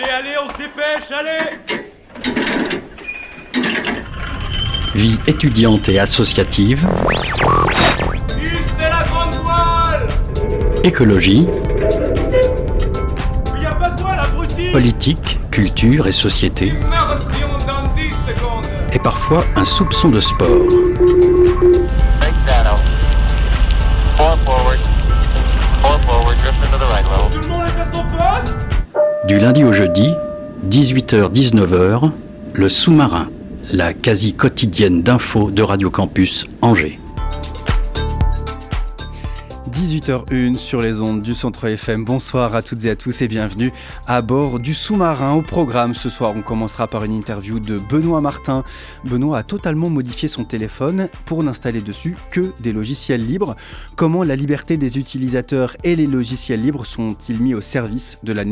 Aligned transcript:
Allez, 0.00 0.10
allez, 0.12 0.36
on 0.40 0.48
se 0.52 0.58
dépêche, 0.58 1.10
allez. 1.10 1.58
Vie 4.94 5.18
étudiante 5.26 5.88
et 5.88 5.98
associative, 5.98 6.86
c'est 8.78 8.90
la 8.90 9.02
grande 9.02 9.34
voile. 9.42 10.06
Écologie, 10.84 11.48
Il 13.56 13.62
y 13.62 13.66
a 13.66 13.72
pas 13.72 13.90
de 13.90 14.00
voile, 14.00 14.20
abruti. 14.20 14.70
Politique, 14.70 15.38
culture 15.50 16.06
et 16.06 16.12
société, 16.12 16.66
Immersion 16.68 17.48
dans 17.66 17.88
10 17.96 18.02
secondes 18.02 18.66
et 18.92 19.00
parfois 19.00 19.44
un 19.56 19.64
soupçon 19.64 20.10
de 20.10 20.20
sport. 20.20 20.68
Du 29.28 29.38
lundi 29.38 29.62
au 29.62 29.74
jeudi, 29.74 30.14
18h-19h, 30.70 32.10
le 32.54 32.68
sous-marin, 32.70 33.28
la 33.70 33.92
quasi 33.92 34.32
quotidienne 34.32 35.02
d'infos 35.02 35.50
de 35.50 35.60
Radio 35.60 35.90
Campus 35.90 36.46
Angers. 36.62 36.98
18h01 39.78 40.54
sur 40.54 40.82
les 40.82 41.00
ondes 41.00 41.22
du 41.22 41.36
Centre 41.36 41.68
FM. 41.68 42.04
Bonsoir 42.04 42.56
à 42.56 42.62
toutes 42.62 42.84
et 42.84 42.90
à 42.90 42.96
tous 42.96 43.22
et 43.22 43.28
bienvenue 43.28 43.72
à 44.08 44.22
bord 44.22 44.58
du 44.58 44.74
sous-marin. 44.74 45.34
Au 45.34 45.40
programme 45.40 45.94
ce 45.94 46.10
soir, 46.10 46.32
on 46.34 46.42
commencera 46.42 46.88
par 46.88 47.04
une 47.04 47.12
interview 47.12 47.60
de 47.60 47.78
Benoît 47.78 48.20
Martin. 48.20 48.64
Benoît 49.04 49.38
a 49.38 49.42
totalement 49.44 49.88
modifié 49.88 50.26
son 50.26 50.42
téléphone 50.42 51.08
pour 51.26 51.44
n'installer 51.44 51.80
dessus 51.80 52.16
que 52.32 52.52
des 52.58 52.72
logiciels 52.72 53.24
libres. 53.24 53.54
Comment 53.94 54.24
la 54.24 54.34
liberté 54.34 54.76
des 54.76 54.98
utilisateurs 54.98 55.76
et 55.84 55.94
les 55.94 56.06
logiciels 56.06 56.60
libres 56.60 56.84
sont-ils 56.84 57.40
mis 57.40 57.54
au 57.54 57.60
service 57.60 58.18
de 58.24 58.32
la, 58.32 58.44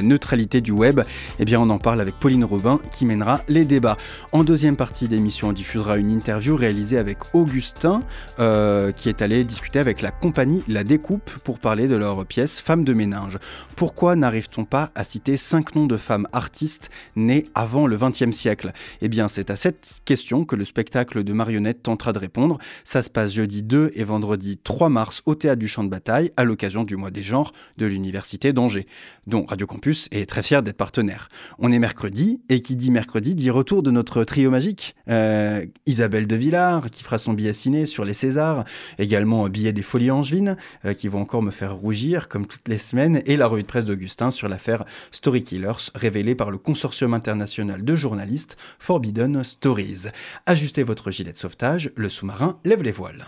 neutralité 0.00 0.60
du 0.60 0.70
web? 0.70 1.00
Eh 1.40 1.44
bien, 1.44 1.58
on 1.60 1.70
en 1.70 1.78
parle 1.78 2.00
avec 2.00 2.14
Pauline 2.14 2.44
Robin 2.44 2.78
qui 2.92 3.04
mènera 3.04 3.40
les 3.48 3.64
débats. 3.64 3.96
En 4.30 4.44
deuxième 4.44 4.76
partie 4.76 5.08
d'émission, 5.08 5.48
on 5.48 5.52
diffusera 5.52 5.96
une 5.96 6.12
interview 6.12 6.54
réalisée 6.54 6.98
avec 6.98 7.18
Augustin 7.34 8.04
euh, 8.38 8.92
qui 8.92 9.08
est 9.08 9.22
allé 9.22 9.42
discuter 9.42 9.80
avec 9.80 10.02
la 10.02 10.12
compagnie 10.12 10.51
La 10.68 10.84
Découpe 10.84 11.30
pour 11.44 11.58
parler 11.58 11.88
de 11.88 11.96
leur 11.96 12.26
pièce 12.26 12.60
Femmes 12.60 12.84
de 12.84 12.92
ménage. 12.92 13.38
Pourquoi 13.76 14.16
n'arrive-t-on 14.16 14.64
pas 14.64 14.90
à 14.94 15.04
citer 15.04 15.36
cinq 15.36 15.74
noms 15.74 15.86
de 15.86 15.96
femmes 15.96 16.28
artistes 16.32 16.90
nées 17.16 17.44
avant 17.54 17.86
le 17.86 17.96
XXe 17.96 18.36
siècle? 18.36 18.72
Eh 19.00 19.08
bien, 19.08 19.28
c'est 19.28 19.50
à 19.50 19.56
cette 19.56 20.00
question 20.04 20.44
que 20.44 20.56
le 20.56 20.64
spectacle 20.64 21.24
de 21.24 21.32
marionnettes 21.32 21.82
tentera 21.82 22.12
de 22.12 22.18
répondre. 22.18 22.58
Ça 22.84 23.02
se 23.02 23.10
passe 23.10 23.32
jeudi 23.32 23.62
2 23.62 23.92
et 23.94 24.04
vendredi 24.04 24.58
3 24.62 24.88
mars 24.88 25.22
au 25.26 25.34
Théâtre 25.34 25.58
du 25.58 25.68
Champ 25.68 25.84
de 25.84 25.88
Bataille 25.88 26.32
à 26.36 26.44
l'occasion 26.44 26.84
du 26.84 26.96
mois 26.96 27.10
des 27.10 27.22
genres 27.22 27.52
de 27.78 27.86
l'Université 27.86 28.52
d'Angers, 28.52 28.86
dont 29.26 29.44
Radio 29.46 29.66
Campus 29.66 30.08
est 30.10 30.28
très 30.28 30.42
fier 30.42 30.62
d'être 30.62 30.76
partenaire. 30.76 31.28
On 31.58 31.72
est 31.72 31.78
mercredi, 31.78 32.40
et 32.48 32.60
qui 32.62 32.76
dit 32.76 32.90
mercredi 32.90 33.34
dit 33.34 33.50
retour 33.50 33.82
de 33.82 33.90
notre 33.90 34.24
trio 34.24 34.50
magique. 34.50 34.94
Euh, 35.08 35.64
Isabelle 35.86 36.26
de 36.26 36.36
Villard, 36.36 36.90
qui 36.90 37.02
fera 37.02 37.18
son 37.18 37.32
billet 37.32 37.52
ciné 37.52 37.86
sur 37.86 38.04
les 38.04 38.14
Césars, 38.14 38.64
également 38.98 39.46
un 39.46 39.48
billet 39.48 39.72
des 39.72 39.82
Folies 39.82 40.10
Angevines, 40.10 40.41
euh, 40.84 40.94
qui 40.94 41.08
vont 41.08 41.20
encore 41.20 41.42
me 41.42 41.50
faire 41.50 41.74
rougir, 41.74 42.28
comme 42.28 42.46
toutes 42.46 42.68
les 42.68 42.78
semaines, 42.78 43.22
et 43.26 43.36
la 43.36 43.46
revue 43.46 43.62
de 43.62 43.68
presse 43.68 43.84
d'Augustin 43.84 44.30
sur 44.30 44.48
l'affaire 44.48 44.84
Story 45.10 45.42
Killers, 45.42 45.90
révélée 45.94 46.34
par 46.34 46.50
le 46.50 46.58
consortium 46.58 47.14
international 47.14 47.84
de 47.84 47.96
journalistes 47.96 48.56
Forbidden 48.78 49.44
Stories. 49.44 50.08
Ajustez 50.46 50.82
votre 50.82 51.10
gilet 51.10 51.32
de 51.32 51.38
sauvetage, 51.38 51.92
le 51.96 52.08
sous-marin 52.08 52.58
lève 52.64 52.82
les 52.82 52.92
voiles. 52.92 53.26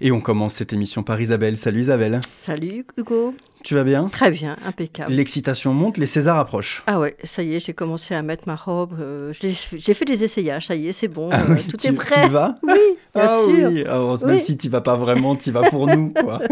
Et 0.00 0.12
on 0.12 0.20
commence 0.20 0.54
cette 0.54 0.72
émission 0.72 1.02
par 1.02 1.20
Isabelle. 1.20 1.56
Salut 1.56 1.80
Isabelle. 1.80 2.20
Salut 2.36 2.86
Hugo. 2.96 3.34
Tu 3.64 3.74
vas 3.74 3.84
bien 3.84 4.06
Très 4.06 4.30
bien, 4.30 4.56
impeccable. 4.64 5.12
L'excitation 5.12 5.74
monte, 5.74 5.98
les 5.98 6.06
Césars 6.06 6.38
approchent. 6.38 6.84
Ah 6.86 7.00
ouais, 7.00 7.16
ça 7.24 7.42
y 7.42 7.54
est, 7.54 7.60
j'ai 7.60 7.72
commencé 7.74 8.14
à 8.14 8.22
mettre 8.22 8.44
ma 8.46 8.54
robe. 8.56 8.96
euh, 9.00 9.32
j'ai 9.32 9.94
fait 9.94 10.04
des 10.04 10.22
essayages, 10.24 10.66
ça 10.68 10.74
y 10.76 10.88
est, 10.88 10.92
c'est 10.92 11.08
bon, 11.08 11.28
Ah 11.32 11.40
euh, 11.42 11.54
oui, 11.54 11.62
tout 11.68 11.76
tu- 11.76 11.88
est 11.88 11.90
Tu 11.90 11.96
prêt. 11.96 12.26
y 12.26 12.28
vas 12.30 12.54
Oui, 12.62 12.72
bien 13.14 13.24
ah 13.24 13.38
sûr. 13.44 13.68
oui, 13.70 13.82
alors, 13.84 14.24
même 14.24 14.36
Oui. 14.36 14.40
si 14.42 14.56
tu 14.56 14.68
vas 14.68 14.80
pas 14.80 14.94
vraiment, 14.96 15.34
tu 15.36 15.50
vas 15.50 15.62
pour 15.68 15.86
nous. 15.86 16.12
Quoi. 16.12 16.40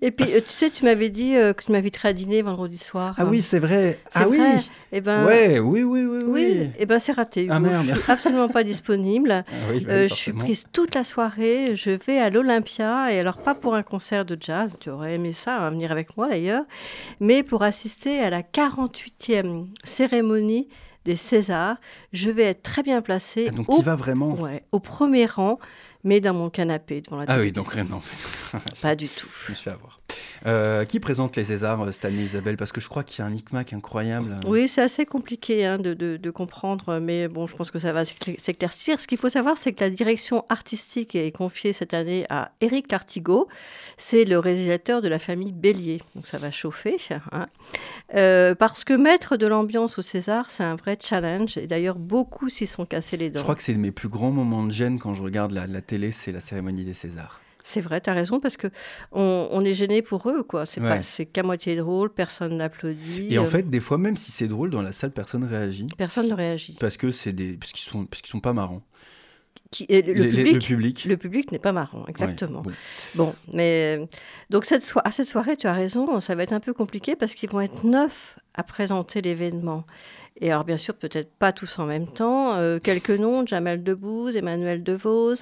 Et 0.00 0.10
puis, 0.10 0.32
euh, 0.32 0.40
tu 0.40 0.50
sais, 0.52 0.70
tu 0.70 0.84
m'avais 0.84 1.08
dit 1.08 1.34
euh, 1.36 1.52
que 1.52 1.64
tu 1.64 1.72
m'inviterais 1.72 2.08
à 2.10 2.12
dîner 2.12 2.42
vendredi 2.42 2.78
soir. 2.78 3.14
Ah 3.18 3.24
oui, 3.26 3.42
c'est 3.42 3.58
vrai. 3.58 3.98
Ah 4.14 4.28
oui. 4.28 4.36
vrai. 4.38 4.56
Eh 4.92 5.00
ben, 5.00 5.24
Ouais, 5.24 5.58
oui, 5.58 5.82
oui, 5.82 6.04
oui, 6.04 6.22
oui. 6.24 6.24
oui. 6.28 6.70
Eh 6.78 6.86
ben, 6.86 6.98
c'est 6.98 7.12
raté. 7.12 7.48
Ah, 7.50 7.58
merde. 7.58 7.86
Je 7.94 7.98
suis 8.00 8.12
absolument 8.12 8.48
pas 8.48 8.64
disponible. 8.64 9.44
Ah 9.50 9.54
oui, 9.70 9.80
bah, 9.84 9.92
Euh, 9.92 10.08
je 10.08 10.14
suis 10.14 10.32
prise 10.32 10.64
toute 10.72 10.94
la 10.94 11.04
soirée. 11.04 11.74
Je 11.74 11.90
vais 11.90 12.18
à 12.18 12.30
l'Olympia 12.30 13.12
et 13.12 13.18
alors 13.18 13.38
pas 13.38 13.54
pour 13.54 13.74
un 13.74 13.82
concert 13.82 14.24
de 14.24 14.36
jazz. 14.40 14.76
Tu 14.80 14.90
aurais 14.90 15.14
aimé 15.14 15.32
ça, 15.32 15.58
hein, 15.58 15.70
venir 15.70 15.90
avec 15.92 16.16
moi 16.16 16.28
d'ailleurs, 16.28 16.64
mais 17.20 17.42
pour 17.42 17.62
assister 17.62 18.20
à 18.20 18.30
la 18.30 18.42
48e 18.42 19.66
cérémonie 19.84 20.68
des 21.04 21.16
Césars. 21.16 21.76
Je 22.12 22.30
vais 22.30 22.44
être 22.44 22.62
très 22.62 22.82
bien 22.82 23.00
placée. 23.02 23.46
Ah, 23.48 23.52
donc 23.52 23.68
au 23.72 23.78
tu 23.78 23.82
vas 23.82 23.96
vraiment? 23.96 24.34
Ouais, 24.34 24.64
au 24.72 24.80
premier 24.80 25.26
rang, 25.26 25.58
mais 26.08 26.20
dans 26.20 26.32
mon 26.34 26.48
canapé 26.50 27.02
devant 27.02 27.18
la 27.18 27.24
Ah 27.28 27.38
oui, 27.38 27.52
donc 27.52 27.68
rien, 27.70 27.84
non, 27.84 27.96
en 27.96 28.00
fait. 28.00 28.58
Pas 28.82 28.96
du 28.96 29.08
tout. 29.08 29.28
Je 29.46 29.50
me 29.52 29.54
suis 29.54 29.64
fait 29.64 29.70
avoir. 29.70 30.00
Euh, 30.46 30.84
qui 30.84 31.00
présente 31.00 31.36
les 31.36 31.44
Césars 31.44 31.82
euh, 31.82 31.92
cette 31.92 32.04
année, 32.06 32.22
Isabelle? 32.22 32.56
Parce 32.56 32.72
que 32.72 32.80
je 32.80 32.88
crois 32.88 33.04
qu'il 33.04 33.18
y 33.18 33.22
a 33.22 33.26
un 33.26 33.30
micmac 33.30 33.72
incroyable. 33.72 34.36
Oui, 34.46 34.66
c'est 34.68 34.80
assez 34.80 35.04
compliqué 35.04 35.66
hein, 35.66 35.78
de, 35.78 35.94
de- 35.94 36.16
de 36.16 36.30
comprendre, 36.30 36.98
mais 37.00 37.28
bon, 37.28 37.46
je 37.46 37.54
pense 37.56 37.70
que 37.70 37.78
ça 37.78 37.92
va 37.92 38.04
s'écla- 38.04 38.38
s'éclaircir. 38.38 39.00
Ce 39.00 39.06
qu'il 39.06 39.18
faut 39.18 39.28
savoir, 39.28 39.58
c'est 39.58 39.72
que 39.72 39.84
la 39.84 39.90
direction 39.90 40.44
artistique 40.48 41.14
est 41.14 41.30
confiée 41.32 41.72
cette 41.72 41.92
année 41.92 42.24
à 42.30 42.52
Éric 42.60 42.90
Lartigot. 42.90 43.48
C'est 43.96 44.24
le 44.24 44.38
réalisateur 44.38 45.02
de 45.02 45.08
la 45.08 45.18
famille 45.18 45.52
Bélier. 45.52 46.00
Donc 46.14 46.26
ça 46.26 46.38
va 46.38 46.50
chauffer. 46.50 46.96
hein. 47.32 47.46
Euh, 48.14 48.54
parce 48.54 48.84
que 48.84 48.94
mettre 48.94 49.36
de 49.36 49.46
l'ambiance 49.46 49.98
au 49.98 50.02
César, 50.02 50.50
c'est 50.50 50.62
un 50.64 50.76
vrai 50.76 50.96
challenge. 51.02 51.58
Et 51.58 51.66
d'ailleurs, 51.66 51.96
beaucoup 51.98 52.48
s'y 52.48 52.66
sont 52.66 52.86
cassés 52.86 53.16
les 53.16 53.28
dents. 53.28 53.40
Je 53.40 53.42
crois 53.42 53.56
que 53.56 53.62
c'est 53.62 53.74
mes 53.74 53.90
plus 53.90 54.08
grands 54.08 54.30
moments 54.30 54.64
de 54.64 54.70
gêne 54.72 54.98
quand 55.00 55.14
je 55.14 55.22
regarde 55.22 55.50
la, 55.52 55.66
la 55.66 55.80
télé, 55.82 55.97
c'est 56.12 56.32
la 56.32 56.40
cérémonie 56.40 56.84
des 56.84 56.94
Césars. 56.94 57.40
C'est 57.64 57.80
vrai, 57.82 58.00
tu 58.00 58.08
as 58.08 58.14
raison, 58.14 58.40
parce 58.40 58.56
que 58.56 58.68
on, 59.12 59.48
on 59.50 59.62
est 59.64 59.74
gêné 59.74 60.00
pour 60.00 60.28
eux. 60.30 60.42
quoi. 60.42 60.64
C'est 60.64 60.80
Ouais. 60.80 60.88
pas- 60.88 61.02
c'est 61.02 61.26
qu'à 61.26 61.42
moitié 61.42 61.76
drôle, 61.76 62.08
personne 62.10 62.56
n'applaudit. 62.56 63.26
Et 63.30 63.38
en 63.38 63.44
euh, 63.44 63.46
fait, 63.46 63.68
des 63.68 63.80
fois, 63.80 63.98
même 63.98 64.16
si 64.16 64.30
c'est 64.32 64.48
drôle, 64.48 64.70
dans 64.70 64.80
la 64.80 64.92
salle, 64.92 65.10
personne 65.10 65.44
réagit. 65.44 65.86
Personne 65.98 66.28
ne 66.28 66.34
réagit. 66.34 66.76
Parce 66.80 66.96
que 66.96 67.10
c'est 67.10 67.32
des, 67.32 67.52
parce 67.54 67.72
qu'ils 67.72 67.88
sont, 67.90 68.06
parce 68.06 68.22
qu'ils 68.22 68.30
sont 68.30 68.40
pas 68.40 68.54
marrants. 68.54 68.82
Qui- 69.70 69.84
et 69.90 70.00
le, 70.00 70.14
le 70.14 70.22
public, 70.30 70.52
le 70.54 70.58
public. 70.60 71.04
le 71.04 71.16
public 71.18 71.52
n'est 71.52 71.58
pas 71.58 71.72
marrant, 71.72 71.98
Ouais, 72.04 72.10
exactement. 72.10 72.62
bon. 72.62 72.70
Bon, 73.16 73.34
mais 73.52 73.98
euh, 74.00 74.06
donc 74.48 74.64
cette 74.64 74.90
à 75.04 75.10
cette 75.10 75.26
soirée, 75.26 75.58
tu 75.58 75.66
as 75.66 75.74
raison, 75.74 76.20
ça 76.22 76.34
va 76.34 76.44
être 76.44 76.54
un 76.54 76.60
peu 76.60 76.72
compliqué 76.72 77.16
parce 77.16 77.34
qu'ils 77.34 77.50
vont 77.50 77.60
être 77.60 77.84
neuf 77.84 78.38
à 78.54 78.62
présenter 78.62 79.20
l'événement. 79.20 79.84
Et 80.40 80.50
alors, 80.52 80.64
bien 80.64 80.78
sûr, 80.78 80.94
peut-être 80.94 81.32
pas 81.34 81.52
tous 81.52 81.78
en 81.80 81.84
même 81.86 82.06
temps. 82.06 82.54
Euh, 82.54 82.78
quelques 82.78 83.10
noms 83.10 83.44
Jamel 83.44 83.82
Debbouze, 83.82 84.36
Emmanuel 84.36 84.82
DeVos, 84.82 85.34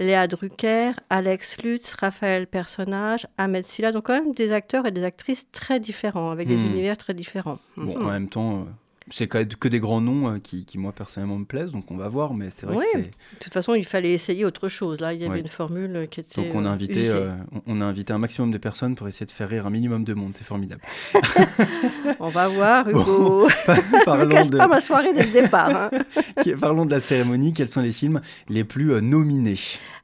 Léa 0.00 0.26
Drucker, 0.26 0.92
Alex 1.10 1.58
Lutz, 1.62 1.94
Raphaël 1.94 2.46
Personnage, 2.46 3.26
Ahmed 3.38 3.64
Silla. 3.66 3.92
Donc, 3.92 4.06
quand 4.06 4.14
même 4.14 4.32
des 4.32 4.50
acteurs 4.52 4.86
et 4.86 4.90
des 4.90 5.04
actrices 5.04 5.50
très 5.52 5.78
différents, 5.78 6.30
avec 6.30 6.48
des 6.48 6.56
Hmm. 6.56 6.66
univers 6.72 6.96
très 6.96 7.14
différents. 7.14 7.58
Bon, 7.76 7.96
Mhm. 7.98 8.06
en 8.06 8.10
même 8.10 8.28
temps, 8.28 8.60
euh, 8.60 8.64
c'est 9.10 9.26
quand 9.28 9.38
même 9.38 9.48
que 9.48 9.68
des 9.68 9.80
grands 9.80 10.00
noms 10.00 10.28
euh, 10.34 10.38
qui, 10.38 10.64
qui, 10.64 10.78
moi, 10.78 10.92
personnellement, 10.92 11.38
me 11.38 11.44
plaisent, 11.44 11.72
donc 11.72 11.90
on 11.90 11.96
va 11.96 12.08
voir, 12.08 12.32
mais 12.34 12.48
c'est 12.50 12.66
vrai 12.66 12.84
que. 12.92 12.98
De 12.98 13.04
toute 13.40 13.52
façon, 13.52 13.74
il 13.74 13.84
fallait 13.84 14.12
essayer 14.12 14.44
autre 14.44 14.68
chose. 14.68 15.00
Là, 15.00 15.12
il 15.12 15.20
y 15.20 15.24
avait 15.24 15.34
Ouais. 15.34 15.40
une 15.40 15.48
formule 15.48 16.08
qui 16.10 16.20
était. 16.20 16.40
Donc 16.42 16.54
on 16.54 16.64
a, 16.64 16.68
euh, 16.68 16.72
invité, 16.72 17.08
euh, 17.10 17.32
on- 17.66 17.80
a 17.80 17.84
invité 17.84 18.12
un 18.12 18.18
maximum 18.18 18.50
de 18.50 18.58
personnes 18.58 18.94
pour 18.94 19.08
essayer 19.08 19.26
de 19.26 19.30
faire 19.32 19.48
rire 19.48 19.66
un 19.66 19.70
minimum 19.70 20.04
de 20.04 20.14
monde, 20.14 20.32
c'est 20.34 20.44
formidable. 20.44 20.82
On 22.20 22.28
va 22.28 22.48
voir, 22.48 22.84
Bon, 22.84 22.90
Hugo. 23.00 23.48
Ne 23.68 24.04
parlons, 24.04 24.28
casse 24.28 24.50
de, 24.50 24.58
pas 24.58 24.68
ma 24.68 24.80
soirée 24.80 25.12
dès 25.12 25.24
le 25.26 25.32
départ. 25.42 25.70
hein. 25.74 25.90
parlons 26.60 26.86
de 26.86 26.90
la 26.90 27.00
cérémonie, 27.00 27.52
quels 27.52 27.68
sont 27.68 27.80
les 27.80 27.92
films 27.92 28.20
les 28.48 28.64
plus 28.64 28.92
euh, 28.92 29.00
nominés? 29.00 29.58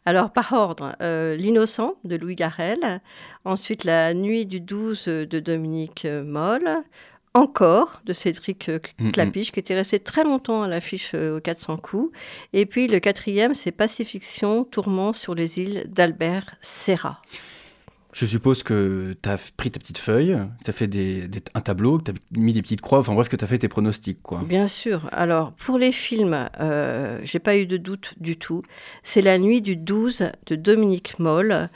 Alors, 0.05 0.31
par 0.33 0.53
ordre, 0.53 0.95
euh, 1.03 1.37
L'innocent 1.37 1.95
de 2.05 2.17
Louis 2.17 2.37
Garrel. 2.37 3.01
Ensuite, 3.45 3.85
La 3.85 4.15
nuit 4.15 4.47
du 4.47 4.61
12 4.61 5.07
de 5.07 5.41
Dominique 5.41 6.07
Moll. 6.25 6.69
Encore 7.37 8.01
de 8.07 8.13
Cédric 8.13 8.69
euh, 8.69 8.79
Mm, 8.99 9.09
mm. 9.09 9.13
Clapiche, 9.13 9.53
qui 9.53 9.61
était 9.61 9.75
resté 9.75 9.99
très 10.01 10.25
longtemps 10.25 10.63
à 10.63 10.69
l'affiche 10.69 11.13
euh, 11.15 11.37
aux 11.37 11.41
400 11.41 11.77
coups. 11.77 12.11
Et 12.53 12.65
puis 12.67 12.89
le 12.89 12.99
quatrième, 12.99 13.55
c'est 13.55 13.73
Pacifiction, 13.73 14.65
Tourment 14.65 15.13
sur 15.13 15.35
les 15.35 15.59
îles 15.59 15.85
d'Albert 15.89 16.57
Serra. 16.63 17.21
Je 18.13 18.25
suppose 18.25 18.63
que 18.63 19.15
tu 19.23 19.29
as 19.29 19.37
pris 19.59 19.71
ta 19.71 19.79
petite 19.79 19.99
feuille, 19.99 20.39
tu 20.65 20.71
as 20.71 20.73
fait 20.73 20.87
des, 20.87 21.29
des- 21.29 21.43
un 21.53 21.61
tableau, 21.61 21.99
que 21.99 22.05
tu 22.05 22.11
as 22.13 22.15
mis 22.41 22.55
des 22.55 22.63
petites 22.63 22.81
croix, 22.81 22.99
enfin 23.01 23.13
bref, 23.13 23.29
que 23.29 23.37
tu 23.37 23.45
as 23.45 23.47
fait 23.47 23.59
tes 23.59 23.69
pronostics. 23.69 24.23
quoi. 24.23 24.41
Bien 24.43 24.69
sûr. 24.69 25.07
Alors, 25.13 25.53
pour 25.53 25.77
les 25.77 25.93
films, 25.93 26.49
euh, 26.59 27.19
j'ai 27.25 27.41
pas 27.41 27.59
eu 27.59 27.67
de 27.67 27.77
doute 27.77 28.15
du 28.19 28.39
tout. 28.39 28.63
C'est 29.03 29.21
La 29.21 29.37
nuit 29.37 29.61
du 29.61 29.77
12 29.77 30.31
de 30.47 30.57
Dominique 30.57 31.19
Moll. 31.19 31.69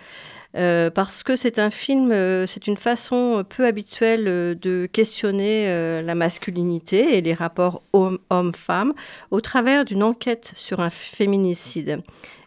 Euh, 0.56 0.90
parce 0.90 1.22
que 1.22 1.36
c'est 1.36 1.58
un 1.58 1.70
film, 1.70 2.10
euh, 2.12 2.46
c'est 2.46 2.66
une 2.66 2.76
façon 2.76 3.44
peu 3.48 3.64
habituelle 3.66 4.24
euh, 4.26 4.54
de 4.54 4.88
questionner 4.92 5.66
la 6.02 6.14
masculinité 6.14 7.16
et 7.16 7.20
les 7.20 7.34
rapports 7.34 7.82
homme- 7.92 8.18
homme-femme 8.30 8.92
au 9.30 9.40
travers 9.40 9.84
d'une 9.84 10.02
enquête 10.02 10.52
sur 10.56 10.80
un 10.80 10.90
féminicide. 10.90 12.02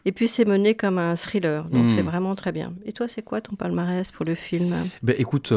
Et 0.06 0.12
puis 0.12 0.28
c'est 0.28 0.46
mené 0.46 0.76
comme 0.76 0.98
un 0.98 1.16
thriller, 1.16 1.64
donc 1.66 1.86
Hmm. 1.86 1.90
c'est 1.96 2.02
vraiment 2.02 2.36
très 2.36 2.52
bien. 2.52 2.74
Et 2.86 2.92
toi, 2.92 3.08
c'est 3.08 3.22
quoi 3.22 3.40
ton 3.40 3.56
palmarès 3.56 4.12
pour 4.12 4.26
le 4.26 4.36
film? 4.36 4.76
Ben, 5.02 5.16
écoute, 5.18 5.54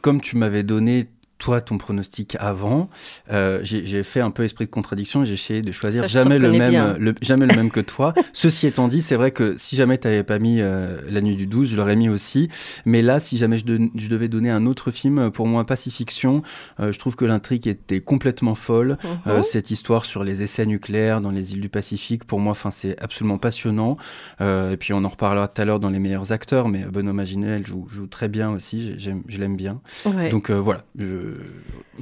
comme 0.00 0.20
tu 0.20 0.36
m'avais 0.36 0.62
donné 0.62 1.06
toi 1.40 1.60
ton 1.60 1.78
pronostic 1.78 2.36
avant, 2.38 2.90
euh, 3.32 3.60
j'ai 3.62 4.02
fait 4.04 4.20
un 4.20 4.30
peu 4.30 4.44
esprit 4.44 4.66
de 4.66 4.70
contradiction. 4.70 5.24
J'ai 5.24 5.32
essayé 5.32 5.62
de 5.62 5.72
choisir 5.72 6.02
Ça, 6.02 6.06
jamais 6.06 6.38
le 6.38 6.52
même, 6.52 6.96
le- 6.98 7.14
jamais 7.22 7.46
le 7.46 7.56
même 7.56 7.70
que 7.70 7.80
toi. 7.80 8.14
Ceci 8.32 8.66
étant 8.68 8.86
dit, 8.86 9.02
c'est 9.02 9.16
vrai 9.16 9.32
que 9.32 9.56
si 9.56 9.74
jamais 9.74 9.98
tu 9.98 10.06
n'avais 10.06 10.22
pas 10.22 10.38
mis 10.38 10.60
euh, 10.60 11.00
la 11.10 11.20
nuit 11.20 11.36
du 11.36 11.46
12, 11.46 11.70
je 11.70 11.76
l'aurais 11.76 11.96
mis 11.96 12.08
aussi. 12.08 12.48
Mais 12.84 13.02
là, 13.02 13.18
si 13.18 13.36
jamais 13.36 13.58
je, 13.58 13.64
devais 13.64 14.28
donner 14.28 14.50
un 14.50 14.66
autre 14.66 14.90
film, 14.90 15.30
pour 15.30 15.46
moi, 15.46 15.64
Pacifiction, 15.64 16.42
euh, 16.78 16.92
je 16.92 16.98
trouve 16.98 17.16
que 17.16 17.24
l'intrigue 17.24 17.66
était 17.66 18.00
complètement 18.00 18.54
folle. 18.54 18.98
Mhm. 19.02 19.10
Euh, 19.26 19.42
cette 19.42 19.70
histoire 19.70 20.04
sur 20.04 20.22
les 20.22 20.42
essais 20.42 20.66
nucléaires 20.66 21.20
dans 21.20 21.30
les 21.30 21.52
îles 21.54 21.60
du 21.60 21.68
Pacifique, 21.68 22.24
pour 22.24 22.38
moi, 22.38 22.54
c'est 22.70 23.00
absolument 23.00 23.38
passionnant. 23.38 23.96
Euh, 24.40 24.72
et 24.72 24.76
puis 24.76 24.92
on 24.92 25.02
en 25.04 25.08
reparlera 25.08 25.48
tout 25.48 25.62
à 25.62 25.64
l'heure 25.64 25.80
dans 25.80 25.90
les 25.90 25.98
meilleurs 25.98 26.32
acteurs, 26.32 26.68
mais 26.68 26.84
Benoît 26.84 27.14
Maginel 27.14 27.66
joue, 27.66 27.86
joue 27.88 28.06
très 28.06 28.28
bien 28.28 28.50
aussi. 28.50 28.94
Je 28.98 29.38
l'aime 29.38 29.56
bien. 29.56 29.80
Ouais. 30.04 30.28
Donc 30.30 30.50
euh, 30.50 30.60
voilà. 30.60 30.84
Je... 30.98 31.29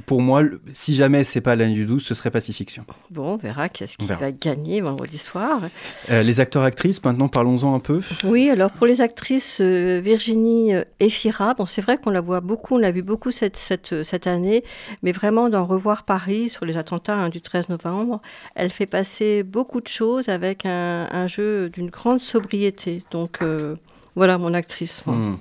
Pour 0.05 0.21
moi, 0.21 0.41
le- 0.41 0.61
si 0.73 0.95
jamais 0.95 1.23
c'est 1.23 1.41
pas 1.41 1.55
l'année 1.55 1.73
du 1.73 1.85
12, 1.85 2.03
ce 2.05 2.13
serait 2.15 2.31
Pacifiction. 2.31 2.85
Bon, 3.09 3.33
on 3.33 3.37
verra 3.37 3.67
qu'est-ce 3.67 3.97
qui 3.97 4.05
va 4.19 4.31
gagner 4.31 4.79
vendredi 4.81 5.17
soir. 5.17 5.61
Euh, 6.09 6.23
les 6.23 6.39
acteurs 6.39 6.63
actrices, 6.63 7.03
maintenant 7.03 7.27
parlons-en 7.27 7.75
un 7.75 7.79
peu. 7.79 7.99
Oui, 8.23 8.49
alors 8.49 8.71
pour 8.71 8.87
les 8.87 9.01
actrices, 9.01 9.57
euh, 9.59 9.99
Virginie 10.03 10.73
euh, 10.73 10.83
Efira, 10.99 11.53
bon, 11.53 11.65
c'est 11.65 11.81
vrai 11.81 11.97
qu'on 11.97 12.11
la 12.11 12.21
voit 12.21 12.39
beaucoup, 12.39 12.75
on 12.75 12.77
l'a 12.77 12.91
vu 12.91 13.01
beaucoup 13.01 13.31
cette, 13.31 13.57
cette, 13.57 14.03
cette 14.03 14.25
année, 14.27 14.63
mais 15.03 15.11
vraiment 15.11 15.49
dans 15.49 15.65
Revoir 15.65 16.03
Paris, 16.03 16.49
sur 16.49 16.65
les 16.65 16.77
attentats 16.77 17.15
hein, 17.15 17.29
du 17.29 17.41
13 17.41 17.67
novembre, 17.69 18.21
elle 18.55 18.69
fait 18.69 18.85
passer 18.85 19.43
beaucoup 19.43 19.81
de 19.81 19.87
choses 19.87 20.29
avec 20.29 20.65
un, 20.65 21.07
un 21.11 21.27
jeu 21.27 21.69
d'une 21.69 21.89
grande 21.89 22.19
sobriété. 22.19 23.03
Donc 23.11 23.39
euh, 23.41 23.75
voilà 24.15 24.37
mon 24.37 24.53
actrice. 24.53 25.03
moi. 25.05 25.15
Hmm. 25.15 25.37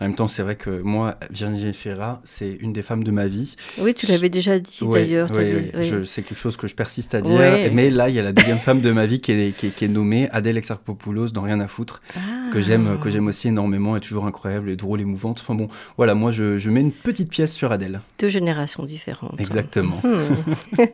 En 0.00 0.04
même 0.04 0.14
temps, 0.14 0.28
c'est 0.28 0.42
vrai 0.42 0.54
que 0.56 0.70
moi, 0.80 1.16
Virginie 1.30 1.72
Ferra, 1.74 2.20
c'est 2.24 2.50
une 2.60 2.72
des 2.72 2.82
femmes 2.82 3.02
de 3.04 3.10
ma 3.10 3.26
vie. 3.26 3.56
Oui, 3.78 3.94
tu 3.94 4.06
l'avais 4.06 4.28
déjà 4.28 4.58
dit 4.58 4.78
Ouais, 4.82 5.00
d'ailleurs. 5.00 5.30
ouais, 5.32 5.72
ouais, 5.74 6.02
C'est 6.06 6.22
quelque 6.22 6.38
chose 6.38 6.56
que 6.56 6.66
je 6.66 6.74
persiste 6.74 7.14
à 7.14 7.20
dire. 7.20 7.38
Mais 7.72 7.90
là, 7.90 8.08
il 8.08 8.14
y 8.14 8.18
a 8.18 8.22
la 8.22 8.32
deuxième 8.32 8.58
femme 8.58 8.80
de 8.80 8.90
ma 8.92 9.06
vie 9.06 9.20
qui 9.20 9.32
est, 9.32 9.56
qui 9.56 9.66
est- 9.66 9.70
qui 9.70 9.84
est 9.84 9.88
nommée, 9.88 10.28
Adèle 10.30 10.56
Exarchopoulos, 10.58 11.28
dans 11.30 11.42
Rien 11.42 11.60
à 11.60 11.68
foutre, 11.68 12.00
Ah. 12.16 12.18
que 12.52 12.60
j'aime 12.60 12.98
que 13.00 13.10
j'aime 13.10 13.26
aussi 13.28 13.48
énormément, 13.48 13.96
elle 13.96 14.02
est 14.02 14.06
toujours 14.06 14.26
incroyable, 14.26 14.70
et 14.70 14.76
drôle, 14.76 15.00
émouvante. 15.00 15.38
Enfin 15.40 15.54
bon, 15.54 15.68
voilà, 15.96 16.14
moi, 16.14 16.30
je, 16.30 16.58
je 16.58 16.70
mets 16.70 16.80
une 16.80 16.92
petite 16.92 17.30
pièce 17.30 17.52
sur 17.52 17.72
Adèle. 17.72 18.00
Deux 18.18 18.28
générations 18.28 18.84
différentes. 18.84 19.40
Exactement. 19.40 20.00
Hmm. 20.02 20.82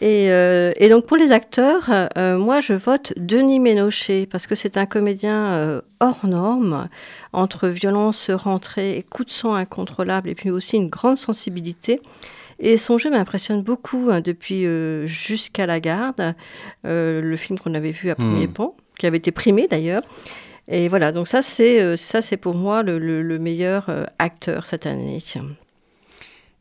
et, 0.00 0.30
euh, 0.30 0.72
et 0.76 0.88
donc 0.88 1.06
pour 1.06 1.16
les 1.16 1.32
acteurs, 1.32 1.90
euh, 2.16 2.38
moi 2.38 2.60
je 2.60 2.72
vote 2.72 3.12
Denis 3.16 3.58
Ménochet 3.58 4.26
parce 4.30 4.46
que 4.46 4.54
c'est 4.54 4.76
un 4.76 4.86
comédien 4.86 5.46
euh, 5.52 5.80
hors 6.00 6.24
norme, 6.26 6.88
entre 7.32 7.68
violence 7.68 8.30
rentrée 8.30 8.96
et 8.96 9.02
coups 9.02 9.26
de 9.26 9.32
sang 9.32 9.54
incontrôlables 9.54 10.28
et 10.28 10.34
puis 10.34 10.50
aussi 10.50 10.76
une 10.76 10.88
grande 10.88 11.16
sensibilité. 11.18 12.00
Et 12.60 12.76
son 12.76 12.98
jeu 12.98 13.10
m'impressionne 13.10 13.62
beaucoup 13.62 14.08
hein, 14.10 14.20
depuis 14.20 14.66
Jusqu'à 15.06 15.66
la 15.66 15.78
garde, 15.80 16.34
le 16.84 17.36
film 17.36 17.58
qu'on 17.58 17.74
avait 17.74 17.92
vu 17.92 18.10
à 18.10 18.14
premier 18.14 18.46
Hmm. 18.48 18.52
plan, 18.52 18.74
qui 18.98 19.06
avait 19.06 19.18
été 19.18 19.30
primé 19.32 19.66
d'ailleurs. 19.68 20.02
Et 20.68 20.88
voilà, 20.88 21.12
donc 21.12 21.28
ça 21.28 21.40
c'est 21.40 21.96
ça 21.96 22.20
c'est 22.20 22.36
pour 22.36 22.54
moi 22.54 22.82
le, 22.82 22.98
le- 22.98 23.22
le 23.22 23.38
meilleur 23.38 23.88
acteur 24.18 24.66
cette 24.66 24.86
année. 24.86 25.22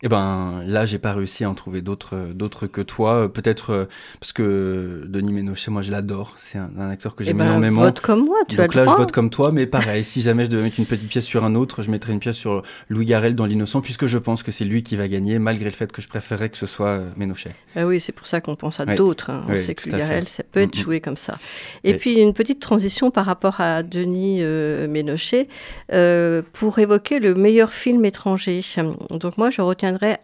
Eh 0.03 0.09
ben 0.09 0.61
là, 0.67 0.85
j'ai 0.85 0.99
pas 0.99 1.13
réussi 1.13 1.43
à 1.43 1.49
en 1.49 1.55
trouver 1.55 1.81
d'autres 1.81 2.15
euh, 2.15 2.31
d'autres 2.33 2.67
que 2.67 2.81
toi. 2.81 3.13
Euh, 3.23 3.27
Peut-être 3.27 3.71
euh, 3.71 3.85
parce 4.19 4.31
que 4.31 5.03
Denis 5.07 5.33
Ménochet, 5.33 5.71
moi, 5.71 5.81
je 5.81 5.89
l'adore. 5.91 6.35
C'est 6.37 6.59
un, 6.59 6.69
un 6.77 6.89
acteur 6.91 7.15
que 7.15 7.23
Eh 7.23 7.25
j'aime 7.27 7.37
ben, 7.37 7.45
énormément. 7.47 7.81
vote 7.81 7.99
comme 7.99 8.23
moi, 8.25 8.37
tu 8.47 8.59
as 8.59 8.65
Donc 8.67 8.75
le 8.75 8.83
là, 8.85 8.91
je 8.91 8.95
vote 8.95 9.11
comme 9.11 9.31
toi, 9.31 9.49
mais 9.51 9.65
pareil, 9.65 10.03
si 10.03 10.21
jamais 10.21 10.45
je 10.45 10.51
devais 10.51 10.61
mettre 10.61 10.79
une 10.79 10.85
petite 10.85 11.09
pièce 11.09 11.25
sur 11.25 11.43
un 11.43 11.55
autre, 11.55 11.81
je 11.81 11.89
mettrais 11.89 12.13
une 12.13 12.19
pièce 12.19 12.35
sur 12.37 12.61
Louis 12.89 13.05
Garrel 13.05 13.33
dans 13.35 13.47
L'Innocent, 13.47 13.81
puisque 13.81 14.05
je 14.05 14.19
pense 14.19 14.43
que 14.43 14.51
c'est 14.51 14.65
lui 14.65 14.83
qui 14.83 14.95
va 14.95 15.07
gagner, 15.07 15.39
malgré 15.39 15.65
le 15.65 15.71
fait 15.75 15.91
que 15.91 16.01
je 16.03 16.07
préférerais 16.07 16.49
que 16.49 16.57
ce 16.57 16.67
soit 16.67 17.01
Ménochet. 17.15 17.55
Ah 17.75 17.87
oui, 17.87 17.99
c'est 17.99 18.11
pour 18.11 18.27
ça 18.27 18.39
qu'on 18.39 18.55
pense 18.55 18.79
à 18.79 18.85
d'autres. 18.85 19.31
hein. 19.31 19.45
On 19.49 19.57
sait 19.57 19.73
que 19.73 19.89
l'URL, 19.89 19.99
fait. 20.05 20.27
ça 20.27 20.43
peut 20.43 20.59
être 20.59 20.75
Mm, 20.75 20.79
mm. 20.79 20.83
joué 20.83 21.01
comme 21.01 21.17
ça. 21.17 21.39
Et, 21.83 21.89
Et- 21.91 21.93
puis, 21.97 22.21
une 22.21 22.33
petite 22.33 22.59
transition 22.59 23.09
par 23.09 23.25
rapport 23.25 23.61
à 23.61 23.81
Denis 23.81 24.39
euh, 24.41 24.87
Ménochet 24.87 25.47
euh, 25.91 26.43
pour 26.53 26.77
évoquer 26.77 27.17
le 27.19 27.33
meilleur 27.33 27.73
film 27.73 28.05
étranger. 28.05 28.61
Donc 29.09 29.39
moi, 29.39 29.49
je 29.49 29.61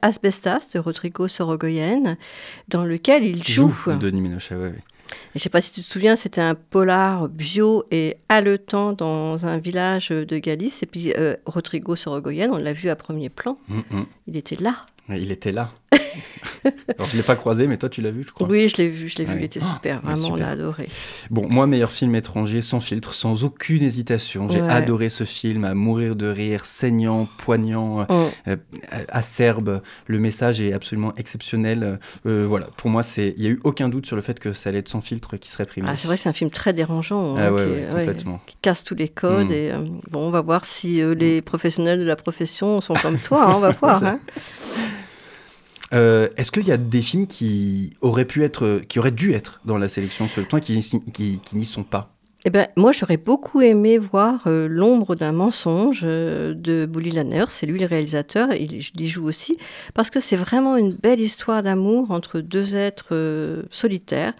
Asbestas 0.02 0.70
de 0.74 0.80
Rodrigo 0.80 1.28
Sorogoyen, 1.28 2.18
dans 2.68 2.86
lequel 2.86 3.24
il 3.24 3.44
joue. 3.44 3.74
Denis 4.00 4.22
Ménochet. 4.22 4.56
Et 4.56 4.60
Je 5.36 5.40
ne 5.40 5.40
sais 5.42 5.50
pas 5.50 5.62
si 5.62 5.72
tu 5.72 5.82
te 5.82 5.86
souviens, 5.92 6.16
c'était 6.16 6.42
un 6.42 6.56
polar 6.56 7.28
bio 7.28 7.84
et 7.92 8.18
haletant 8.30 8.94
dans 8.94 9.46
un 9.46 9.58
village 9.58 10.10
de 10.10 10.38
Galice. 10.38 10.82
Et 10.82 10.86
puis 10.86 11.14
euh, 11.18 11.36
Rodrigo 11.46 11.96
Sorogoyen, 11.96 12.50
on 12.52 12.58
l'a 12.58 12.74
vu 12.74 12.90
à 12.90 12.96
premier 12.96 13.30
plan, 13.30 13.58
Mm, 13.68 13.80
mm. 13.92 14.06
il 14.28 14.38
était 14.38 14.56
là. 14.56 14.76
Il 15.10 15.32
était 15.32 15.52
là. 15.52 15.72
Alors, 16.98 17.10
je 17.10 17.18
l'ai 17.18 17.24
pas 17.24 17.36
croisé, 17.36 17.68
mais 17.68 17.78
toi, 17.78 17.90
tu 17.90 18.02
l'as 18.02 18.10
vu, 18.12 18.24
je 18.26 18.32
crois. 18.32 18.48
Oui, 18.48 18.70
je 18.70 18.78
l'ai 18.78 18.88
vu, 18.88 19.10
je 19.10 19.18
l'ai 19.18 19.26
Ah 19.28 19.32
vu, 19.32 19.36
oui. 19.36 19.42
il 19.42 19.46
était 19.46 19.60
Ah, 19.62 19.74
super, 19.76 20.02
mais 20.04 20.14
vraiment, 20.14 20.30
on 20.30 20.36
l'a 20.36 20.50
adoré. 20.52 20.88
Bon, 21.30 21.46
moi, 21.50 21.68
meilleur 21.68 21.92
film 21.92 22.16
étranger, 22.16 22.62
sans 22.62 22.80
filtre, 22.80 23.14
sans 23.14 23.44
aucune 23.44 23.84
hésitation. 23.84 24.48
J'ai 24.50 24.62
Ouais. 24.62 24.70
adoré 24.70 25.10
ce 25.10 25.24
film, 25.26 25.66
à 25.66 25.74
mourir 25.74 26.16
de 26.16 26.28
rire, 26.28 26.66
saignant, 26.66 27.28
poignant, 27.38 28.02
euh, 28.02 28.06
Oh. 28.10 28.30
euh, 28.48 28.56
acerbe. 29.10 29.82
Le 30.08 30.20
message 30.20 30.62
est 30.62 30.72
absolument 30.74 31.14
exceptionnel. 31.18 32.00
Euh, 32.26 32.46
voilà, 32.48 32.68
pour 32.78 32.90
moi, 32.90 33.02
il 33.18 33.42
y 33.42 33.48
a 33.48 33.50
eu 33.50 33.60
aucun 33.66 33.90
doute 33.90 34.06
sur 34.06 34.16
le 34.16 34.22
fait 34.22 34.40
que 34.40 34.54
ça 34.54 34.70
allait 34.70 34.80
être 34.80 34.90
sans 34.90 35.02
filtre 35.02 35.36
qui 35.38 35.50
serait 35.50 35.66
primé. 35.66 35.88
Ah, 35.92 35.96
c'est 35.98 36.08
vrai 36.08 36.16
que 36.16 36.24
c'est 36.24 36.30
un 36.30 36.34
film 36.34 36.50
très 36.50 36.72
dérangeant, 36.74 37.36
hein, 37.36 37.42
Ah 37.48 37.54
ouais, 37.54 37.66
qui, 37.66 37.72
est- 37.74 37.90
complètement. 37.90 38.42
qui 38.48 38.56
casse 38.62 38.84
tous 38.86 38.96
les 38.96 39.10
codes. 39.10 39.50
Mm. 39.50 39.54
Et, 39.54 39.72
euh, 39.72 39.80
bon, 40.12 40.28
on 40.28 40.32
va 40.32 40.42
voir 40.42 40.64
si 40.66 41.02
euh, 41.02 41.14
les 41.14 41.42
professionnels 41.42 42.00
de 42.00 42.06
la 42.06 42.16
profession 42.16 42.80
sont 42.80 42.94
comme 42.96 43.18
toi, 43.18 43.48
hein, 43.50 43.54
on 43.56 43.60
va 43.60 43.72
voir. 43.82 44.04
hein. 44.04 44.20
Euh, 45.94 46.28
est-ce 46.38 46.52
qu'il 46.52 46.68
y 46.68 46.72
a 46.72 46.78
des 46.78 47.02
films 47.02 47.28
qui 47.28 47.96
auraient 48.02 48.26
pu 48.26 48.44
être, 48.44 48.82
qui 48.88 49.00
auraient 49.00 49.12
dû 49.12 49.34
être 49.34 49.62
dans 49.66 49.78
la 49.78 49.90
sélection 49.90 50.28
ce 50.28 50.42
temps 50.42 50.58
et 50.58 50.62
qui, 50.62 51.40
n'y 51.54 51.66
sont 51.66 51.84
pas? 51.84 52.10
Eh 52.46 52.50
ben, 52.50 52.68
moi, 52.76 52.92
j'aurais 52.92 53.18
beaucoup 53.18 53.62
aimé 53.62 53.98
voir 53.98 54.44
euh, 54.48 54.68
L'ombre 54.68 55.16
d'un 55.16 55.32
mensonge 55.32 56.02
euh, 56.04 56.54
de 56.54 56.86
Bully 56.86 57.12
Lanner. 57.12 57.46
C'est 57.48 57.66
lui 57.66 57.80
le 57.80 57.86
réalisateur, 57.86 58.52
il, 58.54 58.74
il 58.74 59.02
y 59.02 59.08
joue 59.08 59.26
aussi, 59.26 59.56
parce 59.94 60.10
que 60.10 60.20
c'est 60.20 60.36
vraiment 60.36 60.76
une 60.76 60.92
belle 60.92 61.22
histoire 61.22 61.64
d'amour 61.64 62.12
entre 62.12 62.42
deux 62.42 62.76
êtres 62.76 63.64
solitaires 63.72 64.34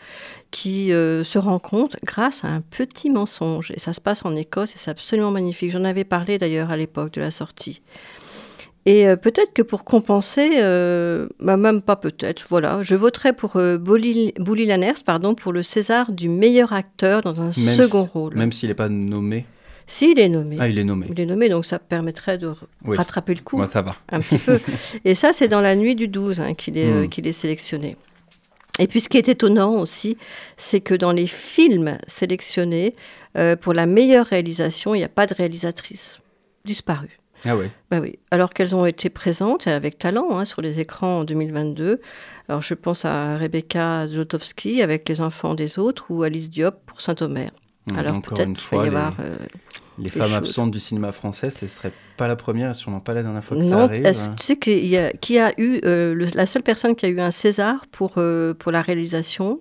qui 0.52 0.90
se 0.90 1.38
rencontrent 1.38 1.98
grâce 2.04 2.44
à 2.44 2.48
un 2.48 2.62
petit 2.62 3.10
mensonge. 3.10 3.72
Et 3.72 3.80
ça 3.80 3.94
se 3.94 4.02
passe 4.02 4.26
en 4.26 4.36
Écosse 4.36 4.76
et 4.76 4.78
c'est 4.78 4.92
absolument 4.92 5.32
magnifique. 5.32 5.72
J'en 5.72 5.84
avais 5.84 6.04
parlé 6.04 6.38
d'ailleurs 6.38 6.72
à 6.72 6.78
l'époque 6.78 7.14
de 7.14 7.22
la 7.22 7.32
sortie. 7.32 7.82
Et 8.86 9.08
euh, 9.08 9.16
peut-être 9.16 9.54
que 9.54 9.62
pour 9.62 9.86
compenser, 9.86 10.52
euh, 10.58 11.28
bah, 11.40 11.56
même 11.56 11.82
pas 11.82 11.96
peut-être, 11.96 12.46
voilà, 12.50 12.80
je 12.82 12.96
voterai 12.96 13.32
pour 13.32 13.56
euh, 13.56 13.78
Bully 13.78 14.34
Lanners, 14.66 15.04
pardon, 15.06 15.36
pour 15.36 15.54
le 15.54 15.64
César 15.64 16.12
du 16.12 16.28
meilleur 16.28 16.74
acteur 16.74 17.22
dans 17.22 17.40
un 17.40 17.46
Même 17.46 17.54
second 17.54 18.06
si- 18.06 18.12
rôle. 18.12 18.36
Même 18.36 18.52
s'il 18.52 18.68
n'est 18.70 18.76
pas 18.76 18.90
nommé. 18.90 19.46
Si, 19.88 20.12
il 20.12 20.20
est 20.20 20.30
nommé. 20.30 20.58
Ah, 20.60 20.68
il 20.70 20.80
est 20.80 20.84
nommé. 20.84 21.08
Il 21.10 21.20
est 21.20 21.26
nommé, 21.26 21.48
donc 21.50 21.66
ça 21.66 21.80
permettrait 21.80 22.38
de 22.38 22.54
Oui. 22.86 22.96
rattraper 22.98 23.34
le 23.36 23.42
coup 23.42 23.58
Moi, 23.58 23.68
ça 23.68 23.82
va. 23.82 23.92
un 24.12 24.20
petit 24.22 24.38
peu. 24.38 24.60
Et 25.06 25.16
ça, 25.16 25.32
c'est 25.34 25.48
dans 25.48 25.62
la 25.62 25.76
nuit 25.76 25.96
du 25.96 26.08
12 26.08 26.40
hein, 26.42 26.54
qu'il 26.54 26.78
est, 26.78 26.86
euh, 26.90 27.04
Mm. 27.06 27.10
qu'il 27.10 27.28
est 27.28 27.32
sélectionné. 27.34 27.96
Et 28.80 28.88
puis, 28.88 29.00
ce 29.02 29.08
qui 29.08 29.18
est 29.18 29.28
étonnant 29.30 29.74
aussi, 29.80 30.18
c'est 30.58 30.80
que 30.82 30.96
dans 30.96 31.12
les 31.12 31.28
films 31.28 31.98
sélectionnés, 32.08 32.96
pour 33.62 33.74
la 33.74 33.86
meilleure 33.86 34.26
réalisation, 34.26 34.94
il 34.96 35.00
n'y 35.00 35.04
a 35.04 35.10
pas 35.10 35.26
de 35.28 35.34
réalisatrice 35.36 36.20
disparue. 36.66 37.20
Ah 37.46 37.58
ouais. 37.58 37.72
Bah 37.92 38.00
oui, 38.02 38.20
alors 38.32 38.54
qu'elles 38.54 38.76
ont 38.76 38.86
été 38.86 39.10
présentes 39.10 39.68
et 39.68 39.72
avec 39.72 39.98
talent 39.98 40.38
hein, 40.38 40.46
sur 40.46 40.62
les 40.62 40.80
écrans 40.80 41.20
en 41.20 41.24
2022. 41.24 42.00
Alors 42.50 42.62
je 42.62 42.74
pense 42.74 43.06
à 43.06 43.38
Rebecca 43.38 44.08
Zlotowski 44.08 44.82
avec 44.82 45.08
Les 45.10 45.20
enfants 45.22 45.54
des 45.56 45.78
autres 45.80 46.06
ou 46.10 46.24
Alice 46.24 46.50
Diop 46.50 46.76
pour 46.86 47.02
Saint-Omer. 47.02 47.52
Hum, 47.92 47.98
Alors 47.98 48.22
peut-être 48.22 48.48
une 48.48 48.56
qu'il 48.56 48.64
va 48.64 48.78
fois, 48.78 48.86
y 48.86 48.90
les, 48.90 48.96
avoir... 48.96 49.14
euh, 49.20 49.36
les 50.00 50.10
femmes 50.10 50.28
choses. 50.30 50.34
absentes 50.38 50.72
du 50.72 50.80
cinéma 50.80 51.12
français, 51.12 51.50
ce 51.50 51.68
serait 51.68 51.92
pas 52.16 52.28
la 52.28 52.36
première 52.38 52.76
sûrement 52.76 53.00
pas 53.02 53.14
la 53.14 53.24
dernière 53.24 53.44
fois 53.44 53.58
que 53.58 53.64
ça 53.64 53.70
Non, 53.70 53.78
arrive. 53.86 54.06
est-ce 54.06 54.30
que 54.30 54.36
tu 54.36 54.44
sais 54.44 54.56
qu'il 54.58 54.86
y 54.86 54.98
a, 54.98 55.12
qui 55.12 55.38
a 55.40 55.52
eu 55.60 55.80
euh, 55.86 56.14
le- 56.14 56.28
la 56.34 56.46
seule 56.46 56.64
personne 56.64 56.96
qui 56.96 57.06
a 57.06 57.10
eu 57.10 57.20
un 57.20 57.32
César 57.32 57.86
pour, 57.92 58.14
euh, 58.18 58.54
pour 58.54 58.72
la 58.72 58.82
réalisation? 58.82 59.60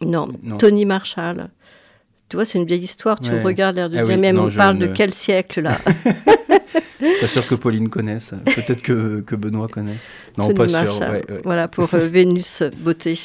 Non, 0.00 0.28
Non. 0.42 0.58
Tony 0.58 0.84
Marshall. 0.84 1.48
Tu 2.34 2.36
vois, 2.36 2.44
c'est 2.46 2.58
une 2.58 2.66
vieille 2.66 2.80
histoire. 2.82 3.20
Tu 3.20 3.30
Ouais. 3.30 3.38
me 3.38 3.44
regardes 3.44 3.76
l'air 3.76 3.88
de 3.88 3.96
Ah 3.96 4.02
dire, 4.02 4.12
oui, 4.16 4.20
mais 4.20 4.32
non, 4.32 4.46
on 4.46 4.50
je 4.50 4.56
parle 4.56 4.76
ne- 4.76 4.88
de 4.88 4.92
quel 4.92 5.14
siècle 5.14 5.60
là 5.60 5.78
Pas 7.20 7.26
sûr 7.28 7.46
que 7.46 7.54
Pauline 7.54 7.88
connaisse. 7.88 8.34
Peut-être 8.44 8.82
que, 8.82 9.20
que 9.20 9.36
Benoît 9.36 9.68
connaît. 9.68 9.98
Non, 10.36 10.46
Tony 10.46 10.56
pas 10.56 10.66
sûr. 10.66 10.78
Marshall. 10.82 11.10
ouais, 11.12 11.30
ouais. 11.30 11.40
Voilà 11.44 11.68
pour 11.68 11.94
euh, 11.94 12.08
Vénus 12.08 12.64
Beauté. 12.80 13.16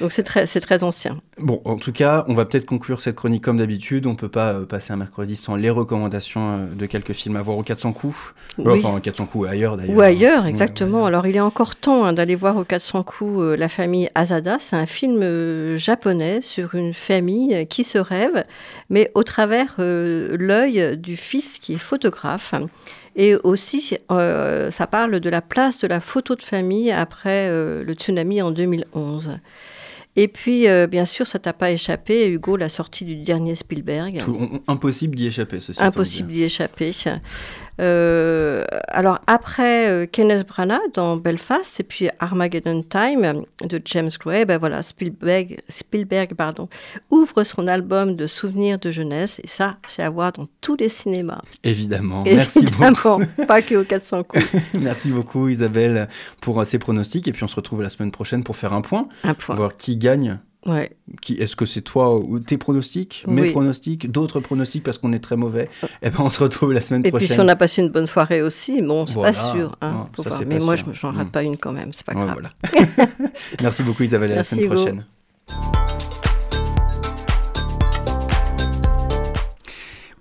Donc 0.00 0.12
c'est 0.12 0.22
très, 0.22 0.46
c'est 0.46 0.60
très 0.60 0.82
ancien. 0.82 1.20
Bon, 1.38 1.60
en 1.64 1.76
tout 1.76 1.92
cas, 1.92 2.24
on 2.28 2.34
va 2.34 2.44
peut-être 2.44 2.66
conclure 2.66 3.00
cette 3.00 3.14
chronique 3.14 3.44
comme 3.44 3.58
d'habitude. 3.58 4.06
On 4.06 4.16
peut 4.16 4.28
pas 4.28 4.52
euh, 4.52 4.64
passer 4.64 4.92
un 4.92 4.96
mercredi 4.96 5.36
sans 5.36 5.54
les 5.54 5.70
recommandations 5.70 6.58
euh, 6.58 6.74
de 6.74 6.86
quelques 6.86 7.12
films 7.12 7.36
à 7.36 7.42
voir 7.42 7.56
au 7.58 7.62
400 7.62 7.92
coups. 7.92 8.34
Oui. 8.58 8.82
Enfin, 8.84 8.98
400 9.00 9.26
coups 9.26 9.48
ailleurs 9.48 9.76
d'ailleurs. 9.76 9.96
Ou 9.96 10.00
ailleurs, 10.00 10.46
exactement. 10.46 11.02
ouais. 11.02 11.08
Alors, 11.08 11.26
il 11.26 11.36
est 11.36 11.40
encore 11.40 11.76
temps 11.76 12.04
hein, 12.04 12.12
d'aller 12.12 12.34
voir 12.34 12.56
au 12.56 12.64
400 12.64 13.04
coups 13.04 13.40
euh, 13.40 13.56
La 13.56 13.68
famille 13.68 14.08
Azada. 14.14 14.56
C'est 14.58 14.76
un 14.76 14.86
film 14.86 15.76
japonais 15.76 16.40
sur 16.42 16.74
une 16.74 16.94
famille 16.94 17.66
qui 17.68 17.84
se 17.84 17.98
rêve, 17.98 18.44
mais 18.90 19.10
au 19.14 19.22
travers 19.22 19.76
l'œil 19.78 20.96
du 20.98 21.16
fils 21.16 21.58
qui 21.58 21.74
est 21.74 21.78
photographe. 21.78 22.54
Et 23.16 23.34
aussi, 23.44 23.96
euh, 24.10 24.70
ça 24.70 24.86
parle 24.86 25.20
de 25.20 25.28
la 25.30 25.40
place 25.42 25.78
de 25.80 25.86
la 25.86 26.00
photo 26.00 26.34
de 26.34 26.42
famille 26.42 26.90
après 26.90 27.48
euh, 27.48 27.84
le 27.84 27.92
tsunami 27.94 28.40
en 28.40 28.50
2011. 28.50 29.38
Et 30.16 30.28
puis, 30.28 30.68
euh, 30.68 30.86
bien 30.86 31.06
sûr, 31.06 31.26
ça 31.26 31.38
t'a 31.38 31.52
pas 31.54 31.70
échappé, 31.70 32.28
Hugo, 32.28 32.56
la 32.56 32.68
sortie 32.68 33.04
du 33.06 33.16
dernier 33.16 33.54
Spielberg. 33.54 34.18
Tout- 34.18 34.36
on- 34.38 34.56
on- 34.56 34.72
impossible 34.72 35.16
d'y 35.16 35.26
échapper, 35.26 35.58
ceci 35.60 35.80
Impossible 35.80 36.28
d'y 36.28 36.42
échapper. 36.42 36.92
Euh, 37.82 38.64
alors 38.88 39.18
après 39.26 39.88
euh, 39.88 40.06
Kenneth 40.06 40.46
Branagh 40.46 40.80
dans 40.94 41.16
Belfast 41.16 41.80
et 41.80 41.82
puis 41.82 42.08
Armageddon 42.20 42.82
Time 42.82 43.42
de 43.62 43.82
James 43.86 44.10
Gray, 44.20 44.44
ben 44.44 44.58
voilà 44.58 44.82
Spielberg, 44.82 45.60
Spielberg 45.68 46.34
pardon, 46.34 46.68
ouvre 47.10 47.42
son 47.42 47.66
album 47.66 48.14
de 48.14 48.26
souvenirs 48.28 48.78
de 48.78 48.90
jeunesse 48.90 49.40
et 49.42 49.48
ça 49.48 49.78
c'est 49.88 50.02
à 50.02 50.10
voir 50.10 50.32
dans 50.32 50.46
tous 50.60 50.76
les 50.76 50.88
cinémas. 50.88 51.40
Évidemment. 51.64 52.22
Merci 52.24 52.64
beaucoup. 52.66 53.22
Pas 53.48 53.62
que 53.62 53.74
au 53.74 53.84
400 53.84 54.22
coups. 54.24 54.44
Merci 54.74 55.10
beaucoup 55.10 55.48
Isabelle 55.48 56.08
pour 56.40 56.60
euh, 56.60 56.64
ces 56.64 56.78
pronostics. 56.78 57.26
Et 57.26 57.32
puis 57.32 57.42
on 57.42 57.48
se 57.48 57.56
retrouve 57.56 57.82
la 57.82 57.88
semaine 57.88 58.12
prochaine 58.12 58.44
pour 58.44 58.56
faire 58.56 58.72
un 58.72 58.82
point, 58.82 59.08
Un 59.24 59.34
point. 59.34 59.56
voir 59.56 59.76
qui 59.76 59.96
gagne. 59.96 60.38
Ouais. 60.64 60.92
Qui, 61.20 61.34
est-ce 61.34 61.56
que 61.56 61.66
c'est 61.66 61.80
toi 61.80 62.14
ou 62.16 62.38
tes 62.38 62.56
pronostics, 62.56 63.24
mes 63.26 63.42
Oui. 63.42 63.50
pronostics, 63.50 64.10
d'autres 64.12 64.38
pronostics 64.38 64.84
parce 64.84 64.96
qu'on 64.98 65.12
est 65.12 65.18
très 65.18 65.34
mauvais? 65.36 65.68
Eh 66.02 66.10
ben 66.10 66.18
on 66.20 66.30
se 66.30 66.40
retrouve 66.42 66.72
la 66.72 66.80
semaine 66.80 67.00
Et 67.00 67.10
puis 67.10 67.10
prochaine. 67.10 67.34
si 67.36 67.40
on 67.40 67.48
a 67.48 67.56
passé 67.56 67.82
une 67.82 67.88
bonne 67.88 68.06
soirée 68.06 68.42
aussi, 68.42 68.80
bon 68.80 69.04
c'est 69.06 69.14
Voilà. 69.14 69.32
pas 69.32 69.52
sûr. 69.52 69.76
hein, 69.80 70.06
Non, 70.16 70.22
ça, 70.24 70.38
Mais 70.46 70.58
pas 70.58 70.64
moi 70.64 70.76
sûr. 70.76 70.86
je 70.92 71.00
j'en 71.00 71.10
rate 71.12 71.26
Mm. 71.26 71.30
pas 71.30 71.42
une 71.42 71.56
quand 71.56 71.72
même, 71.72 71.92
c'est 71.92 72.06
pas 72.06 72.14
Ouais, 72.14 72.24
grave. 72.24 72.38
voilà. 72.40 72.50
Merci 73.62 73.82
beaucoup 73.82 74.04
Isabelle, 74.04 74.32
à 74.32 74.36
la 74.36 74.42
semaine 74.44 74.66
prochaine. 74.66 75.04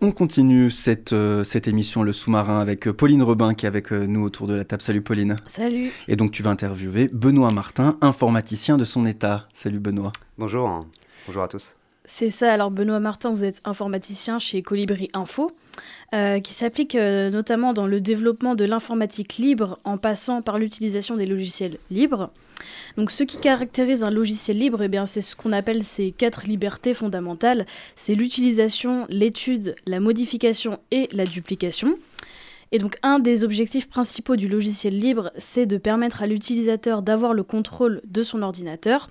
On 0.03 0.11
continue 0.11 0.71
cette, 0.71 1.13
euh, 1.13 1.43
cette 1.43 1.67
émission 1.67 2.01
Le 2.01 2.11
Sous-marin 2.11 2.59
avec 2.59 2.87
euh, 2.87 2.93
Pauline 2.93 3.21
Robin 3.21 3.53
qui 3.53 3.67
est 3.67 3.67
avec 3.67 3.93
euh, 3.93 4.07
nous 4.07 4.23
autour 4.23 4.47
de 4.47 4.55
la 4.55 4.65
table. 4.65 4.81
Salut 4.81 5.03
Pauline. 5.03 5.35
Salut. 5.45 5.91
Et 6.07 6.15
donc 6.15 6.31
tu 6.31 6.41
vas 6.41 6.49
interviewer 6.49 7.07
Benoît 7.13 7.51
Martin, 7.51 7.99
informaticien 8.01 8.79
de 8.79 8.83
son 8.83 9.05
état. 9.05 9.47
Salut 9.53 9.79
Benoît. 9.79 10.11
Bonjour, 10.39 10.87
bonjour 11.27 11.43
à 11.43 11.47
tous. 11.47 11.75
C'est 12.13 12.29
ça, 12.29 12.51
alors 12.51 12.71
Benoît 12.71 12.99
Martin, 12.99 13.31
vous 13.31 13.45
êtes 13.45 13.61
informaticien 13.63 14.37
chez 14.37 14.61
Colibri 14.61 15.07
Info, 15.13 15.49
euh, 16.13 16.41
qui 16.41 16.53
s'applique 16.53 16.95
euh, 16.95 17.29
notamment 17.29 17.71
dans 17.71 17.87
le 17.87 18.01
développement 18.01 18.53
de 18.53 18.65
l'informatique 18.65 19.37
libre 19.37 19.79
en 19.85 19.97
passant 19.97 20.41
par 20.41 20.59
l'utilisation 20.59 21.15
des 21.15 21.25
logiciels 21.25 21.77
libres. 21.89 22.29
Donc 22.97 23.11
ce 23.11 23.23
qui 23.23 23.37
caractérise 23.37 24.03
un 24.03 24.11
logiciel 24.11 24.57
libre, 24.57 24.83
eh 24.83 24.89
c'est 25.07 25.21
ce 25.21 25.37
qu'on 25.37 25.53
appelle 25.53 25.85
ces 25.85 26.11
quatre 26.11 26.43
libertés 26.43 26.93
fondamentales. 26.93 27.65
C'est 27.95 28.13
l'utilisation, 28.13 29.05
l'étude, 29.07 29.77
la 29.87 30.01
modification 30.01 30.79
et 30.91 31.07
la 31.13 31.23
duplication. 31.23 31.95
Et 32.73 32.79
donc 32.79 32.97
un 33.03 33.19
des 33.19 33.45
objectifs 33.45 33.87
principaux 33.87 34.35
du 34.35 34.49
logiciel 34.49 34.99
libre, 34.99 35.31
c'est 35.37 35.65
de 35.65 35.77
permettre 35.77 36.21
à 36.21 36.27
l'utilisateur 36.27 37.03
d'avoir 37.03 37.33
le 37.33 37.43
contrôle 37.43 38.01
de 38.05 38.21
son 38.21 38.41
ordinateur 38.41 39.09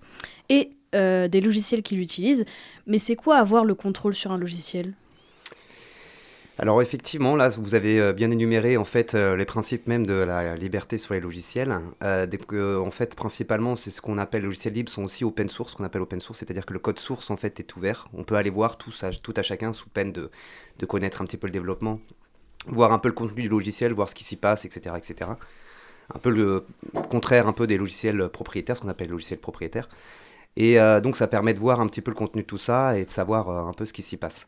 et 0.50 0.72
euh, 0.94 1.28
des 1.28 1.40
logiciels 1.40 1.82
qu'il 1.82 2.00
utilise. 2.00 2.44
Mais 2.86 2.98
c'est 2.98 3.16
quoi 3.16 3.36
avoir 3.36 3.64
le 3.64 3.74
contrôle 3.74 4.14
sur 4.14 4.32
un 4.32 4.38
logiciel? 4.38 4.94
Alors 6.58 6.82
effectivement, 6.82 7.36
là, 7.36 7.48
vous 7.50 7.74
avez 7.74 7.98
euh, 8.00 8.12
bien 8.12 8.30
énuméré 8.30 8.76
en 8.76 8.84
fait 8.84 9.14
euh, 9.14 9.34
les 9.34 9.46
principes 9.46 9.86
même 9.86 10.04
de 10.04 10.12
la 10.12 10.56
liberté 10.56 10.98
sur 10.98 11.14
les 11.14 11.20
logiciels. 11.20 11.72
En 12.02 12.90
fait, 12.90 13.16
principalement, 13.16 13.76
c'est 13.76 13.90
ce 13.90 14.02
qu'on 14.02 14.18
appelle 14.18 14.42
logiciels 14.42 14.74
libres 14.74 14.90
sont 14.90 15.04
aussi 15.04 15.24
open 15.24 15.48
source, 15.48 15.72
ce 15.72 15.76
qu'on 15.76 15.84
appelle 15.84 16.02
open 16.02 16.20
source, 16.20 16.40
c'est-à-dire 16.40 16.66
que 16.66 16.74
le 16.74 16.78
code 16.78 16.98
source 16.98 17.30
en 17.30 17.38
fait 17.38 17.60
est 17.60 17.76
ouvert. 17.76 18.08
On 18.12 18.24
peut 18.24 18.34
aller 18.34 18.50
voir 18.50 18.76
tout, 18.76 18.90
ça, 18.90 19.10
tout 19.10 19.32
à 19.36 19.42
chacun 19.42 19.72
sous 19.72 19.88
peine 19.88 20.12
de, 20.12 20.30
de 20.78 20.86
connaître 20.86 21.22
un 21.22 21.24
petit 21.24 21.38
peu 21.38 21.46
le 21.46 21.52
développement, 21.52 21.98
voir 22.66 22.92
un 22.92 22.98
peu 22.98 23.08
le 23.08 23.14
contenu 23.14 23.42
du 23.42 23.48
logiciel, 23.48 23.92
voir 23.92 24.08
ce 24.08 24.14
qui 24.14 24.24
s'y 24.24 24.36
passe, 24.36 24.66
etc., 24.66 24.96
etc. 24.98 25.30
Un 26.12 26.18
peu 26.18 26.30
le 26.30 26.66
contraire 27.08 27.48
un 27.48 27.52
peu 27.52 27.66
des 27.66 27.78
logiciels 27.78 28.28
propriétaires, 28.28 28.76
ce 28.76 28.82
qu'on 28.82 28.88
appelle 28.88 29.06
les 29.06 29.12
logiciels 29.12 29.38
propriétaires. 29.38 29.88
Et 30.56 30.80
euh, 30.80 31.00
donc 31.00 31.16
ça 31.16 31.26
permet 31.26 31.54
de 31.54 31.58
voir 31.58 31.80
un 31.80 31.86
petit 31.86 32.00
peu 32.00 32.10
le 32.10 32.16
contenu 32.16 32.42
de 32.42 32.46
tout 32.46 32.58
ça 32.58 32.98
et 32.98 33.04
de 33.04 33.10
savoir 33.10 33.48
euh, 33.48 33.68
un 33.68 33.72
peu 33.72 33.84
ce 33.84 33.92
qui 33.92 34.02
s'y 34.02 34.16
passe. 34.16 34.46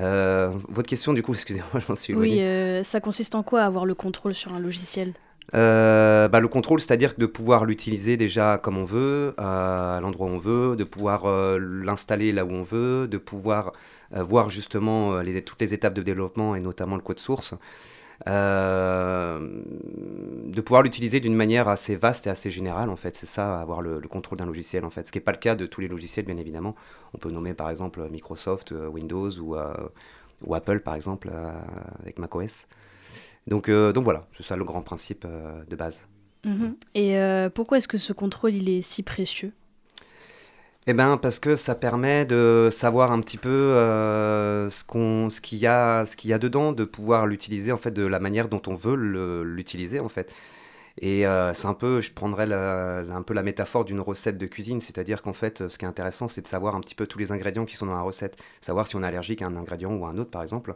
Euh, 0.00 0.52
votre 0.68 0.88
question 0.88 1.12
du 1.12 1.22
coup, 1.22 1.34
excusez-moi, 1.34 1.80
je 1.80 1.84
m'en 1.88 1.94
suis 1.94 2.14
Oui, 2.14 2.40
ça 2.84 3.00
consiste 3.00 3.34
en 3.34 3.42
quoi 3.42 3.62
avoir 3.62 3.86
le 3.86 3.94
contrôle 3.94 4.34
sur 4.34 4.52
un 4.52 4.58
logiciel? 4.58 5.12
Euh, 5.52 6.26
bah, 6.28 6.40
le 6.40 6.48
contrôle, 6.48 6.80
c'est-à-dire 6.80 7.14
de 7.18 7.26
pouvoir 7.26 7.64
l'utiliser 7.64 8.16
déjà 8.16 8.58
comme 8.58 8.78
on 8.78 8.84
veut, 8.84 9.34
euh, 9.38 9.98
à 9.98 10.00
l'endroit 10.00 10.26
où 10.26 10.30
on 10.30 10.38
veut, 10.38 10.74
de 10.76 10.84
pouvoir 10.84 11.26
euh, 11.26 11.58
l'installer 11.58 12.32
là 12.32 12.44
où 12.44 12.50
on 12.50 12.62
veut, 12.62 13.06
de 13.08 13.18
pouvoir 13.18 13.72
voir 14.10 14.48
justement 14.48 15.18
les, 15.22 15.42
toutes 15.42 15.60
les 15.60 15.74
étapes 15.74 15.94
de 15.94 16.02
développement 16.02 16.54
et 16.54 16.60
notamment 16.60 16.94
le 16.94 17.02
code 17.02 17.18
source, 17.18 17.54
euh, 18.26 19.62
de 20.46 20.60
pouvoir 20.60 20.82
l'utiliser 20.82 21.20
d'une 21.20 21.34
manière 21.34 21.68
assez 21.68 21.96
vaste 21.96 22.26
et 22.26 22.30
assez 22.30 22.50
générale 22.50 22.90
en 22.90 22.96
fait. 22.96 23.16
C'est 23.16 23.26
ça, 23.26 23.60
avoir 23.60 23.82
le, 23.82 24.00
le 24.00 24.08
contrôle 24.08 24.38
d'un 24.38 24.46
logiciel 24.46 24.84
en 24.84 24.90
fait. 24.90 25.06
Ce 25.06 25.12
qui 25.12 25.18
n'est 25.18 25.24
pas 25.24 25.32
le 25.32 25.38
cas 25.38 25.54
de 25.54 25.66
tous 25.66 25.80
les 25.80 25.88
logiciels 25.88 26.24
bien 26.24 26.36
évidemment. 26.36 26.74
On 27.12 27.18
peut 27.18 27.30
nommer 27.30 27.54
par 27.54 27.70
exemple 27.70 28.06
Microsoft, 28.10 28.72
euh, 28.72 28.88
Windows 28.88 29.30
ou, 29.38 29.56
euh, 29.56 29.74
ou 30.46 30.54
Apple 30.54 30.80
par 30.80 30.94
exemple 30.94 31.30
avec 32.00 32.18
macOS. 32.18 32.66
Donc, 33.46 33.70
donc 33.70 34.04
voilà, 34.04 34.26
c'est 34.36 34.42
ça 34.42 34.56
le 34.56 34.64
grand 34.64 34.80
principe 34.80 35.26
de 35.68 35.76
base. 35.76 36.00
Mhm. 36.44 36.76
Et 36.94 37.18
pourquoi 37.54 37.76
est-ce 37.76 37.88
que 37.88 37.98
ce 37.98 38.14
contrôle 38.14 38.54
il 38.54 38.70
est 38.70 38.80
si 38.80 39.02
précieux? 39.02 39.52
Eh 40.86 40.92
bien, 40.92 41.16
parce 41.16 41.38
que 41.38 41.56
ça 41.56 41.74
permet 41.74 42.26
de 42.26 42.68
savoir 42.70 43.10
un 43.10 43.20
petit 43.20 43.38
peu 43.38 43.48
euh, 43.48 44.68
ce 44.68 44.84
qu'on, 44.84 45.30
ce 45.30 45.40
qu'il 45.40 45.56
y 45.58 45.66
a, 45.66 46.04
ce 46.04 46.14
qu'il 46.14 46.28
y 46.28 46.34
a 46.34 46.38
dedans, 46.38 46.72
de 46.72 46.84
pouvoir 46.84 47.26
l'utiliser 47.26 47.72
en 47.72 47.78
fait 47.78 47.90
de 47.90 48.06
la 48.06 48.20
manière 48.20 48.48
dont 48.48 48.60
on 48.66 48.74
veut 48.74 48.94
l'utiliser 49.44 49.98
en 50.00 50.10
fait. 50.10 50.34
Et 51.00 51.26
euh, 51.26 51.54
c'est 51.54 51.66
un 51.68 51.74
peu, 51.74 52.00
je 52.02 52.12
prendrais 52.12 52.52
un 52.52 53.22
peu 53.22 53.34
la 53.34 53.42
métaphore 53.42 53.84
d'une 53.86 54.00
recette 54.00 54.38
de 54.38 54.46
cuisine, 54.46 54.80
c'est-à-dire 54.80 55.22
qu'en 55.22 55.32
fait, 55.32 55.68
ce 55.68 55.78
qui 55.78 55.86
est 55.86 55.88
intéressant, 55.88 56.28
c'est 56.28 56.42
de 56.42 56.48
savoir 56.48 56.76
un 56.76 56.80
petit 56.80 56.94
peu 56.94 57.06
tous 57.06 57.18
les 57.18 57.32
ingrédients 57.32 57.64
qui 57.64 57.76
sont 57.76 57.86
dans 57.86 57.94
la 57.94 58.02
recette, 58.02 58.36
savoir 58.60 58.86
si 58.86 58.96
on 58.96 59.02
est 59.02 59.06
allergique 59.06 59.42
à 59.42 59.46
un 59.46 59.56
ingrédient 59.56 59.92
ou 59.94 60.06
à 60.06 60.10
un 60.10 60.18
autre, 60.18 60.30
par 60.30 60.42
exemple. 60.42 60.74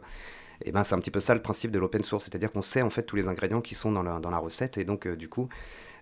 Et 0.65 0.71
ben, 0.71 0.83
c'est 0.83 0.93
un 0.95 0.99
petit 0.99 1.11
peu 1.11 1.19
ça 1.19 1.33
le 1.33 1.41
principe 1.41 1.71
de 1.71 1.79
l'open 1.79 2.03
source, 2.03 2.25
c'est-à-dire 2.25 2.51
qu'on 2.51 2.61
sait 2.61 2.81
en 2.81 2.89
fait 2.89 3.03
tous 3.03 3.15
les 3.15 3.27
ingrédients 3.27 3.61
qui 3.61 3.75
sont 3.75 3.91
dans 3.91 4.03
la, 4.03 4.19
dans 4.19 4.29
la 4.29 4.37
recette, 4.39 4.77
et 4.77 4.83
donc 4.85 5.07
euh, 5.07 5.15
du 5.15 5.29
coup, 5.29 5.47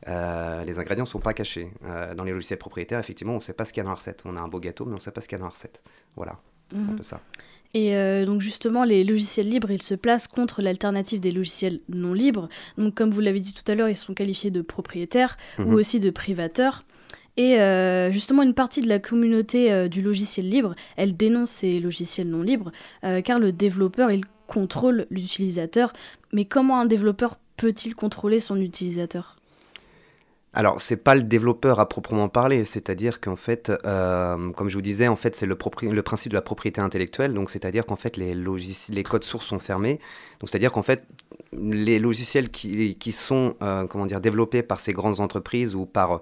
euh, 0.07 0.63
les 0.63 0.79
ingrédients 0.79 1.03
ne 1.05 1.09
sont 1.09 1.19
pas 1.19 1.33
cachés. 1.33 1.69
Euh, 1.85 2.13
dans 2.15 2.23
les 2.23 2.31
logiciels 2.31 2.59
propriétaires, 2.59 2.99
effectivement, 2.99 3.33
on 3.33 3.37
ne 3.37 3.41
sait 3.41 3.53
pas 3.53 3.65
ce 3.65 3.73
qu'il 3.73 3.81
y 3.81 3.81
a 3.81 3.83
dans 3.83 3.89
la 3.91 3.95
recette. 3.95 4.23
On 4.25 4.35
a 4.35 4.39
un 4.39 4.47
beau 4.47 4.59
gâteau, 4.59 4.85
mais 4.85 4.93
on 4.93 4.95
ne 4.95 4.99
sait 5.01 5.11
pas 5.11 5.21
ce 5.21 5.27
qu'il 5.27 5.35
y 5.35 5.39
a 5.39 5.39
dans 5.39 5.45
la 5.45 5.51
recette. 5.51 5.81
Voilà, 6.15 6.37
c'est 6.71 6.77
un 6.77 6.81
Mhm. 6.81 6.95
peu 6.95 7.03
ça. 7.03 7.21
Et 7.73 7.95
euh, 7.95 8.25
donc 8.25 8.41
justement, 8.41 8.83
les 8.85 9.03
logiciels 9.03 9.49
libres, 9.49 9.69
ils 9.71 9.81
se 9.83 9.93
placent 9.93 10.27
contre 10.27 10.61
l'alternative 10.61 11.19
des 11.19 11.31
logiciels 11.31 11.81
non 11.89 12.13
libres. 12.13 12.47
Donc 12.77 12.95
comme 12.95 13.11
vous 13.11 13.19
l'avez 13.21 13.39
dit 13.39 13.53
tout 13.53 13.69
à 13.69 13.75
l'heure, 13.75 13.89
ils 13.89 13.97
sont 13.97 14.13
qualifiés 14.13 14.51
de 14.51 14.61
propriétaires 14.61 15.37
Mhm. 15.59 15.67
ou 15.67 15.77
aussi 15.77 15.99
de 15.99 16.09
privateurs. 16.09 16.85
Et 17.35 17.59
euh, 17.59 18.11
justement, 18.11 18.41
une 18.41 18.55
partie 18.55 18.81
de 18.81 18.87
la 18.87 18.97
communauté 18.99 19.71
euh, 19.71 19.87
du 19.87 20.01
logiciel 20.01 20.49
libre, 20.49 20.75
elle 20.95 21.15
dénonce 21.15 21.51
ces 21.51 21.79
logiciels 21.79 22.27
non 22.29 22.41
libres, 22.41 22.71
euh, 23.03 23.21
car 23.21 23.37
le 23.37 23.51
développeur, 23.51 24.09
il 24.11 24.23
contrôle 24.47 25.05
l'utilisateur. 25.09 25.93
Mais 26.33 26.45
comment 26.45 26.79
un 26.79 26.85
développeur 26.85 27.37
peut-il 27.57 27.95
contrôler 27.95 28.39
son 28.39 28.59
utilisateur? 28.59 29.37
Alors, 30.53 30.81
c'est 30.81 30.97
pas 30.97 31.13
le 31.13 31.21
développeur 31.21 31.79
à 31.79 31.87
proprement 31.87 32.29
parler, 32.29 32.63
c'est-à-dire 32.63 33.21
qu'en 33.21 33.35
fait, 33.35 33.71
euh, 33.85 34.51
comme 34.53 34.69
je 34.69 34.75
vous 34.75 34.81
disais, 34.81 35.07
en 35.07 35.15
fait, 35.15 35.35
c'est 35.35 35.45
le, 35.45 35.55
principe 35.55 36.31
de 36.31 36.35
la 36.35 36.41
propriété 36.41 36.81
intellectuelle, 36.81 37.35
donc 37.35 37.51
c'est-à-dire 37.51 37.85
qu'en 37.85 37.95
fait, 37.95 38.17
les, 38.17 39.03
codes 39.03 39.23
sources 39.23 39.45
sont 39.45 39.59
fermés, 39.59 39.99
donc 40.39 40.49
c'est-à-dire 40.49 40.71
qu'en 40.71 40.81
fait, 40.81 41.03
les 41.53 41.99
logiciels 41.99 42.49
qui, 42.49 43.11
sont, 43.11 43.53
euh, 43.61 43.85
comment 43.85 44.07
dire, 44.07 44.19
développés 44.19 44.63
par 44.63 44.79
ces 44.79 44.93
grandes 44.93 45.19
entreprises 45.19 45.75
ou 45.75 45.85
par, 45.85 46.21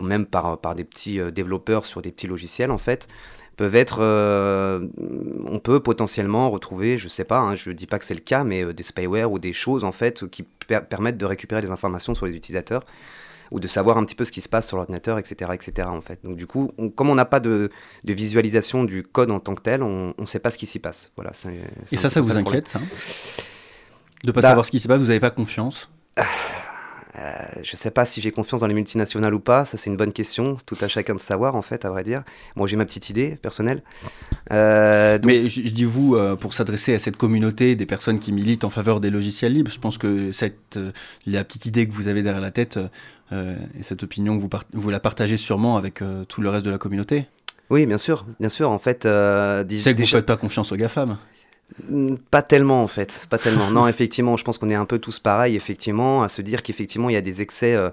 même 0.00 0.26
par, 0.26 0.58
par 0.58 0.74
des 0.74 0.82
petits 0.82 1.20
euh, 1.20 1.30
développeurs 1.30 1.86
sur 1.86 2.02
des 2.02 2.10
petits 2.10 2.26
logiciels, 2.26 2.72
en 2.72 2.78
fait, 2.78 3.06
peuvent 3.60 3.76
être, 3.76 3.98
euh, 4.00 4.86
on 5.46 5.58
peut 5.58 5.80
potentiellement 5.80 6.50
retrouver, 6.50 6.96
je 6.96 7.08
sais 7.08 7.24
pas, 7.24 7.40
hein, 7.40 7.54
je 7.54 7.70
dis 7.72 7.86
pas 7.86 7.98
que 7.98 8.06
c'est 8.06 8.14
le 8.14 8.20
cas, 8.20 8.42
mais 8.42 8.64
euh, 8.64 8.72
des 8.72 8.82
spyware 8.82 9.30
ou 9.30 9.38
des 9.38 9.52
choses 9.52 9.84
en 9.84 9.92
fait 9.92 10.26
qui 10.30 10.44
per- 10.44 10.80
permettent 10.88 11.18
de 11.18 11.26
récupérer 11.26 11.60
des 11.60 11.70
informations 11.70 12.14
sur 12.14 12.24
les 12.24 12.34
utilisateurs 12.34 12.84
ou 13.50 13.60
de 13.60 13.66
savoir 13.68 13.98
un 13.98 14.04
petit 14.04 14.14
peu 14.14 14.24
ce 14.24 14.32
qui 14.32 14.40
se 14.40 14.48
passe 14.48 14.66
sur 14.66 14.78
l'ordinateur, 14.78 15.18
etc., 15.18 15.50
etc. 15.52 15.88
En 15.90 16.00
fait. 16.00 16.20
Donc 16.24 16.36
du 16.36 16.46
coup, 16.46 16.70
on- 16.78 16.88
comme 16.88 17.10
on 17.10 17.14
n'a 17.14 17.26
pas 17.26 17.40
de, 17.40 17.68
de 18.04 18.12
visualisation 18.14 18.84
du 18.84 19.02
code 19.02 19.30
en 19.30 19.40
tant 19.40 19.54
que 19.54 19.60
tel, 19.62 19.82
on 19.82 20.14
ne 20.18 20.26
sait 20.26 20.38
pas 20.38 20.50
ce 20.50 20.56
qui 20.56 20.66
s'y 20.66 20.78
passe. 20.78 21.10
Voilà. 21.16 21.32
Et 21.92 21.96
ça, 21.98 22.08
ça 22.08 22.20
vous 22.22 22.30
inquiète, 22.34 22.66
ça? 22.68 22.80
De 24.24 24.32
pas 24.32 24.40
Bah- 24.40 24.48
savoir 24.48 24.64
ce 24.64 24.70
qui 24.70 24.80
se 24.80 24.88
passe, 24.88 25.00
vous 25.00 25.06
n'avez 25.08 25.20
pas 25.20 25.30
confiance? 25.30 25.90
Euh, 27.18 27.32
je 27.62 27.72
ne 27.72 27.76
sais 27.76 27.90
pas 27.90 28.06
si 28.06 28.20
j'ai 28.20 28.30
confiance 28.30 28.60
dans 28.60 28.66
les 28.66 28.74
multinationales 28.74 29.34
ou 29.34 29.40
pas, 29.40 29.64
ça 29.64 29.76
c'est 29.76 29.90
une 29.90 29.96
bonne 29.96 30.12
question, 30.12 30.56
tout 30.64 30.76
à 30.80 30.88
chacun 30.88 31.14
de 31.14 31.20
savoir 31.20 31.56
en 31.56 31.62
fait, 31.62 31.84
à 31.84 31.90
vrai 31.90 32.04
dire. 32.04 32.22
Moi 32.56 32.66
j'ai 32.66 32.76
ma 32.76 32.84
petite 32.84 33.10
idée 33.10 33.36
personnelle. 33.42 33.82
Euh, 34.52 35.18
Mais 35.24 35.48
je, 35.48 35.60
dis 35.60 35.84
vous, 35.84 36.14
euh, 36.14 36.36
pour 36.36 36.54
s'adresser 36.54 36.94
à 36.94 36.98
cette 36.98 37.16
communauté 37.16 37.74
des 37.74 37.86
personnes 37.86 38.18
qui 38.18 38.32
militent 38.32 38.64
en 38.64 38.70
faveur 38.70 39.00
des 39.00 39.10
logiciels 39.10 39.52
libres, 39.52 39.70
je 39.70 39.80
pense 39.80 39.98
que 39.98 40.30
cette, 40.32 40.78
la 41.26 41.44
petite 41.44 41.66
idée 41.66 41.88
que 41.88 41.92
vous 41.92 42.08
avez 42.08 42.22
derrière 42.22 42.42
la 42.42 42.50
tête 42.50 42.78
et 43.32 43.82
cette 43.82 44.02
opinion, 44.02 44.36
vous, 44.38 44.50
vous 44.72 44.90
la 44.90 44.98
partagez 44.98 45.36
sûrement 45.36 45.76
avec 45.76 46.02
tout 46.28 46.40
le 46.40 46.48
reste 46.48 46.64
de 46.64 46.70
la 46.70 46.78
communauté 46.78 47.26
oui, 47.70 47.86
bien 47.86 47.98
sûr, 47.98 48.26
bien 48.40 48.48
sûr. 48.48 48.68
En 48.68 48.80
fait, 48.80 49.06
euh, 49.06 49.64
c'est 49.68 49.92
que 49.92 49.98
vous 49.98 50.02
ne 50.02 50.08
faites 50.08 50.26
pas 50.26 50.36
confiance 50.36 50.72
aux 50.72 50.76
GAFAM. 50.76 51.18
Mm, 51.88 52.16
pas 52.30 52.42
tellement 52.42 52.82
en 52.82 52.88
fait, 52.88 53.26
pas 53.30 53.38
tellement. 53.38 53.70
non, 53.70 53.86
effectivement, 53.88 54.36
je 54.36 54.44
pense 54.44 54.58
qu'on 54.58 54.70
est 54.70 54.74
un 54.74 54.84
peu 54.84 54.98
tous 54.98 55.18
pareils, 55.18 55.56
effectivement, 55.56 56.22
à 56.22 56.28
se 56.28 56.42
dire 56.42 56.62
qu'effectivement 56.62 57.08
il 57.08 57.14
y 57.14 57.16
a 57.16 57.20
des 57.20 57.40
excès, 57.40 57.74
euh, 57.74 57.90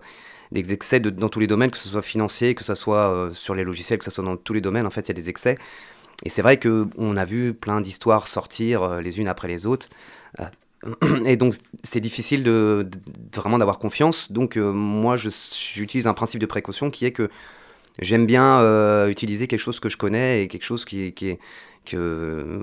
des 0.52 0.74
excès 0.74 1.00
dans 1.00 1.30
tous 1.30 1.40
les 1.40 1.48
domaines, 1.48 1.72
que 1.72 1.78
ce 1.78 1.90
soit 1.90 2.02
financier, 2.02 2.56
que 2.56 2.64
ce 2.64 2.76
soit 2.76 3.14
euh, 3.14 3.34
sur 3.34 3.56
les 3.56 3.64
logiciels, 3.64 4.00
que 4.00 4.06
ce 4.06 4.12
soit 4.12 4.24
dans 4.24 4.38
tous 4.38 4.54
les 4.54 4.62
domaines. 4.62 4.86
En 4.86 4.90
fait, 4.90 5.02
il 5.02 5.10
y 5.10 5.12
a 5.12 5.22
des 5.22 5.30
excès. 5.30 5.58
Et 6.24 6.30
c'est 6.30 6.42
vrai 6.42 6.58
que 6.58 6.88
on 6.98 7.16
a 7.16 7.26
vu 7.26 7.54
plein 7.54 7.80
d'histoires 7.82 8.28
sortir 8.28 8.82
euh, 8.82 9.02
les 9.02 9.20
unes 9.20 9.28
après 9.28 9.48
les 9.48 9.66
autres. 9.66 9.90
Et 11.26 11.38
donc 11.38 11.56
c'est 11.84 12.00
difficile 12.00 12.44
de, 12.44 12.88
vraiment 13.36 13.58
d'avoir 13.58 13.80
confiance. 13.80 14.32
Donc 14.32 14.58
moi 14.58 15.16
j'utilise 15.18 16.08
un 16.08 16.14
principe 16.14 16.40
de 16.40 16.46
précaution 16.46 16.92
qui 16.92 17.06
est 17.06 17.12
que 17.12 17.30
j'aime 18.00 18.28
bien 18.28 19.08
utiliser 19.08 19.48
quelque 19.48 19.60
chose 19.60 19.80
que 19.80 19.90
je 19.90 19.98
connais 19.98 20.44
et 20.44 20.48
quelque 20.48 20.66
chose 20.66 20.86
qui, 20.86 21.14
qui 21.14 21.30
est 21.30 21.40
euh, 21.94 22.60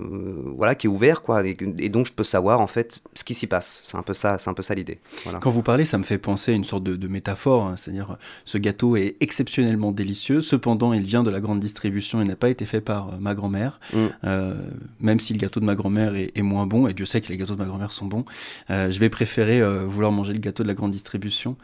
voilà, 0.56 0.74
qui 0.74 0.86
est 0.86 0.90
ouvert, 0.90 1.22
quoi, 1.22 1.42
et, 1.46 1.54
donc 1.88 2.06
je 2.06 2.12
peux 2.12 2.24
savoir 2.24 2.60
en 2.60 2.66
fait 2.66 3.02
ce 3.14 3.24
qui 3.24 3.34
s'y 3.34 3.46
passe. 3.46 3.80
C'est 3.84 3.96
un 3.96 4.02
peu 4.02 4.14
ça, 4.14 4.38
c'est 4.38 4.50
un 4.50 4.54
peu 4.54 4.62
ça 4.62 4.74
l'idée. 4.74 4.98
Quand 5.40 5.50
vous 5.50 5.62
parlez, 5.62 5.84
ça 5.84 5.98
me 5.98 6.02
fait 6.02 6.18
penser 6.18 6.52
à 6.52 6.54
une 6.54 6.64
sorte 6.64 6.84
de, 6.84 7.08
métaphore, 7.08 7.64
hein. 7.64 7.74
c'est-à-dire 7.76 8.16
ce 8.44 8.58
gâteau 8.58 8.96
est 8.96 9.16
exceptionnellement 9.20 9.92
délicieux, 9.92 10.40
cependant 10.40 10.92
il 10.92 11.02
vient 11.02 11.22
de 11.22 11.30
la 11.30 11.40
grande 11.40 11.60
distribution 11.60 12.20
et 12.20 12.24
n'a 12.24 12.36
pas 12.36 12.48
été 12.48 12.66
fait 12.66 12.80
par 12.80 13.14
euh, 13.14 13.16
ma 13.18 13.34
grand-mère. 13.34 13.80
Mm. 13.92 13.98
Euh, 14.24 14.54
même 15.00 15.20
si 15.20 15.32
le 15.32 15.38
gâteau 15.38 15.60
de 15.60 15.64
ma 15.64 15.74
grand-mère 15.74 16.14
est, 16.14 16.42
moins 16.42 16.66
bon, 16.66 16.86
et 16.86 16.94
Dieu 16.94 17.06
sait 17.06 17.20
que 17.20 17.28
les 17.28 17.36
gâteaux 17.36 17.54
de 17.54 17.60
ma 17.60 17.66
grand-mère 17.66 17.92
sont 17.92 18.06
bons, 18.06 18.24
je 18.68 18.98
vais 18.98 19.08
préférer 19.08 19.62
vouloir 19.86 20.12
manger 20.12 20.32
le 20.32 20.38
gâteau 20.38 20.62
de 20.62 20.68
la 20.68 20.74
grande 20.74 20.90
distribution. 20.90 21.56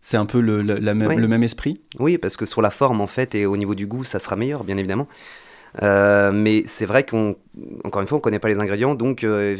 C'est 0.00 0.16
un 0.16 0.26
peu 0.26 0.40
le, 0.40 0.62
le 0.62 1.26
même 1.28 1.42
esprit? 1.42 1.80
Oui, 1.98 2.16
parce 2.16 2.36
que 2.36 2.46
sur 2.46 2.62
la 2.62 2.70
forme, 2.70 3.00
en 3.00 3.08
fait, 3.08 3.34
et 3.34 3.44
au 3.44 3.56
niveau 3.56 3.74
du 3.74 3.88
goût, 3.88 4.04
ça 4.04 4.20
sera 4.20 4.36
meilleur, 4.36 4.62
bien 4.62 4.76
évidemment. 4.76 5.08
Euh, 5.82 6.32
mais 6.32 6.62
c'est 6.66 6.86
vrai 6.86 7.04
qu'encore 7.04 8.00
une 8.00 8.06
fois, 8.06 8.16
on 8.16 8.18
ne 8.18 8.22
connaît 8.22 8.38
pas 8.38 8.48
les 8.48 8.58
ingrédients, 8.58 8.94
donc 8.94 9.24
euh, 9.24 9.56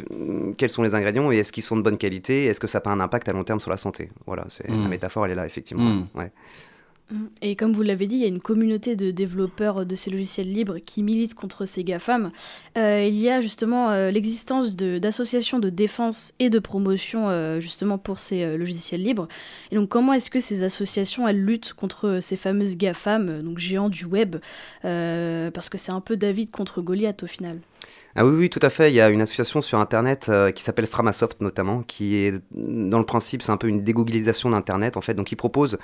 quels 0.56 0.70
sont 0.70 0.82
les 0.82 0.94
ingrédients 0.94 1.30
et 1.30 1.38
est-ce 1.38 1.52
qu'ils 1.52 1.62
sont 1.62 1.76
de 1.76 1.82
bonne 1.82 1.99
qualité? 1.99 2.46
Est-ce 2.46 2.61
que 2.61 2.66
ça 2.66 2.78
n'a 2.78 2.82
pas 2.82 2.90
un 2.90 3.00
impact 3.00 3.28
à 3.28 3.32
long 3.32 3.44
terme 3.44 3.61
sur 3.61 3.70
la 3.70 3.76
santé? 3.76 4.11
Voilà, 4.26 4.44
c'est 4.49 4.68
la 4.68 4.75
hmm. 4.75 4.88
métaphore, 4.88 5.26
elle 5.26 5.32
est 5.32 5.37
là, 5.37 5.46
effectivement. 5.46 5.85
Hmm. 5.85 6.06
Ouais. 6.14 6.32
Et 7.41 7.55
comme 7.55 7.73
vous 7.73 7.83
l'avez 7.83 8.07
dit, 8.07 8.17
il 8.17 8.23
y 8.23 8.25
a 8.25 8.29
une 8.29 8.41
communauté 8.41 8.97
de 8.97 9.13
développeurs 9.13 9.87
de 9.87 9.95
ces 9.95 10.11
logiciels 10.11 10.53
libres 10.53 10.79
qui 10.85 11.05
militent 11.05 11.35
contre 11.35 11.65
ces 11.65 11.85
GAFAM. 11.85 12.31
Euh, 12.77 13.05
il 13.07 13.17
y 13.17 13.31
a 13.31 13.41
justement 13.41 13.91
euh, 13.91 14.11
l'existence 14.11 14.75
d'associations 14.75 15.61
de, 15.61 15.71
défense 15.71 16.35
et 16.41 16.51
de 16.51 16.59
promotion 16.59 17.29
euh, 17.29 17.61
justement 17.61 17.97
pour 17.97 18.19
ces 18.19 18.57
logiciels 18.57 19.03
libres. 19.03 19.29
Et 19.71 19.77
donc 19.77 19.89
comment 19.89 20.15
est-ce 20.15 20.31
que 20.31 20.41
ces 20.41 20.65
associations 20.65 21.29
elles 21.29 21.41
luttent 21.41 21.75
contre 21.75 22.19
ces 22.21 22.37
fameuses 22.37 22.77
GAFAM, 22.77 23.41
donc 23.41 23.59
géants 23.59 23.89
du 23.89 24.05
web, 24.05 24.37
parce 24.83 25.69
que 25.69 25.79
c'est 25.79 25.93
un 25.93 26.01
peu 26.01 26.17
David 26.17 26.51
contre 26.51 26.83
Goliath 26.83 27.23
au 27.23 27.27
final. 27.27 27.61
Ah 28.17 28.25
oui, 28.25 28.35
oui, 28.35 28.51
tout 28.51 28.61
à 28.63 28.71
fait. 28.71 28.91
Il 28.91 28.95
y 28.95 29.01
a 29.01 29.11
une 29.11 29.21
association 29.21 29.61
sur 29.61 29.79
Internet 29.79 30.31
qui 30.55 30.63
s'appelle 30.63 30.87
Framasoft 30.87 31.41
notamment, 31.41 31.83
qui 31.83 32.17
est 32.17 32.35
dans 32.53 32.99
le 32.99 33.05
principe, 33.05 33.43
c'est 33.43 33.53
un 33.53 33.59
peu 33.59 33.69
une 33.69 33.85
dégooglilisation 33.85 34.51
d'Internet 34.51 34.97
en 34.97 35.03
fait. 35.03 35.15
Donc, 35.15 35.31
il 35.31 35.37
propose 35.37 35.79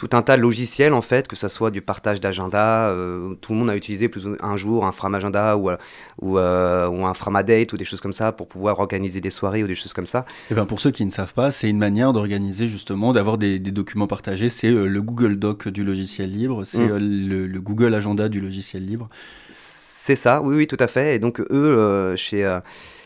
tout 0.00 0.16
un 0.16 0.22
tas 0.22 0.38
de 0.38 0.40
logiciels 0.40 0.94
en 0.94 1.02
fait, 1.02 1.28
que 1.28 1.36
ce 1.36 1.48
soit 1.48 1.70
du 1.70 1.82
partage 1.82 2.22
d'agenda. 2.22 2.88
Euh, 2.88 3.34
tout 3.42 3.52
le 3.52 3.58
monde 3.58 3.68
a 3.68 3.76
utilisé 3.76 4.08
plus 4.08 4.26
un 4.40 4.56
jour 4.56 4.86
un 4.86 4.92
Framagenda 4.92 5.58
ou, 5.58 5.68
euh, 5.68 5.76
ou, 6.22 6.38
euh, 6.38 6.88
ou, 6.88 7.04
un 7.04 7.12
Framadate 7.12 7.70
ou 7.74 7.76
des 7.76 7.84
choses 7.84 8.00
comme 8.00 8.14
ça 8.14 8.32
pour 8.32 8.48
pouvoir 8.48 8.78
organiser 8.78 9.20
des 9.20 9.28
soirées 9.28 9.62
ou 9.62 9.66
des 9.66 9.74
choses 9.74 9.92
comme 9.92 10.06
ça. 10.06 10.20
Et 10.20 10.52
eh 10.52 10.54
bien 10.54 10.64
pour 10.64 10.80
ceux 10.80 10.90
qui 10.90 11.04
ne 11.04 11.10
savent 11.10 11.34
pas, 11.34 11.50
c'est 11.50 11.68
une 11.68 11.76
manière 11.76 12.14
d'organiser 12.14 12.66
justement, 12.66 13.12
d'avoir 13.12 13.36
des, 13.36 13.58
documents 13.58 14.06
partagés. 14.06 14.48
C'est 14.48 14.70
le 14.70 15.02
Google 15.02 15.38
Doc 15.38 15.68
du 15.68 15.84
logiciel 15.84 16.30
libre, 16.30 16.64
c'est 16.64 16.78
mm. 16.86 16.96
le, 16.96 17.60
Google 17.60 17.92
Agenda 17.92 18.30
du 18.30 18.40
logiciel 18.40 18.86
libre. 18.86 19.10
C'est 19.50 20.16
ça, 20.16 20.40
oui, 20.40 20.56
oui, 20.56 20.66
tout 20.66 20.78
à 20.80 20.86
fait. 20.86 21.16
Et 21.16 21.18
donc 21.18 21.40
eux, 21.50 22.14
chez 22.16 22.58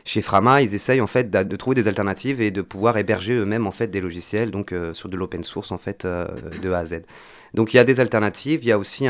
chez 0.05 0.21
Frama, 0.21 0.61
ils 0.61 0.75
essayent 0.75 1.01
en 1.01 1.07
fait 1.07 1.31
de, 1.31 1.57
trouver 1.57 1.75
des 1.75 1.89
alternatives 1.89 2.43
et 2.43 2.51
de 2.51 2.61
pouvoir 2.61 2.99
héberger 2.99 3.33
eux-mêmes 3.33 3.67
en 3.67 3.71
fait 3.71 3.87
des 3.87 4.03
logiciels 4.03 4.51
donc 4.51 4.73
euh, 4.73 4.93
sur 4.93 5.09
de 5.09 5.17
l'open 5.17 5.43
source 5.43 5.73
en 5.73 5.79
fait 5.79 6.05
euh, 6.05 6.27
de 6.62 6.71
A 6.73 6.81
à 6.81 6.85
Z. 6.85 7.03
Donc 7.55 7.73
il 7.73 7.79
y 7.79 7.81
a 7.81 7.85
des 7.85 8.01
alternatives, 8.01 8.61
il 8.64 8.69
y 8.69 8.73
a 8.73 8.79
aussi 8.79 9.07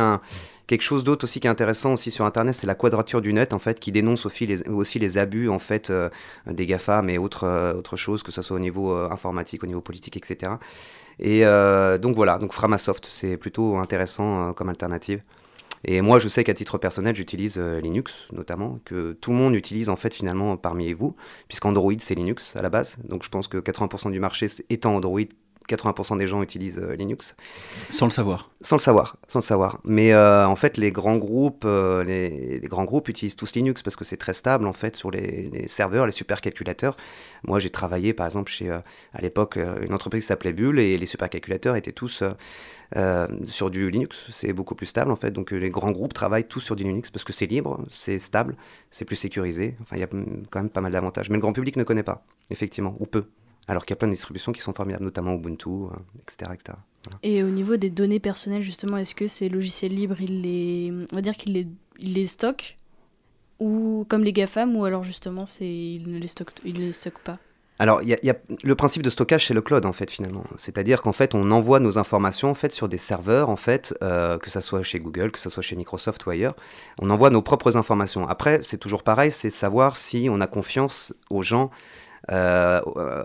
quelque 0.67 0.83
chose 0.83 1.03
d'autre 1.03 1.25
aussi 1.25 1.41
qui 1.41 1.49
est 1.49 1.51
intéressant 1.51 1.95
aussi 1.95 2.11
sur 2.13 2.25
internet, 2.25 2.55
c'est 2.55 2.67
la 2.67 2.77
quadrature 2.77 3.23
du 3.23 3.33
net 3.33 3.55
en 3.55 3.59
fait 3.59 3.81
qui 3.81 3.91
dénonce 3.91 4.25
aussi 4.27 4.47
les, 4.47 5.19
abus 5.19 5.49
en 5.49 5.59
fait 5.59 5.91
euh, 5.91 6.11
des 6.47 6.67
Gafa 6.67 7.03
mais 7.03 7.19
autre 7.19 7.75
autre 7.77 7.97
chose 7.97 8.23
que 8.23 8.31
ce 8.31 8.43
soit 8.43 8.57
au 8.57 8.61
niveau 8.61 8.95
informatique, 8.95 9.65
au 9.65 9.67
niveau 9.67 9.81
politique, 9.81 10.17
etc. 10.17 10.53
Et 11.19 11.41
donc 11.99 12.15
voilà, 12.15 12.39
donc 12.39 12.53
Framasoft, 12.53 13.07
c'est 13.11 13.37
plutôt 13.37 13.79
intéressant 13.79 14.53
comme 14.53 14.69
alternative. 14.69 15.23
Et 15.85 16.01
moi, 16.01 16.19
je 16.19 16.29
sais 16.29 16.45
qu'à 16.45 16.55
titre 16.55 16.79
personnel, 16.79 17.15
j'utilise 17.15 17.57
euh, 17.59 17.81
Linux, 17.81 18.15
notamment, 18.33 18.81
que 18.85 19.13
tout 19.21 19.31
le 19.31 19.37
monde 19.37 19.55
utilise 19.55 19.89
en 19.89 19.97
fait 19.97 20.15
finalement 20.15 20.57
parmi 20.57 20.93
vous, 20.93 21.15
puisqu'Android 21.49 21.93
c'est 21.99 22.15
Linux 22.15 22.57
à 22.57 22.63
la 22.63 22.71
base. 22.71 22.97
Donc 23.05 23.23
je 23.23 23.29
pense 23.29 23.49
que 23.49 23.59
80% 23.59 24.11
du 24.11 24.21
marché 24.21 24.47
étant 24.71 24.97
Android, 24.97 25.21
80% 25.69 26.19
des 26.19 26.27
gens 26.27 26.43
utilisent 26.43 26.79
euh, 26.79 26.95
Linux. 26.95 27.37
Sans 27.91 28.07
le 28.07 28.11
savoir. 28.11 28.51
Sans 28.61 28.77
le 28.77 28.81
savoir, 28.81 29.17
sans 29.29 29.41
le 29.41 29.45
savoir. 29.45 29.81
Mais 29.85 30.13
euh, 30.13 30.47
en 30.47 30.57
fait, 30.57 30.77
les 30.77 30.93
grands 30.93 31.17
groupes, 31.17 31.65
les, 31.65 32.61
grands 32.65 32.85
groupes 32.85 33.09
utilisent 33.09 33.37
tous 33.37 33.55
Linux 33.55 33.83
parce 33.83 33.97
que 33.97 34.05
c'est 34.05 34.17
très 34.17 34.33
stable 34.33 34.67
en 34.67 34.73
fait 34.73 34.97
sur 34.97 35.11
les, 35.11 35.69
serveurs, 35.69 36.07
les 36.07 36.13
supercalculateurs. 36.13 36.97
Moi, 37.47 37.59
j'ai 37.59 37.71
travaillé 37.71 38.13
par 38.13 38.27
exemple 38.27 38.51
chez, 38.51 38.71
à 38.71 39.21
l'époque, 39.21 39.59
une 39.83 39.93
entreprise 39.93 40.23
qui 40.23 40.29
s'appelait 40.29 40.53
Bull 40.53 40.79
et 40.79 40.97
les 40.97 41.07
supercalculateurs 41.07 41.77
étaient 41.77 41.93
tous 41.93 42.23
euh, 42.97 43.27
sur 43.45 43.71
du 43.71 43.91
Linux, 43.91 44.29
c'est 44.31 44.53
beaucoup 44.53 44.75
plus 44.75 44.87
stable 44.87 45.11
en 45.11 45.17
fait. 45.17 45.31
Donc 45.31 45.53
euh, 45.53 45.57
les 45.57 45.71
grands 45.71 45.91
groupes 45.91 46.15
travaillent 46.15 46.47
tous 46.47 46.61
sur 46.61 46.77
du 46.77 46.85
Linux 46.85 47.11
parce 47.11 47.25
que 47.25 47.33
c'est 47.33 47.47
libre, 47.47 47.85
c'est 47.91 48.19
stable, 48.19 48.57
c'est 48.91 49.05
plus 49.05 49.17
sécurisé. 49.17 49.77
Enfin, 49.83 49.97
il 49.97 50.01
y 50.01 50.05
a 50.05 50.07
quand 50.07 50.61
même 50.61 50.71
pas 50.71 50.81
mal 50.81 50.93
d'avantages. 50.93 51.29
Mais 51.31 51.37
le 51.37 51.41
grand 51.41 51.53
public 51.53 51.77
ne 51.77 51.85
connaît 51.85 52.03
pas, 52.03 52.25
effectivement, 52.51 52.97
ou 53.01 53.07
peu. 53.07 53.25
Alors 53.69 53.87
qu'il 53.87 53.95
y 53.95 53.97
a 53.97 53.99
plein 53.99 54.09
de 54.09 54.13
distributions 54.13 54.53
qui 54.53 54.61
sont 54.61 54.73
formidables, 54.73 55.05
notamment 55.05 55.35
Ubuntu, 55.35 55.87
etc. 56.23 56.51
Euh, 56.51 56.55
etc. 56.55 56.79
Et 57.23 57.43
au 57.43 57.49
niveau 57.49 57.77
des 57.77 57.91
données 57.91 58.21
personnelles, 58.21 58.63
justement, 58.63 58.97
est-ce 58.97 59.15
que 59.15 59.29
ces 59.29 59.49
logiciels 59.49 59.95
libres, 59.95 60.21
ils 60.21 60.43
les, 60.43 60.93
on 61.13 61.15
va 61.15 61.23
dire 61.23 61.37
qu'ils 61.37 61.55
les, 61.55 61.67
les 61.99 62.27
stockent 62.27 62.77
ou 63.61 64.05
comme 64.09 64.25
les 64.25 64.33
GAFAM, 64.33 64.77
ou 64.77 64.85
alors 64.85 65.05
justement, 65.05 65.47
c'est, 65.47 65.67
ils 65.67 66.11
ne 66.11 66.19
les 66.19 66.29
stockent, 66.29 66.61
ils 66.65 66.79
les 66.79 66.93
stockent 66.93 67.21
pas? 67.21 67.39
Alors, 67.81 68.03
il 68.03 68.09
y, 68.09 68.31
a 68.31 68.37
le 68.63 68.75
principe 68.77 69.03
de 69.03 69.11
stockage, 69.11 69.49
c'est 69.49 69.55
le 69.55 69.61
cloud 69.61 69.85
en 69.85 69.93
fait 69.93 70.09
finalement. 70.09 70.45
C'est-à-dire 70.57 71.03
qu'en 71.03 71.13
fait, 71.13 71.35
on 71.35 71.51
envoie 71.51 71.81
nos 71.81 71.99
informations 71.99 72.51
en 72.51 72.55
fait 72.55 72.71
sur 72.71 72.89
des 72.89 72.99
serveurs 72.99 73.49
en 73.49 73.57
fait, 73.57 73.93
euh, 74.01 74.39
que 74.39 74.49
ça 74.49 74.61
soit 74.61 74.85
chez 74.85 75.01
Google, 75.01 75.33
que 75.33 75.41
ce 75.41 75.51
soit 75.51 75.63
chez 75.63 75.75
Microsoft 75.75 76.25
ou 76.27 76.31
ailleurs. 76.31 76.55
On 77.01 77.11
envoie 77.11 77.31
nos 77.31 77.43
propres 77.43 77.77
informations. 77.77 78.29
Après, 78.29 78.63
c'est 78.63 78.79
toujours 78.79 79.03
pareil, 79.03 79.33
c'est 79.33 79.51
savoir 79.51 79.97
si 79.97 80.29
on 80.31 80.41
a 80.41 80.47
confiance 80.47 81.15
aux 81.31 81.43
gens 81.43 81.71
euh, 82.31 82.81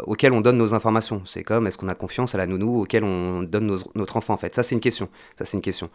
auxquels 0.05 0.33
on 0.33 0.41
donne 0.41 0.57
nos 0.57 0.73
informations. 0.73 1.21
C'est 1.25 1.43
comme 1.43 1.67
est-ce 1.67 1.77
qu'on 1.77 1.87
a 1.87 1.95
confiance 1.95 2.35
à 2.35 2.37
la 2.37 2.47
nounou 2.47 2.81
auquel 2.81 3.03
on 3.03 3.43
donne 3.43 3.75
notre 3.95 4.17
enfant 4.17 4.33
en 4.33 4.37
fait? 4.37 4.55
Ça 4.55 4.63
c'est 4.63 4.75
une 4.75 4.81
question. 4.81 5.09
Ça 5.37 5.45
c'est 5.45 5.57
une 5.57 5.61
question. 5.61 5.89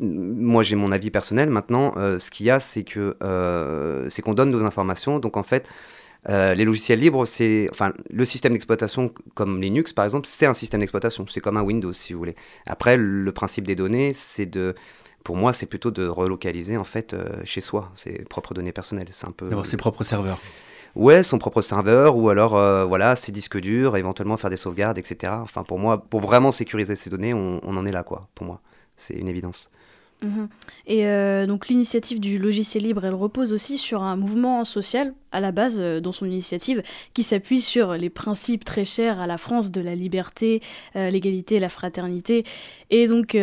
Moi 0.00 0.62
j'ai 0.62 0.76
mon 0.76 0.92
avis 0.92 1.10
personnel. 1.10 1.50
Maintenant, 1.50 1.94
euh, 1.96 2.18
ce 2.18 2.30
qu'il 2.30 2.46
y 2.46 2.50
a, 2.50 2.60
c'est 2.60 2.84
que 2.84 3.16
c'est 4.08 4.22
qu'on 4.22 4.34
donne 4.34 4.50
nos 4.50 4.64
informations. 4.64 5.18
Donc 5.18 5.36
en 5.36 5.42
fait 5.42 5.66
euh, 6.28 6.54
les 6.54 6.64
logiciels 6.64 7.00
libres, 7.00 7.24
c'est, 7.24 7.68
enfin, 7.70 7.92
le 8.10 8.24
système 8.24 8.52
d'exploitation 8.52 9.12
comme 9.34 9.60
Linux 9.60 9.92
par 9.92 10.04
exemple, 10.04 10.26
c'est 10.26 10.46
un 10.46 10.54
système 10.54 10.80
d'exploitation. 10.80 11.24
C'est 11.28 11.40
comme 11.40 11.56
un 11.56 11.62
Windows 11.62 11.92
si 11.92 12.12
vous 12.12 12.18
voulez. 12.18 12.36
Après, 12.66 12.96
le 12.96 13.32
principe 13.32 13.66
des 13.66 13.74
données, 13.74 14.12
c'est 14.12 14.46
de, 14.46 14.74
pour 15.24 15.36
moi, 15.36 15.52
c'est 15.52 15.66
plutôt 15.66 15.90
de 15.90 16.06
relocaliser 16.06 16.76
en 16.76 16.84
fait 16.84 17.14
euh, 17.14 17.24
chez 17.44 17.60
soi 17.60 17.90
ses 17.94 18.24
propres 18.24 18.54
données 18.54 18.72
personnelles. 18.72 19.08
C'est 19.10 19.26
un 19.26 19.32
peu. 19.32 19.48
D'avoir 19.48 19.66
ses 19.66 19.76
propres 19.76 20.04
serveurs. 20.04 20.40
Ouais, 20.96 21.22
son 21.22 21.38
propre 21.38 21.62
serveur 21.62 22.16
ou 22.16 22.30
alors 22.30 22.56
euh, 22.56 22.84
voilà 22.84 23.14
ses 23.16 23.32
disques 23.32 23.60
durs, 23.60 23.96
éventuellement 23.96 24.36
faire 24.36 24.50
des 24.50 24.56
sauvegardes, 24.56 24.98
etc. 24.98 25.32
Enfin, 25.40 25.62
pour 25.62 25.78
moi, 25.78 26.02
pour 26.02 26.20
vraiment 26.20 26.52
sécuriser 26.52 26.96
ces 26.96 27.10
données, 27.10 27.32
on, 27.34 27.60
en 27.62 27.86
est 27.86 27.92
là 27.92 28.02
quoi. 28.02 28.28
Pour 28.34 28.46
moi, 28.46 28.60
c'est 28.96 29.14
une 29.14 29.28
évidence. 29.28 29.70
Mhm. 30.22 30.48
Et 30.86 31.06
euh, 31.06 31.46
donc 31.46 31.68
l'initiative 31.68 32.20
du 32.20 32.38
logiciel 32.38 32.82
libre, 32.82 33.06
elle 33.06 33.14
repose 33.14 33.54
aussi 33.54 33.78
sur 33.78 34.02
un 34.02 34.16
mouvement 34.16 34.64
social 34.64 35.14
à 35.32 35.40
la 35.40 35.50
base 35.50 35.80
euh, 35.80 36.00
dans 36.00 36.12
son 36.12 36.26
initiative 36.26 36.82
qui 37.14 37.22
s'appuie 37.22 37.62
sur 37.62 37.94
les 37.94 38.10
principes 38.10 38.66
très 38.66 38.84
chers 38.84 39.18
à 39.18 39.26
la 39.26 39.38
France 39.38 39.70
de 39.70 39.80
la 39.80 39.94
liberté, 39.94 40.60
l'égalité 40.94 41.58
la 41.58 41.70
fraternité. 41.70 42.44
Et 42.90 43.06
donc 43.06 43.34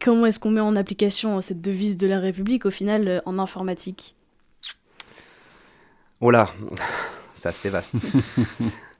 comment 0.00 0.24
est-ce 0.24 0.40
qu'on 0.40 0.52
met 0.52 0.60
en 0.60 0.76
application 0.76 1.40
cette 1.42 1.60
devise 1.60 1.98
de 1.98 2.06
la 2.06 2.18
République 2.18 2.64
au 2.64 2.70
final 2.70 3.20
en 3.26 3.38
informatique? 3.38 4.14
Oh 6.24 6.30
là, 6.30 6.48
c'est 7.34 7.48
assez 7.48 7.68
vaste. 7.68 7.94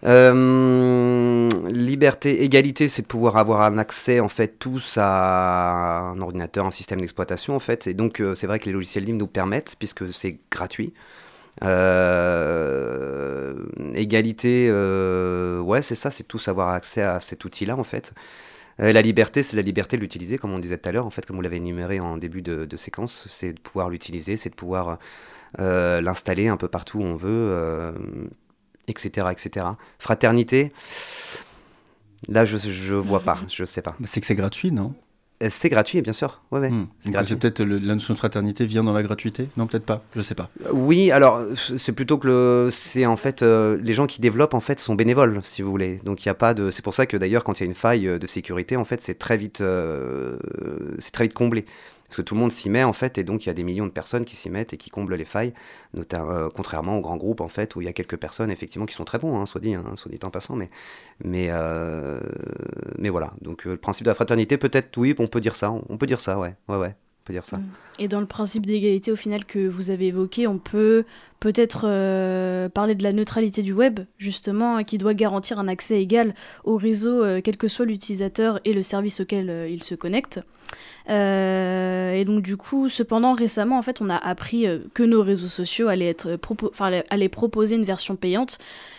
Euh, 0.04 1.48
liberté, 1.70 2.42
égalité, 2.42 2.88
c'est 2.88 3.02
de 3.02 3.06
pouvoir 3.06 3.36
avoir 3.36 3.60
un 3.60 3.78
accès 3.78 4.18
en 4.18 4.28
fait 4.28 4.58
tous 4.58 4.98
à 4.98 6.00
un 6.00 6.20
ordinateur, 6.20 6.66
un 6.66 6.72
système 6.72 7.00
d'exploitation 7.00 7.54
en 7.54 7.60
fait. 7.60 7.86
Et 7.86 7.94
donc 7.94 8.18
euh, 8.18 8.34
c'est 8.34 8.48
vrai 8.48 8.58
que 8.58 8.64
les 8.64 8.72
logiciels 8.72 9.04
libres 9.04 9.20
nous 9.20 9.28
permettent, 9.28 9.76
puisque 9.78 10.12
c'est 10.12 10.40
gratuit. 10.50 10.92
Euh, 11.62 13.54
égalité, 13.94 14.72
ouais, 14.72 15.82
c'est 15.82 15.94
ça, 15.94 16.10
c'est 16.10 16.24
tous 16.24 16.48
avoir 16.48 16.70
accès 16.70 17.02
à 17.02 17.20
cet 17.20 17.44
outil-là 17.44 17.76
en 17.78 17.84
fait. 17.84 18.12
La 18.78 19.02
liberté, 19.02 19.44
c'est 19.44 19.54
la 19.54 19.62
liberté 19.62 19.96
de 19.96 20.02
l'utiliser, 20.02 20.36
comme 20.36 20.52
on 20.52 20.58
disait 20.58 20.78
tout 20.78 20.88
à 20.88 20.92
l'heure, 20.92 21.06
en 21.06 21.10
fait, 21.10 21.24
comme 21.24 21.36
vous 21.36 21.42
l'avez 21.42 21.58
énuméré 21.58 22.00
en 22.00 22.16
début 22.16 22.42
de, 22.42 22.64
de 22.64 22.76
séquence, 22.76 23.24
c'est 23.28 23.52
de 23.52 23.60
pouvoir 23.60 23.88
l'utiliser, 23.88 24.36
c'est 24.36 24.50
de 24.50 24.56
pouvoir 24.56 24.98
l'installer 25.58 26.48
un 26.48 26.56
peu 26.56 26.68
partout 26.68 26.98
où 26.98 27.02
on 27.04 27.14
veut, 27.16 27.28
euh, 27.30 27.92
etc., 28.88 29.28
etc. 29.32 29.66
Fraternité, 29.98 30.72
là, 32.28 32.44
je 32.44 32.56
je 32.56 32.94
vois 32.94 33.20
pas, 33.20 33.38
je 33.48 33.64
sais 33.64 33.82
pas. 33.82 33.94
Bah, 33.98 34.06
C'est 34.06 34.20
que 34.20 34.26
c'est 34.26 34.34
gratuit, 34.34 34.72
non? 34.72 34.94
Euh, 35.42 35.48
C'est 35.50 35.68
gratuit, 35.68 36.00
bien 36.02 36.12
sûr. 36.12 36.40
Ouais, 36.52 36.60
ouais, 36.60 36.70
Hmm. 36.70 36.86
c'est 37.00 37.06
Donc, 37.06 37.14
gratuit. 37.14 37.30
c'est 37.34 37.40
peut-être 37.40 37.60
le- 37.62 37.78
la 37.78 37.94
notion 37.94 38.14
de 38.14 38.18
fraternité 38.18 38.64
vient 38.64 38.84
dans 38.84 38.92
la 38.92 39.02
gratuité? 39.02 39.48
Non, 39.56 39.66
peut-être 39.66 39.84
pas. 39.84 40.02
Je 40.14 40.22
sais 40.22 40.36
pas. 40.36 40.48
Euh, 40.66 40.70
Oui, 40.72 41.10
alors 41.10 41.36
euh, 41.38 41.54
c'est 41.76 41.92
plutôt 41.92 42.16
que 42.18 42.28
le, 42.28 42.68
c'est 42.70 43.06
en 43.06 43.16
fait 43.16 43.42
euh, 43.42 43.76
les 43.82 43.92
gens 43.92 44.06
qui 44.06 44.20
développent 44.20 44.54
en 44.54 44.60
fait 44.60 44.78
sont 44.78 44.94
bénévoles, 44.94 45.40
si 45.42 45.62
vous 45.62 45.70
voulez. 45.72 46.00
Donc 46.04 46.24
il 46.24 46.28
y 46.28 46.30
a 46.30 46.34
pas 46.34 46.54
de, 46.54 46.70
c'est 46.70 46.82
pour 46.82 46.94
ça 46.94 47.06
que 47.06 47.16
d'ailleurs 47.16 47.42
quand 47.42 47.58
il 47.58 47.64
y 47.64 47.66
a 47.66 47.66
une 47.66 47.74
faille 47.74 48.06
euh, 48.06 48.18
de 48.20 48.26
sécurité, 48.28 48.76
en 48.76 48.84
fait 48.84 49.00
c'est 49.00 49.18
très 49.18 49.36
vite, 49.36 49.60
euh, 49.62 50.36
c'est 51.00 51.10
très 51.12 51.24
vite 51.24 51.34
comblé. 51.34 51.64
Parce 52.12 52.18
que 52.18 52.28
tout 52.28 52.34
le 52.34 52.40
monde 52.40 52.52
s'y 52.52 52.68
met 52.68 52.84
en 52.84 52.92
fait, 52.92 53.16
et 53.16 53.24
donc 53.24 53.46
il 53.46 53.48
y 53.48 53.50
a 53.50 53.54
des 53.54 53.64
millions 53.64 53.86
de 53.86 53.90
personnes 53.90 54.26
qui 54.26 54.36
s'y 54.36 54.50
mettent 54.50 54.74
et 54.74 54.76
qui 54.76 54.90
comblent 54.90 55.14
les 55.14 55.24
failles, 55.24 55.54
euh, 55.96 56.50
contrairement 56.54 56.98
aux 56.98 57.00
grands 57.00 57.16
groupes 57.16 57.40
en 57.40 57.48
fait 57.48 57.74
où 57.74 57.80
il 57.80 57.86
y 57.86 57.88
a 57.88 57.94
quelques 57.94 58.18
personnes 58.18 58.50
effectivement 58.50 58.84
qui 58.84 58.94
sont 58.94 59.06
très 59.06 59.18
bons, 59.18 59.40
hein, 59.40 59.46
soit 59.46 59.62
dit, 59.62 59.72
hein, 59.72 59.82
soit 59.96 60.10
dit 60.10 60.18
en 60.22 60.28
passant, 60.28 60.54
mais 60.54 61.48
euh, 61.50 62.20
voilà. 63.10 63.32
Donc 63.40 63.66
euh, 63.66 63.70
le 63.70 63.76
principe 63.78 64.04
de 64.04 64.10
la 64.10 64.14
fraternité, 64.14 64.58
peut-être 64.58 64.94
oui, 64.98 65.14
on 65.18 65.26
peut 65.26 65.40
dire 65.40 65.56
ça, 65.56 65.72
on 65.72 65.96
peut 65.96 66.06
dire 66.06 66.20
ça, 66.20 66.38
ouais, 66.38 66.54
ouais, 66.68 66.76
ouais, 66.76 66.88
on 66.88 67.24
peut 67.24 67.32
dire 67.32 67.46
ça. 67.46 67.56
Mm. 67.56 67.70
Et 68.00 68.08
dans 68.08 68.20
le 68.20 68.26
principe 68.26 68.66
d'égalité 68.66 69.10
au 69.10 69.16
final 69.16 69.46
que 69.46 69.66
vous 69.66 69.90
avez 69.90 70.08
évoqué, 70.08 70.46
on 70.46 70.58
peut 70.58 71.06
peut-être 71.40 71.88
parler 72.74 72.94
de 72.94 73.02
la 73.02 73.14
neutralité 73.14 73.62
du 73.62 73.72
web, 73.72 74.00
justement, 74.18 74.84
qui 74.84 74.98
doit 74.98 75.14
garantir 75.14 75.58
un 75.58 75.66
accès 75.66 76.02
égal 76.02 76.34
au 76.64 76.76
réseau, 76.76 77.24
quel 77.42 77.56
que 77.56 77.68
soit 77.68 77.86
l'utilisateur 77.86 78.60
et 78.66 78.74
le 78.74 78.82
service 78.82 79.20
auquel 79.20 79.66
il 79.70 79.82
se 79.82 79.94
connecte. 79.94 80.42
Euh, 81.10 82.12
et 82.12 82.24
donc 82.24 82.42
du 82.42 82.56
coup, 82.56 82.88
cependant, 82.88 83.32
récemment, 83.32 83.78
en 83.78 83.82
fait, 83.82 84.00
on 84.00 84.10
a 84.10 84.16
appris 84.16 84.66
euh, 84.66 84.78
que 84.94 85.02
nos 85.02 85.22
réseaux 85.22 85.48
sociaux 85.48 85.88
allaient, 85.88 86.16
allaient 87.10 87.28
proposer 87.28 87.76
une 87.76 87.84
version 87.84 88.16
payante, 88.16 88.58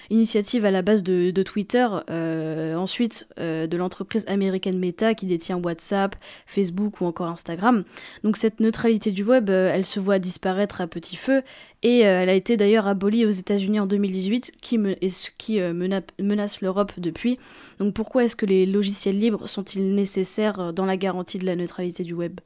initiative 0.09 0.65
à 0.65 0.71
la 0.71 0.81
base 0.81 1.03
de, 1.03 1.31
Twitter, 1.43 1.87
euh, 2.09 2.75
ensuite 2.75 3.27
euh, 3.39 3.67
de 3.67 3.77
l'entreprise 3.77 4.25
américaine 4.27 4.77
Meta 4.79 5.13
qui 5.13 5.25
détient 5.25 5.57
WhatsApp, 5.57 6.15
Facebook 6.45 7.01
ou 7.01 7.05
encore 7.05 7.27
Instagram. 7.27 7.83
Donc 8.23 8.37
cette 8.37 8.59
neutralité 8.59 9.11
du 9.11 9.23
web, 9.23 9.49
euh, 9.49 9.71
elle 9.73 9.85
se 9.85 9.99
voit 9.99 10.19
disparaître 10.19 10.81
à 10.81 10.87
petit 10.87 11.15
feu 11.15 11.41
et 11.83 11.99
elle 11.99 12.29
a 12.29 12.33
été 12.33 12.55
d'ailleurs 12.55 12.87
abolie 12.87 13.25
aux 13.25 13.29
États-Unis 13.31 13.79
en 13.79 13.85
2018, 13.85 14.53
qui, 14.61 14.77
me- 14.77 14.95
qui 15.37 15.59
mena- 15.59 16.01
menace 16.21 16.61
l'Europe 16.61 16.93
depuis. 16.97 17.37
Donc 17.79 17.93
pourquoi 17.93 18.23
est-ce 18.23 18.35
que 18.37 18.45
les 18.45 18.65
logiciels 18.65 19.19
libres 19.19 19.47
sont-ils 19.47 19.93
nécessaires 19.93 20.71
dans 20.71 20.85
la 20.85 20.95
garantie 20.95 21.39
de 21.39 21.45
la 21.45 21.55
neutralité 21.57 22.03
du 22.03 22.13
web? 22.13 22.39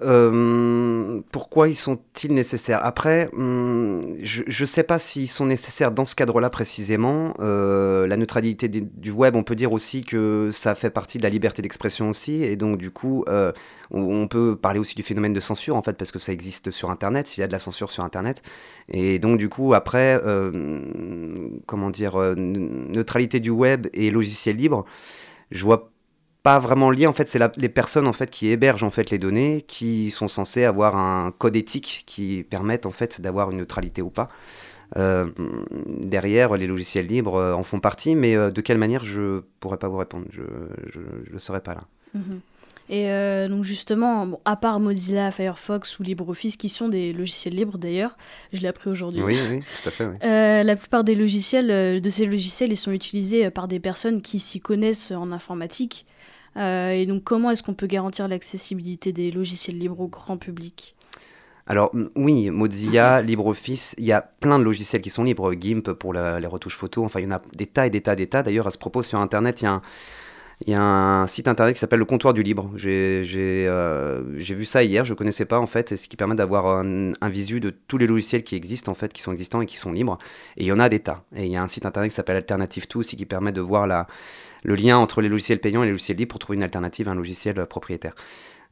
Euh, 0.00 1.20
pourquoi 1.32 1.68
ils 1.68 1.74
sont-ils 1.74 2.32
nécessaires? 2.32 2.84
Après, 2.84 3.28
hum, 3.32 4.00
je 4.22 4.42
ne 4.44 4.66
sais 4.66 4.84
pas 4.84 4.98
s'ils 4.98 5.28
sont 5.28 5.46
nécessaires 5.46 5.90
dans 5.90 6.06
ce 6.06 6.14
cadre-là 6.14 6.50
précisément. 6.50 7.34
Euh, 7.40 8.06
la 8.06 8.16
neutralité 8.16 8.68
du 8.68 9.10
web, 9.10 9.34
on 9.34 9.42
peut 9.42 9.56
dire 9.56 9.72
aussi 9.72 10.02
que 10.02 10.50
ça 10.52 10.74
fait 10.74 10.90
partie 10.90 11.18
de 11.18 11.24
la 11.24 11.30
liberté 11.30 11.62
d'expression 11.62 12.10
aussi, 12.10 12.44
et 12.44 12.56
donc 12.56 12.78
du 12.78 12.90
coup, 12.90 13.24
euh, 13.28 13.52
on, 13.90 14.28
peut 14.28 14.56
parler 14.56 14.78
aussi 14.78 14.94
du 14.94 15.02
phénomène 15.02 15.32
de 15.32 15.40
censure 15.40 15.74
en 15.74 15.82
fait, 15.82 15.94
parce 15.94 16.12
que 16.12 16.18
ça 16.18 16.32
existe 16.32 16.70
sur 16.70 16.90
Internet. 16.90 17.36
Il 17.36 17.40
y 17.40 17.42
a 17.42 17.48
de 17.48 17.52
la 17.52 17.58
censure 17.58 17.90
sur 17.90 18.04
Internet, 18.04 18.42
et 18.88 19.18
donc 19.18 19.38
du 19.38 19.48
coup, 19.48 19.74
après, 19.74 20.20
comment 21.66 21.90
dire, 21.90 22.16
neutralité 22.36 23.40
du 23.40 23.50
web 23.50 23.88
et 23.94 24.10
logiciel 24.10 24.56
libre, 24.56 24.84
je 25.50 25.64
vois 25.64 25.90
pas 26.48 26.58
vraiment 26.60 26.90
lié. 26.90 27.06
En 27.06 27.12
fait, 27.12 27.28
c'est 27.28 27.40
les 27.58 27.68
personnes 27.68 28.06
en 28.06 28.14
fait 28.14 28.30
qui 28.30 28.48
hébergent 28.48 28.82
en 28.82 28.88
fait 28.88 29.10
les 29.10 29.18
données, 29.18 29.66
qui 29.68 30.10
sont 30.10 30.28
censées 30.28 30.64
avoir 30.64 30.96
un 30.96 31.30
code 31.36 31.56
éthique 31.56 32.04
qui 32.06 32.42
permettent 32.48 32.86
en 32.86 32.90
fait 32.90 33.20
d'avoir 33.20 33.50
une 33.50 33.58
neutralité 33.58 34.00
ou 34.00 34.08
pas. 34.08 34.28
Euh, 34.96 35.26
derrière, 36.00 36.56
les 36.56 36.66
logiciels 36.66 37.06
libres 37.06 37.34
euh, 37.34 37.52
en 37.52 37.64
font 37.64 37.80
partie, 37.80 38.14
mais 38.14 38.34
euh, 38.34 38.50
de 38.50 38.62
quelle 38.62 38.78
manière, 38.78 39.04
je 39.04 39.42
pourrais 39.60 39.76
pas 39.76 39.88
vous 39.88 39.98
répondre. 39.98 40.24
Je 40.32 40.40
ne 41.30 41.38
saurais 41.38 41.60
pas 41.60 41.74
là. 41.74 41.82
Mhm. 42.14 42.40
Et 42.88 43.10
euh, 43.10 43.48
donc 43.48 43.64
justement, 43.64 44.26
bon, 44.26 44.40
à 44.46 44.56
part 44.56 44.80
Mozilla, 44.80 45.30
Firefox 45.30 45.98
ou 45.98 46.02
LibreOffice, 46.02 46.56
qui 46.56 46.70
sont 46.70 46.88
des 46.88 47.12
logiciels 47.12 47.54
libres 47.54 47.76
d'ailleurs, 47.76 48.16
je 48.54 48.62
l'ai 48.62 48.68
appris 48.68 48.88
aujourd'hui. 48.88 49.22
Oui, 49.22 49.38
oui, 49.50 49.60
tout 49.82 49.88
à 49.90 49.92
fait. 49.92 50.06
oui. 50.06 50.16
Euh, 50.24 50.62
la 50.62 50.76
plupart 50.76 51.04
des 51.04 51.14
logiciels, 51.14 52.00
de 52.00 52.08
ces 52.08 52.24
logiciels, 52.24 52.72
ils 52.72 52.76
sont 52.76 52.92
utilisés 52.92 53.50
par 53.50 53.68
des 53.68 53.80
personnes 53.80 54.22
qui 54.22 54.38
s'y 54.38 54.60
connaissent 54.60 55.10
en 55.10 55.30
informatique. 55.32 56.06
Euh, 56.58 56.90
et 56.90 57.06
donc, 57.06 57.24
comment 57.24 57.50
est-ce 57.50 57.62
qu'on 57.62 57.74
peut 57.74 57.86
garantir 57.86 58.28
l'accessibilité 58.28 59.12
des 59.12 59.30
logiciels 59.30 59.78
libres 59.78 60.00
au 60.00 60.08
grand 60.08 60.36
public? 60.36 60.94
Alors 61.66 61.92
oui, 62.16 62.50
Mozilla, 62.50 63.20
LibreOffice, 63.22 63.94
il 63.98 64.06
y 64.06 64.12
a 64.12 64.22
plein 64.22 64.58
de 64.58 64.64
logiciels 64.64 65.02
qui 65.02 65.10
sont 65.10 65.22
libres. 65.24 65.52
GIMP 65.52 65.92
pour 65.92 66.12
la- 66.14 66.40
les 66.40 66.46
retouches 66.46 66.76
photos, 66.78 67.04
enfin 67.04 67.20
il 67.20 67.24
y 67.24 67.28
en 67.28 67.32
a 67.32 67.42
des 67.54 67.66
tas 67.66 67.86
et 67.86 67.90
des 67.90 68.00
tas, 68.00 68.16
des 68.16 68.26
tas. 68.26 68.42
D'ailleurs, 68.42 68.66
à 68.66 68.70
ce 68.70 68.78
propos, 68.78 69.02
sur 69.02 69.20
Internet, 69.20 69.60
il 69.60 69.64
y 69.64 69.66
a 69.66 69.72
un, 69.74 69.82
il 70.66 70.70
y 70.72 70.74
a 70.74 70.82
un 70.82 71.26
site 71.28 71.46
internet 71.46 71.74
qui 71.74 71.80
s'appelle 71.80 72.00
le 72.00 72.04
comptoir 72.06 72.34
du 72.34 72.42
libre. 72.42 72.70
J'ai 72.74 73.22
euh, 73.68 74.22
vu 74.36 74.64
ça 74.64 74.82
hier, 74.82 75.04
je 75.04 75.14
connaissais 75.14 75.44
pas 75.44 75.60
en 75.60 75.66
fait, 75.66 75.92
et 75.92 75.96
ce 75.96 76.08
qui 76.08 76.16
permet 76.16 76.34
d'avoir 76.34 76.66
un, 76.66 77.12
un 77.20 77.28
visu 77.28 77.60
de 77.60 77.70
tous 77.70 77.98
les 77.98 78.06
logiciels 78.06 78.42
qui 78.44 78.56
existent 78.56 78.90
en 78.90 78.94
fait, 78.96 79.12
qui 79.12 79.22
sont 79.22 79.32
existants 79.32 79.60
et 79.60 79.66
qui 79.66 79.76
sont 79.76 79.92
libres. 79.92 80.18
Et 80.56 80.64
il 80.64 80.66
y 80.66 80.72
en 80.72 80.80
a 80.80 80.88
des 80.88 81.00
tas. 81.00 81.22
Et 81.36 81.44
il 81.46 81.52
y 81.52 81.56
a 81.56 81.62
un 81.62 81.68
site 81.68 81.86
internet 81.86 82.10
qui 82.10 82.16
s'appelle 82.16 82.36
Alternative 82.36 82.86
2 82.88 82.98
aussi 82.98 83.16
qui 83.16 83.26
permet 83.26 83.52
de 83.52 83.60
voir 83.60 83.86
la, 83.86 84.06
le 84.64 84.74
lien 84.74 84.98
entre 84.98 85.20
les 85.22 85.28
logiciels 85.28 85.60
payants 85.60 85.82
et 85.82 85.86
les 85.86 85.92
logiciels 85.92 86.16
libres 86.18 86.30
pour 86.30 86.38
trouver 86.38 86.56
une 86.56 86.62
alternative 86.62 87.08
à 87.08 87.12
un 87.12 87.14
logiciel 87.14 87.58
euh, 87.58 87.66
propriétaire. 87.66 88.14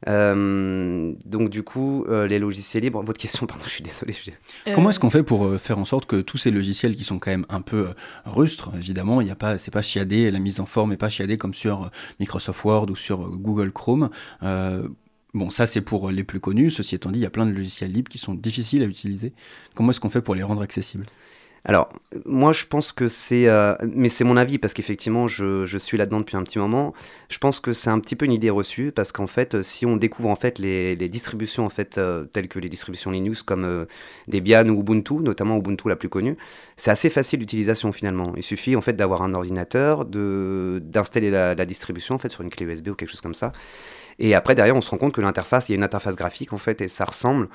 Euh, 0.07 1.13
donc 1.25 1.49
du 1.49 1.63
coup, 1.63 2.05
euh, 2.07 2.27
les 2.27 2.37
logiciels 2.39 2.83
libres, 2.83 3.01
votre 3.01 3.19
question, 3.19 3.47
pardon, 3.47 3.63
je 3.65 3.69
suis 3.71 3.83
désolé. 3.83 4.13
je- 4.13 4.71
Comment 4.73 4.91
est-ce 4.91 4.99
qu'on 4.99 5.09
fait 5.09 5.23
pour 5.23 5.45
euh, 5.45 5.57
faire 5.57 5.79
en 5.79 5.85
sorte 5.85 6.05
que 6.05 6.21
tous 6.21 6.37
ces 6.37 6.51
logiciels 6.51 6.95
qui 6.95 7.03
sont 7.03 7.17
quand 7.17 7.31
même 7.31 7.45
un 7.49 7.61
peu 7.61 7.87
euh, 7.87 7.93
rustres, 8.25 8.71
évidemment, 8.75 9.21
il 9.21 9.27
y 9.27 9.31
a 9.31 9.35
pas, 9.35 9.57
c'est 9.57 9.71
pas 9.71 9.81
chiadé, 9.81 10.29
la 10.29 10.39
mise 10.39 10.59
en 10.59 10.65
forme 10.67 10.91
n'est 10.91 10.97
pas 10.97 11.09
chiadée 11.09 11.37
comme 11.37 11.53
sur 11.55 11.89
Microsoft 12.19 12.63
Word 12.63 12.91
ou 12.91 12.95
sur 12.95 13.17
Google 13.37 13.71
Chrome. 13.71 14.09
Euh, 14.43 14.87
bon, 15.33 15.49
ça 15.49 15.65
c'est 15.65 15.81
pour 15.81 16.11
les 16.11 16.23
plus 16.23 16.39
connus. 16.39 16.69
Ceci 16.69 16.93
étant 16.93 17.09
dit, 17.11 17.19
il 17.19 17.23
y 17.23 17.25
a 17.25 17.31
plein 17.31 17.47
de 17.47 17.51
logiciels 17.51 17.91
libres 17.91 18.09
qui 18.09 18.19
sont 18.19 18.35
difficiles 18.35 18.83
à 18.83 18.85
utiliser. 18.85 19.33
Comment 19.73 19.89
est-ce 19.89 19.99
qu'on 19.99 20.11
fait 20.11 20.21
pour 20.21 20.35
les 20.35 20.43
rendre 20.43 20.61
accessibles? 20.61 21.05
Alors, 21.67 21.89
moi 22.25 22.53
je 22.53 22.65
pense 22.65 22.93
que 22.93 23.09
c'est... 23.09 23.49
euh, 23.49 23.75
mais 23.93 24.07
c'est 24.07 24.23
mon 24.23 24.37
avis 24.37 24.57
parce 24.57 24.73
qu'effectivement 24.73 25.27
je, 25.27 25.77
suis 25.77 25.97
là-dedans 25.97 26.19
depuis 26.19 26.37
un 26.37 26.43
petit 26.43 26.59
moment. 26.59 26.93
Je 27.27 27.37
pense 27.39 27.59
que 27.59 27.73
c'est 27.73 27.89
un 27.89 27.99
petit 27.99 28.15
peu 28.15 28.25
une 28.25 28.31
idée 28.31 28.49
reçue 28.49 28.93
parce 28.93 29.11
qu'en 29.11 29.27
fait, 29.27 29.53
euh, 29.53 29.63
si 29.63 29.85
on 29.85 29.97
découvre 29.97 30.29
en 30.29 30.37
fait 30.37 30.59
les, 30.59 30.95
distributions 31.09 31.65
en 31.65 31.69
fait 31.69 31.97
euh, 31.97 32.23
telles 32.23 32.47
que 32.47 32.59
les 32.59 32.69
distributions 32.69 33.11
Linux 33.11 33.43
comme 33.43 33.85
Debian 34.29 34.69
ou 34.69 34.79
Ubuntu, 34.79 35.15
notamment 35.15 35.57
Ubuntu 35.57 35.89
la 35.89 35.97
plus 35.97 36.07
connue, 36.07 36.37
c'est 36.77 36.89
assez 36.89 37.09
facile 37.09 37.39
d'utilisation 37.39 37.91
finalement. 37.91 38.31
Il 38.37 38.43
suffit 38.43 38.77
en 38.77 38.81
fait 38.81 38.93
d'avoir 38.93 39.21
un 39.21 39.33
ordinateur, 39.33 40.05
d'installer 40.05 41.29
la, 41.29 41.65
distribution 41.65 42.15
en 42.15 42.29
sur 42.29 42.41
une 42.43 42.49
clé 42.49 42.65
USB 42.65 42.87
ou 42.87 42.95
quelque 42.95 43.09
chose 43.09 43.19
comme 43.19 43.33
ça. 43.33 43.51
Et 44.19 44.35
après 44.35 44.55
derrière, 44.55 44.77
on 44.77 44.81
se 44.81 44.89
rend 44.89 44.97
compte 44.97 45.13
que 45.13 45.21
l'interface, 45.21 45.67
il 45.67 45.73
y 45.73 45.75
a 45.75 45.77
une 45.77 45.83
interface 45.83 46.15
graphique 46.15 46.53
en 46.53 46.57
fait 46.57 46.79
et 46.79 46.87
ça 46.87 47.03
ressemble 47.03 47.49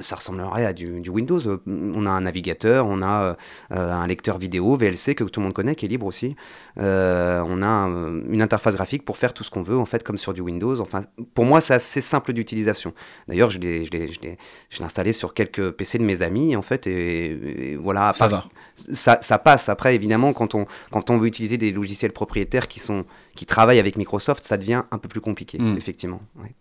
ça 0.00 0.16
ressemblerait 0.16 0.64
à 0.66 0.72
du, 0.72 1.00
du 1.00 1.08
Windows. 1.10 1.38
Euh, 1.46 1.58
On 1.66 2.04
a 2.06 2.10
un 2.10 2.22
navigateur, 2.22 2.86
on 2.86 3.00
a 3.00 3.36
euh, 3.72 3.92
un 3.92 4.06
lecteur 4.08 4.36
vidéo, 4.38 4.76
VLC, 4.76 5.14
que 5.14 5.22
tout 5.24 5.38
le 5.40 5.44
monde 5.44 5.52
connaît, 5.54 5.74
qui 5.76 5.86
est 5.86 5.88
libre 5.88 6.06
aussi. 6.06 6.34
Euh, 6.78 7.42
on 7.46 7.62
a 7.62 7.88
euh, 7.88 8.22
une 8.28 8.42
interface 8.42 8.74
graphique 8.74 9.04
pour 9.04 9.16
faire 9.16 9.32
tout 9.32 9.44
ce 9.44 9.50
qu'on 9.50 9.62
veut, 9.62 9.78
en 9.78 9.84
fait, 9.86 10.02
comme 10.02 10.18
sur 10.18 10.34
du 10.34 10.40
Windows. 10.40 10.80
Enfin, 10.80 11.02
pour 11.34 11.44
moi, 11.44 11.60
c'est 11.60 11.74
assez 11.74 12.00
simple 12.00 12.32
d'utilisation. 12.32 12.92
D'ailleurs, 13.28 13.50
je 13.50 13.58
l'ai 13.60 13.84
je 13.84 13.92
l'ai- 13.92 14.12
je 14.12 14.20
l'ai- 14.20 14.36
je 14.70 14.78
l'ai 14.80 14.84
installé 14.84 15.12
sur 15.12 15.32
quelques 15.32 15.70
PC 15.70 15.98
de 15.98 16.04
mes 16.04 16.22
amis, 16.22 16.56
en 16.56 16.62
fait, 16.62 16.86
et, 16.86 17.72
et 17.72 17.76
voilà. 17.76 18.12
Ça 18.14 18.28
part- 18.28 18.48
va. 18.48 18.94
ça, 18.94 19.18
ça 19.20 19.38
passe. 19.38 19.68
Après, 19.68 19.94
évidemment, 19.94 20.32
quand 20.32 20.54
on, 20.56 20.66
quand 20.90 21.10
on 21.10 21.18
veut 21.18 21.28
utiliser 21.28 21.56
des 21.56 21.70
logiciels 21.70 22.12
propriétaires 22.12 22.66
qui, 22.68 22.80
sont, 22.80 23.04
qui 23.36 23.46
travaillent 23.46 23.78
avec 23.80 23.96
Microsoft, 23.96 24.42
ça 24.44 24.56
devient 24.56 24.82
un 24.90 24.98
peu 24.98 25.08
plus 25.08 25.20
compliqué, 25.20 25.58
Mm. 25.58 25.76
effectivement. 25.76 26.20
ouais. 26.42 26.52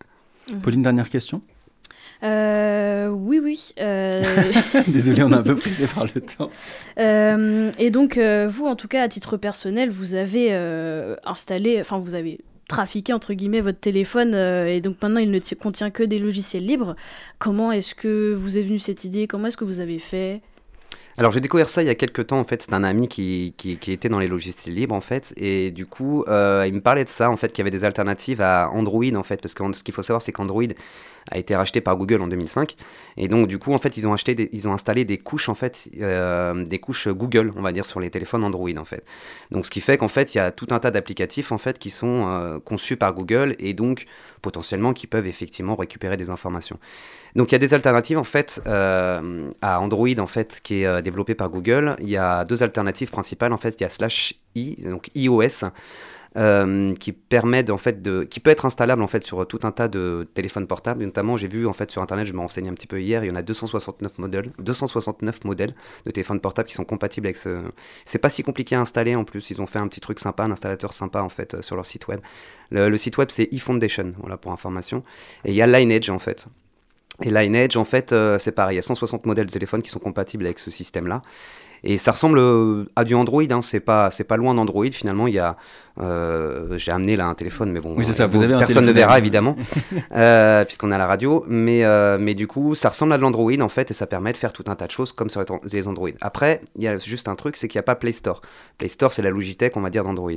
Pauline, 0.62 0.84
dernière 0.84 1.10
question. 1.10 1.42
Euh, 2.24 3.08
oui, 3.10 3.40
oui. 3.44 3.74
euh, 3.80 4.24
Désolé, 4.88 5.24
on 5.24 5.32
a 5.32 5.38
un 5.38 5.44
peu 5.44 5.56
pressé 5.64 5.88
par 5.88 6.06
le 6.06 6.22
temps. 6.22 6.50
Euh, 7.00 7.72
et 7.78 7.90
donc, 7.92 8.18
euh, 8.18 8.48
vous, 8.50 8.66
en 8.66 8.76
tout 8.76 8.88
cas, 8.88 9.04
à 9.04 9.08
titre 9.08 9.38
personnel, 9.38 9.90
vous 9.90 10.16
avez 10.16 10.48
euh, 10.52 11.16
installé, 11.26 11.80
enfin, 11.80 12.00
vous 12.00 12.16
avez 12.16 12.40
trafiqué, 12.68 13.14
entre 13.14 13.34
guillemets, 13.34 13.62
votre 13.62 13.80
téléphone, 13.80 14.34
euh, 14.36 14.66
et 14.68 14.82
donc 14.82 14.98
maintenant, 15.02 15.20
il 15.22 15.32
ne 15.32 15.40
ti- 15.40 15.56
contient 15.56 15.90
que 15.90 16.04
des 16.04 16.20
logiciels 16.20 16.66
libres. 16.66 16.96
Comment 17.40 17.72
est-ce 17.72 17.96
que 17.96 18.34
vous 18.34 18.58
est 18.58 18.62
venue 18.62 18.80
cette 18.80 19.04
idée? 19.06 19.28
Comment 19.28 19.48
est-ce 19.48 19.58
que 19.58 19.66
vous 19.66 19.80
avez 19.80 20.00
fait? 20.00 20.42
Alors 21.20 21.32
j'ai 21.32 21.42
découvert 21.42 21.68
ça 21.68 21.82
il 21.82 21.88
y 21.88 21.90
a 21.90 21.96
quelques 21.96 22.28
temps 22.28 22.40
en 22.40 22.44
fait, 22.44 22.62
c'est 22.62 22.74
un 22.74 22.84
ami 22.84 23.08
qui, 23.08 23.56
qui, 23.58 23.78
qui 23.78 23.92
était 23.92 24.08
dans 24.08 24.20
les 24.20 24.28
logiciels 24.28 24.76
libres 24.76 24.94
en 24.94 25.02
fait, 25.02 25.34
et 25.36 25.72
du 25.72 25.88
coup 25.88 26.24
euh, 26.28 26.64
il 26.68 26.76
me 26.76 26.80
parlait 26.80 27.04
de 27.06 27.10
ça 27.10 27.32
en 27.32 27.38
fait, 27.38 27.48
qu'il 27.52 27.58
y 27.58 27.62
avait 27.62 27.76
des 27.76 27.86
alternatives 27.86 28.40
à 28.40 28.70
Android 28.70 29.04
en 29.16 29.24
fait, 29.24 29.42
parce 29.42 29.56
que 29.56 29.64
ce 29.74 29.84
qu'il 29.84 29.96
faut 29.96 30.04
savoir 30.04 30.22
c'est 30.22 30.32
qu'Android 30.32 30.62
a 31.32 31.38
été 31.38 31.56
racheté 31.56 31.82
par 31.82 31.98
Google 31.98 32.22
en 32.22 32.28
2005, 32.28 32.76
et 33.18 33.28
donc 33.28 33.48
du 33.48 33.60
coup 33.60 33.74
en 33.74 33.78
fait 33.78 33.98
ils 33.98 34.08
ont 34.08 34.14
acheté, 34.14 34.50
ils 34.52 34.68
ont 34.68 34.74
installé 34.74 35.06
des 35.06 35.18
couches 35.18 35.50
en 35.50 35.56
fait, 35.56 35.90
euh, 36.00 36.66
des 36.66 36.80
couches 36.80 37.08
Google 37.08 37.54
on 37.56 37.62
va 37.62 37.72
dire 37.72 37.86
sur 37.86 38.00
les 38.00 38.10
téléphones 38.10 38.44
Android 38.44 38.70
en 38.78 38.86
fait. 38.86 39.04
Donc 39.52 39.66
ce 39.66 39.72
qui 39.72 39.82
fait 39.82 39.98
qu'en 39.98 40.08
fait 40.08 40.34
il 40.34 40.38
y 40.38 40.42
a 40.42 40.52
tout 40.52 40.68
un 40.72 40.80
tas 40.80 40.92
d'applicatifs 40.92 41.52
en 41.52 41.58
fait 41.58 41.80
qui 41.80 41.90
sont 41.90 42.28
euh, 42.28 42.60
conçus 42.60 42.98
par 42.98 43.14
Google 43.14 43.56
et 43.60 43.74
donc 43.74 44.06
potentiellement 44.42 44.94
qui 44.94 45.08
peuvent 45.08 45.28
effectivement 45.28 45.76
récupérer 45.76 46.18
des 46.18 46.30
informations. 46.30 46.80
Donc 47.36 47.52
il 47.52 47.56
y 47.56 47.58
a 47.58 47.60
des 47.60 47.74
alternatives 47.74 48.18
en 48.18 48.24
fait 48.24 48.62
euh, 48.68 49.50
à 49.62 49.80
Android 49.80 50.20
en 50.20 50.28
fait 50.28 50.60
qui 50.64 50.84
est 50.84 51.02
développé 51.02 51.36
par 51.36 51.50
Google. 51.50 51.96
Il 52.00 52.10
y 52.10 52.18
a 52.18 52.46
deux 52.46 52.64
alternatives 52.64 53.10
principales 53.10 53.54
en 53.54 53.58
fait. 53.58 53.76
Il 53.80 53.84
y 53.84 53.86
a 53.86 53.90
slash 53.90 54.34
i 54.56 54.76
donc 54.84 55.10
iOS 55.16 55.66
euh, 56.38 56.94
qui 56.96 57.14
permet 57.14 57.70
en 57.72 57.78
fait 57.78 58.02
de 58.02 58.24
qui 58.24 58.40
peut 58.40 58.52
être 58.52 58.66
installable 58.66 59.02
en 59.02 59.08
fait 59.08 59.24
sur 59.24 59.48
tout 59.48 59.60
un 59.64 59.72
tas 59.72 59.88
de 59.88 60.28
téléphones 60.36 60.68
portables. 60.68 61.04
Notamment 61.04 61.36
j'ai 61.36 61.48
vu 61.48 61.66
en 61.66 61.74
fait 61.74 61.90
sur 61.90 62.02
internet, 62.02 62.26
je 62.26 62.34
me 62.34 62.40
renseignais 62.40 62.70
un 62.70 62.74
petit 62.74 62.86
peu 62.86 63.02
hier, 63.02 63.24
il 63.24 63.30
y 63.30 63.32
en 63.32 63.36
a 63.36 63.42
269 63.42 64.20
modèles, 64.20 64.52
269 64.60 65.46
modèles 65.46 65.74
de 66.06 66.12
téléphones 66.12 66.40
portables 66.40 66.70
qui 66.70 66.76
sont 66.76 66.86
compatibles 66.86 67.28
avec 67.28 67.38
ce. 67.38 67.64
C'est 68.06 68.20
pas 68.20 68.30
si 68.30 68.44
compliqué 68.44 68.76
à 68.76 68.82
installer 68.82 69.16
en 69.16 69.24
plus. 69.24 69.50
Ils 69.50 69.62
ont 69.62 69.68
fait 69.68 69.80
un 69.80 69.88
petit 69.88 70.00
truc 70.00 70.20
sympa, 70.20 70.44
un 70.44 70.52
installateur 70.52 70.94
sympa 70.94 71.22
en 71.22 71.30
fait 71.30 71.56
euh, 71.56 71.62
sur 71.62 71.76
leur 71.76 71.86
site 71.86 72.08
web. 72.08 72.20
Le, 72.70 72.96
site 72.98 73.18
web 73.18 73.30
c'est 73.32 73.52
eFoundation, 73.52 74.14
voilà 74.20 74.38
pour 74.38 74.52
information. 74.52 75.04
Et 75.44 75.52
il 75.52 75.56
y 75.56 75.62
a 75.62 75.68
Lineage 75.68 76.10
en 76.10 76.20
fait. 76.20 76.48
Et 77.24 77.32
Lineage, 77.32 77.78
en 77.78 77.84
fait, 77.84 78.14
euh, 78.14 78.38
c'est 78.38 78.52
pareil. 78.52 78.76
Il 78.76 78.78
y 78.78 78.80
a 78.80 78.84
160 78.84 79.26
modèles 79.26 79.48
de 79.48 79.52
téléphones 79.52 79.82
qui 79.82 79.90
sont 79.90 80.00
compatibles 80.00 80.46
avec 80.46 80.60
ce 80.60 80.70
système-là. 80.70 81.24
Et 81.84 81.98
ça 81.98 82.12
ressemble 82.12 82.40
à 82.96 83.04
du 83.04 83.16
Android. 83.16 83.44
Hein. 83.50 83.62
C'est 83.62 83.80
pas, 83.80 84.12
c'est 84.12 84.24
pas 84.24 84.38
loin 84.38 84.54
d'Android. 84.54 84.86
Finalement, 84.92 85.28
il 85.28 85.34
y 85.34 85.40
a. 85.40 85.58
euh, 86.00 86.78
j'ai 86.78 86.92
amené 86.92 87.16
là 87.16 87.28
un 87.28 87.34
téléphone, 87.34 87.72
mais 87.72 87.80
bon, 87.80 87.96
Oui, 87.98 88.06
c'est 88.06 88.14
ça, 88.14 88.24
euh, 88.24 88.28
vous 88.28 88.42
avez 88.42 88.54
un 88.54 88.60
personne 88.60 88.86
ne 88.86 88.92
verra 88.92 89.18
évidemment, 89.18 89.56
euh, 90.16 90.64
puisqu'on 90.66 90.92
à 90.92 90.98
la 90.98 91.08
radio. 91.08 91.44
Mais, 91.48 91.84
euh, 91.84 92.18
mais 92.20 92.36
du 92.36 92.48
coup, 92.48 92.76
ça 92.76 92.90
ressemble 92.90 93.14
à 93.14 93.18
de 93.18 93.22
l'Android 93.22 93.60
en 93.62 93.70
fait, 93.70 93.92
et 93.92 93.94
ça 93.94 94.06
permet 94.06 94.32
de 94.32 94.38
faire 94.38 94.54
tout 94.54 94.66
un 94.68 94.76
tas 94.76 94.88
de 94.88 94.92
choses 94.92 95.12
comme 95.12 95.30
sur 95.30 95.44
les 95.72 95.88
Android. 95.88 96.10
Après, 96.22 96.62
il 96.76 96.84
y 96.84 96.88
a 96.88 96.98
juste 96.98 97.28
un 97.28 97.36
truc, 97.36 97.58
c'est 97.58 97.68
qu'il 97.68 97.78
n'y 97.78 97.82
a 97.82 97.84
pas 97.84 97.96
Play 97.96 98.12
Store. 98.12 98.42
Play 98.78 98.90
Store, 98.90 99.12
c'est 99.12 99.22
la 99.22 99.30
Logitech, 99.30 99.76
on 99.76 99.82
va 99.82 99.90
dire, 99.90 100.04
d'Android. 100.04 100.32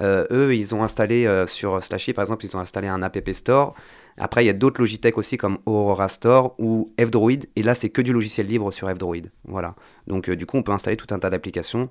Eux, 0.00 0.54
ils 0.54 0.74
ont 0.74 0.82
installé 0.82 1.44
sur 1.46 1.82
Slashy, 1.82 2.12
par 2.12 2.24
exemple, 2.24 2.44
ils 2.44 2.56
ont 2.56 2.60
installé 2.60 2.88
un 2.88 3.02
App 3.02 3.18
Store. 3.32 3.74
Après, 4.16 4.44
il 4.44 4.46
y 4.46 4.50
a 4.50 4.54
d'autres 4.54 4.80
Logitech 4.80 5.18
aussi 5.18 5.36
comme 5.36 5.58
Aurora 5.66 6.08
Store 6.08 6.54
ou 6.58 6.92
F-Droid. 6.98 7.46
Et 7.56 7.62
là, 7.62 7.74
c'est 7.74 7.90
que 7.90 8.00
du 8.00 8.12
logiciel 8.12 8.46
libre 8.46 8.72
sur 8.72 8.88
F-Droid. 8.88 9.30
Voilà. 9.44 9.74
Donc, 10.06 10.30
du 10.30 10.46
coup, 10.46 10.56
on 10.56 10.62
peut 10.62 10.72
installer 10.72 10.96
tout 10.96 11.12
un 11.12 11.18
tas 11.18 11.30
d'applications 11.30 11.90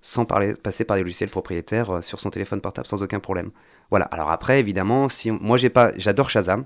sans 0.00 0.24
parler, 0.24 0.54
passer 0.54 0.84
par 0.84 0.96
des 0.96 1.02
logiciels 1.02 1.30
propriétaires 1.30 1.90
euh, 1.90 2.00
sur 2.02 2.20
son 2.20 2.30
téléphone 2.30 2.60
portable 2.60 2.86
sans 2.86 3.02
aucun 3.02 3.20
problème. 3.20 3.50
Voilà. 3.90 4.06
Alors 4.06 4.30
après, 4.30 4.60
évidemment, 4.60 5.08
si 5.08 5.30
moi, 5.30 5.56
j'ai 5.56 5.70
pas, 5.70 5.92
j'adore 5.96 6.30
Shazam 6.30 6.64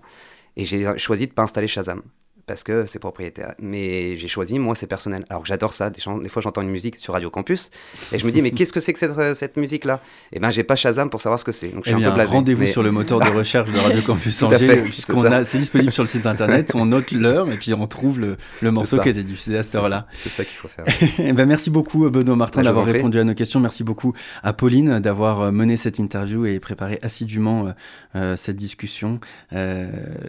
et 0.56 0.64
j'ai 0.64 0.96
choisi 0.98 1.26
de 1.26 1.32
pas 1.32 1.42
installer 1.42 1.68
Shazam 1.68 2.02
parce 2.46 2.62
que 2.62 2.84
c'est 2.84 2.98
propriétaire. 2.98 3.54
Mais 3.58 4.16
j'ai 4.16 4.28
choisi, 4.28 4.58
moi, 4.58 4.74
c'est 4.74 4.86
personnel. 4.86 5.24
Alors 5.30 5.44
j'adore 5.46 5.72
ça. 5.74 5.90
Des, 5.90 6.00
fois, 6.00 6.42
j'entends 6.42 6.62
une 6.62 6.70
musique 6.70 6.96
sur 6.96 7.12
Radio 7.14 7.30
Campus 7.30 7.70
et 8.12 8.18
je 8.18 8.26
me 8.26 8.32
dis, 8.32 8.42
mais 8.42 8.50
qu'est-ce 8.52 8.72
que 8.72 8.80
c'est 8.80 8.92
que 8.92 8.98
cette, 8.98 9.16
euh, 9.18 9.34
cette 9.34 9.56
musique-là? 9.56 10.00
Eh 10.32 10.40
ben, 10.40 10.50
j'ai 10.50 10.64
pas 10.64 10.76
Shazam 10.76 11.10
pour 11.10 11.20
savoir 11.20 11.38
ce 11.40 11.44
que 11.44 11.52
c'est. 11.52 11.68
Donc 11.68 11.84
je 11.84 11.90
Eh 11.90 11.94
suis 11.94 11.94
un 11.94 11.98
bien, 11.98 12.10
peu 12.10 12.14
blasé. 12.16 12.32
rendez-vous 12.32 12.62
mais- 12.62 12.66
sur 12.72 12.82
le 12.82 12.90
moteur 12.92 13.20
de 13.20 13.28
recherche 13.38 13.70
de 13.72 13.78
Radio 13.78 14.02
Campus 14.02 14.42
Angers, 14.42 14.82
puisqu'on 14.82 15.24
a, 15.24 15.44
c'est 15.44 15.58
disponible 15.58 15.92
sur 15.92 16.02
le 16.02 16.08
site 16.08 16.26
internet, 16.26 16.72
on 16.74 16.86
note 16.86 17.10
l'heure 17.12 17.50
et 17.50 17.56
puis 17.56 17.72
on 17.74 17.86
trouve 17.86 18.20
le, 18.20 18.36
le 18.62 18.70
morceau 18.70 18.98
qui 18.98 19.08
a 19.08 19.10
été 19.12 19.22
diffusé 19.22 19.56
à 19.58 19.62
cette 19.62 19.74
heure-là. 19.76 20.06
C'est 20.14 20.28
ça 20.30 20.44
qu'il 20.44 20.56
faut 20.56 20.68
faire. 20.68 20.84
Eh 21.18 21.32
ben, 21.32 21.46
merci 21.46 21.70
beaucoup 21.70 22.08
Benoît 22.10 22.36
Martin 22.36 22.62
d'avoir 22.62 22.84
répondu 22.86 23.18
à 23.18 23.24
nos 23.24 23.34
questions. 23.34 23.60
Merci 23.60 23.84
beaucoup 23.84 24.12
à 24.42 24.52
Pauline 24.52 25.00
d'avoir 25.00 25.40
euh, 25.40 25.50
mené 25.50 25.76
cette 25.76 25.98
interview 25.98 26.44
et 26.46 26.58
préparé 26.60 26.98
assidûment 27.02 27.66
euh, 27.66 27.72
euh, 28.16 28.36
cette 28.36 28.56
discussion. 28.56 29.20
Euh, 29.52 29.86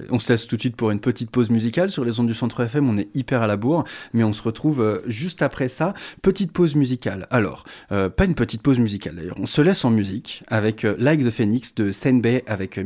on 0.09 0.19
se 0.19 0.31
laisse 0.31 0.47
tout 0.47 0.55
de 0.55 0.61
suite 0.61 0.75
pour 0.75 0.91
une 0.91 0.99
petite 0.99 1.29
pause 1.31 1.49
musicale 1.49 1.89
sur 1.91 2.04
les 2.05 2.23
du 2.23 2.33
Centre 2.33 2.61
FM. 2.61 2.89
On 2.89 2.97
est 2.97 3.09
hyper 3.15 3.41
à 3.41 3.47
la 3.47 3.57
bourre, 3.57 3.83
mais 4.13 4.23
on 4.23 4.33
se 4.33 4.41
retrouve 4.41 4.81
euh, 4.81 5.01
juste 5.07 5.41
après 5.41 5.67
ça. 5.67 5.93
Petite 6.21 6.51
pause 6.51 6.75
musicale. 6.75 7.27
Alors, 7.29 7.65
euh, 7.91 8.09
pas 8.09 8.25
une 8.25 8.35
petite 8.35 8.61
pause 8.61 8.79
musicale 8.79 9.15
d'ailleurs. 9.15 9.37
On 9.39 9.45
se 9.45 9.61
laisse 9.61 9.83
en 9.85 9.89
musique 9.89 10.43
avec 10.47 10.85
euh, 10.85 10.95
Like 10.97 11.23
the 11.23 11.31
Phoenix 11.31 11.75
de 11.75 11.91
Senbei 11.91 12.43
avec 12.47 12.77
euh. 12.77 12.83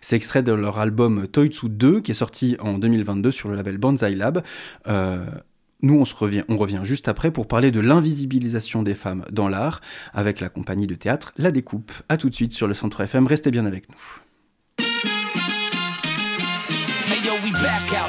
C'est 0.00 0.16
extrait 0.16 0.42
de 0.42 0.52
leur 0.52 0.78
album 0.78 1.26
Toitsu 1.28 1.68
2 1.68 2.00
qui 2.00 2.10
est 2.10 2.14
sorti 2.14 2.56
en 2.60 2.78
2022 2.78 3.30
sur 3.30 3.48
le 3.48 3.56
label 3.56 3.78
Banzai 3.78 4.14
Lab. 4.14 4.42
Nous, 5.82 5.98
on, 5.98 6.06
se 6.06 6.14
revient, 6.14 6.44
on 6.48 6.56
revient 6.56 6.80
juste 6.82 7.08
après 7.08 7.30
pour 7.30 7.46
parler 7.46 7.70
de 7.70 7.80
l'invisibilisation 7.80 8.82
des 8.82 8.94
femmes 8.94 9.22
dans 9.30 9.48
l'art 9.48 9.82
avec 10.14 10.40
la 10.40 10.48
compagnie 10.48 10.86
de 10.86 10.94
théâtre 10.94 11.34
La 11.36 11.50
Découpe. 11.50 11.92
A 12.08 12.16
tout 12.16 12.30
de 12.30 12.34
suite 12.34 12.52
sur 12.52 12.66
le 12.66 12.72
Centre 12.72 13.02
FM, 13.02 13.26
restez 13.26 13.50
bien 13.50 13.66
avec 13.66 13.90
nous. 13.90 14.23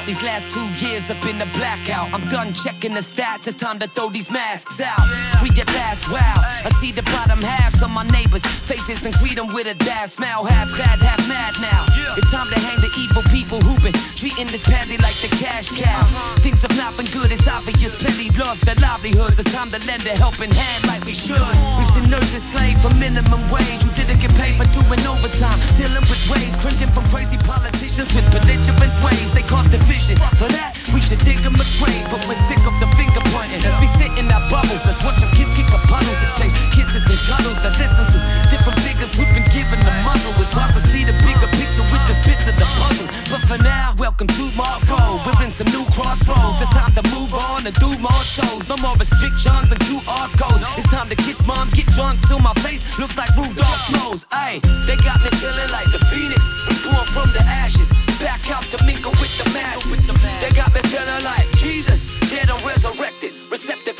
Out. 0.06 0.14
These 0.14 0.22
last 0.22 0.50
two 0.50 0.86
years 0.86 1.10
up 1.10 1.22
in 1.26 1.38
the 1.38 1.46
blackout. 1.54 2.12
I'm 2.12 2.26
done 2.28 2.52
checking 2.52 2.94
the 2.94 3.00
stats. 3.00 3.48
It's 3.48 3.56
time 3.56 3.78
to 3.80 3.88
throw 3.88 4.08
these 4.08 4.30
masks 4.30 4.80
out. 4.80 5.08
Free 5.38 5.50
at 5.60 5.66
last, 5.74 6.10
wow. 6.10 6.34
I 6.64 6.70
see 6.70 6.92
the 6.92 7.02
bottom 7.02 7.40
halves 7.40 7.82
of 7.82 7.90
my 7.90 8.04
neighbors' 8.10 8.44
faces 8.46 9.04
and 9.04 9.14
greet 9.14 9.36
them 9.36 9.48
with 9.48 9.66
a 9.66 9.74
dash 9.74 10.10
smile. 10.10 10.44
Half 10.44 10.74
glad, 10.74 10.98
half 11.00 11.28
mad 11.28 11.54
now. 11.60 11.84
It's 12.16 12.30
time 12.30 12.48
to 12.48 12.58
hang 12.58 12.80
the 12.80 12.90
evil 12.98 13.22
people 13.30 13.60
who've 13.60 13.82
been 13.82 13.96
treating 14.16 14.46
this 14.46 14.62
paddy 14.62 14.96
like 14.98 15.16
the 15.20 15.28
cash 15.36 15.70
cow. 15.70 15.84
Uh-huh. 15.84 16.40
Things 16.40 16.62
have 16.62 16.76
not 16.76 16.96
been 16.96 17.06
good, 17.06 17.30
it's 17.32 17.48
obvious. 17.48 17.75
Lost 18.36 18.68
their 18.68 18.76
livelihoods. 18.84 19.40
It's 19.40 19.48
time 19.48 19.72
to 19.72 19.80
lend 19.88 20.04
a 20.04 20.12
helping 20.12 20.52
hand 20.52 20.84
like 20.84 21.00
we 21.08 21.16
should. 21.16 21.40
We've 21.80 21.88
seen 21.88 22.04
nurses 22.12 22.44
slave 22.44 22.76
for 22.84 22.92
minimum 23.00 23.40
wage 23.48 23.80
who 23.80 23.88
didn't 23.96 24.20
get 24.20 24.28
paid 24.36 24.60
for 24.60 24.68
doing 24.76 25.00
overtime. 25.08 25.56
Dealing 25.72 26.04
with 26.04 26.20
waves, 26.28 26.52
cringing 26.60 26.92
from 26.92 27.08
crazy 27.08 27.40
politicians 27.48 28.12
with 28.12 28.28
belligerent 28.28 28.92
ways. 29.00 29.32
They 29.32 29.40
cause 29.40 29.64
division. 29.72 30.20
For 30.36 30.52
that, 30.52 30.76
we 30.92 31.00
should 31.00 31.24
dig 31.24 31.40
them 31.40 31.56
a 31.56 31.66
grave. 31.80 32.04
But 32.12 32.28
we're 32.28 32.36
sick 32.44 32.60
of 32.68 32.76
the 32.76 32.84
finger 32.92 33.24
pointing. 33.32 33.64
Let's 33.64 33.80
be 33.80 33.88
sit 33.96 34.12
in 34.20 34.28
that 34.28 34.44
bubble. 34.52 34.76
Let's 34.84 35.00
watch 35.00 35.16
them 35.16 35.32
kiss 35.32 35.48
kick 35.56 35.72
up 35.72 35.80
puddles. 35.88 36.20
Exchange 36.20 36.52
kisses 36.76 37.08
and 37.08 37.20
cuddles. 37.24 37.56
Let's 37.64 37.80
listen 37.80 38.04
to 38.04 38.18
different 38.52 38.76
figures 38.84 39.16
who've 39.16 39.32
been 39.32 39.48
given 39.48 39.80
the 39.80 39.94
muzzle. 40.04 40.36
It's 40.36 40.52
hard 40.52 40.76
to 40.76 40.82
see 40.92 41.08
the 41.08 41.16
bigger 41.24 41.48
picture 41.56 41.88
with 41.88 42.04
just 42.04 42.20
bits 42.28 42.44
of 42.44 42.56
the 42.60 42.68
puzzle. 42.84 43.08
But 43.32 43.48
for 43.48 43.56
now, 43.64 43.96
welcome 43.96 44.28
to 44.28 44.44
my 44.52 44.76
road. 44.92 45.24
We're 45.24 45.40
in 45.40 45.48
some 45.48 45.72
new 45.72 45.88
crossroads. 45.96 46.60
It's 46.60 46.68
time 46.76 46.92
to 47.00 47.04
move 47.16 47.25
and 47.66 47.74
do 47.82 47.90
more 47.98 48.22
shows. 48.22 48.68
No 48.68 48.76
more 48.78 48.94
restrictions 48.94 49.74
and 49.74 49.80
QR 49.82 50.30
codes. 50.38 50.62
It's 50.78 50.86
time 50.86 51.08
to 51.08 51.16
kiss 51.16 51.44
mom, 51.46 51.68
get 51.74 51.86
drunk 51.98 52.22
till 52.28 52.38
my 52.38 52.54
face 52.62 52.98
looks 52.98 53.18
like 53.18 53.30
Rudolph's 53.34 53.90
nose. 53.92 54.24
Ayy, 54.30 54.62
they 54.86 54.96
got 55.02 55.18
me 55.20 55.30
feeling 55.42 55.70
like 55.74 55.90
the 55.90 55.98
phoenix, 56.06 56.46
born 56.86 57.06
from 57.10 57.28
the 57.34 57.42
ashes. 57.42 57.90
Back 58.22 58.48
out 58.54 58.64
to 58.72 58.78
mingle 58.86 59.10
with 59.20 59.34
the 59.36 59.44
masses. 59.52 60.06
They 60.40 60.50
got 60.54 60.72
me 60.72 60.80
feeling 60.86 61.22
like 61.24 61.44
Jesus, 61.56 62.06
dead 62.30 62.48
and 62.48 62.62
resurrected, 62.64 63.32
receptive 63.50 63.95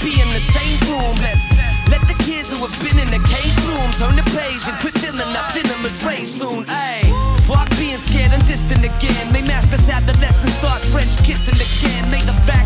be 0.00 0.20
in 0.20 0.28
the 0.32 0.40
same 0.40 0.78
room. 0.88 1.14
Let's 1.20 1.44
let 1.92 2.00
the 2.08 2.16
kids 2.24 2.52
who 2.52 2.64
have 2.64 2.76
been 2.80 2.96
in 2.96 3.10
the 3.12 3.20
cage 3.28 3.56
room 3.68 3.88
turn 4.00 4.16
the 4.16 4.24
page 4.32 4.64
and 4.64 4.76
quit 4.80 4.96
feeling 4.96 5.18
that 5.20 5.52
venomous 5.52 6.00
rage 6.04 6.28
soon. 6.28 6.64
Ayy, 6.64 7.08
fuck 7.44 7.68
being 7.76 8.00
scared 8.00 8.32
and 8.32 8.44
distant 8.46 8.84
again. 8.84 9.32
May 9.32 9.42
masters 9.42 9.88
adolescents 9.88 10.56
start 10.56 10.84
French 10.88 11.16
kissing 11.24 11.56
again. 11.56 12.10
May 12.10 12.22
the 12.24 12.36
facts 12.48 12.59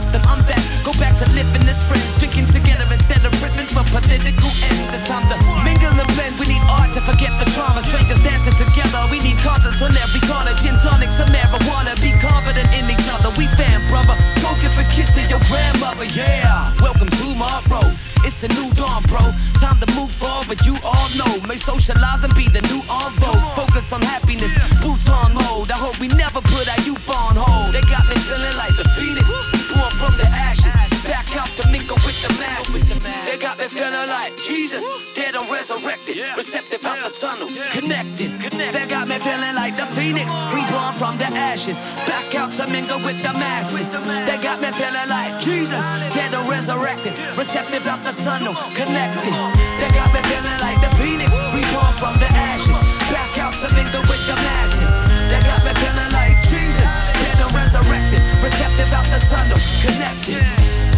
connected. 48.75 49.35
They 49.81 49.91
got 49.91 50.13
me 50.15 50.21
feeling 50.31 50.59
like 50.61 50.81
the 50.81 50.91
phoenix, 50.97 51.35
reborn 51.55 51.95
from 51.99 52.19
the 52.19 52.31
ashes. 52.31 52.79
Back 53.11 53.39
out 53.39 53.55
to 53.63 53.69
mingle 53.75 54.03
with 54.03 54.25
the 54.27 54.37
masses. 54.47 54.93
They 55.31 55.41
got 55.43 55.61
me 55.65 55.73
feeling 55.83 56.11
like 56.13 56.37
Jesus, 56.47 56.91
dead 57.21 57.39
and 57.41 57.53
resurrected. 57.53 58.23
Receptive 58.43 58.93
out 58.93 59.07
the 59.13 59.21
tunnel, 59.31 59.59
connected. 59.83 60.45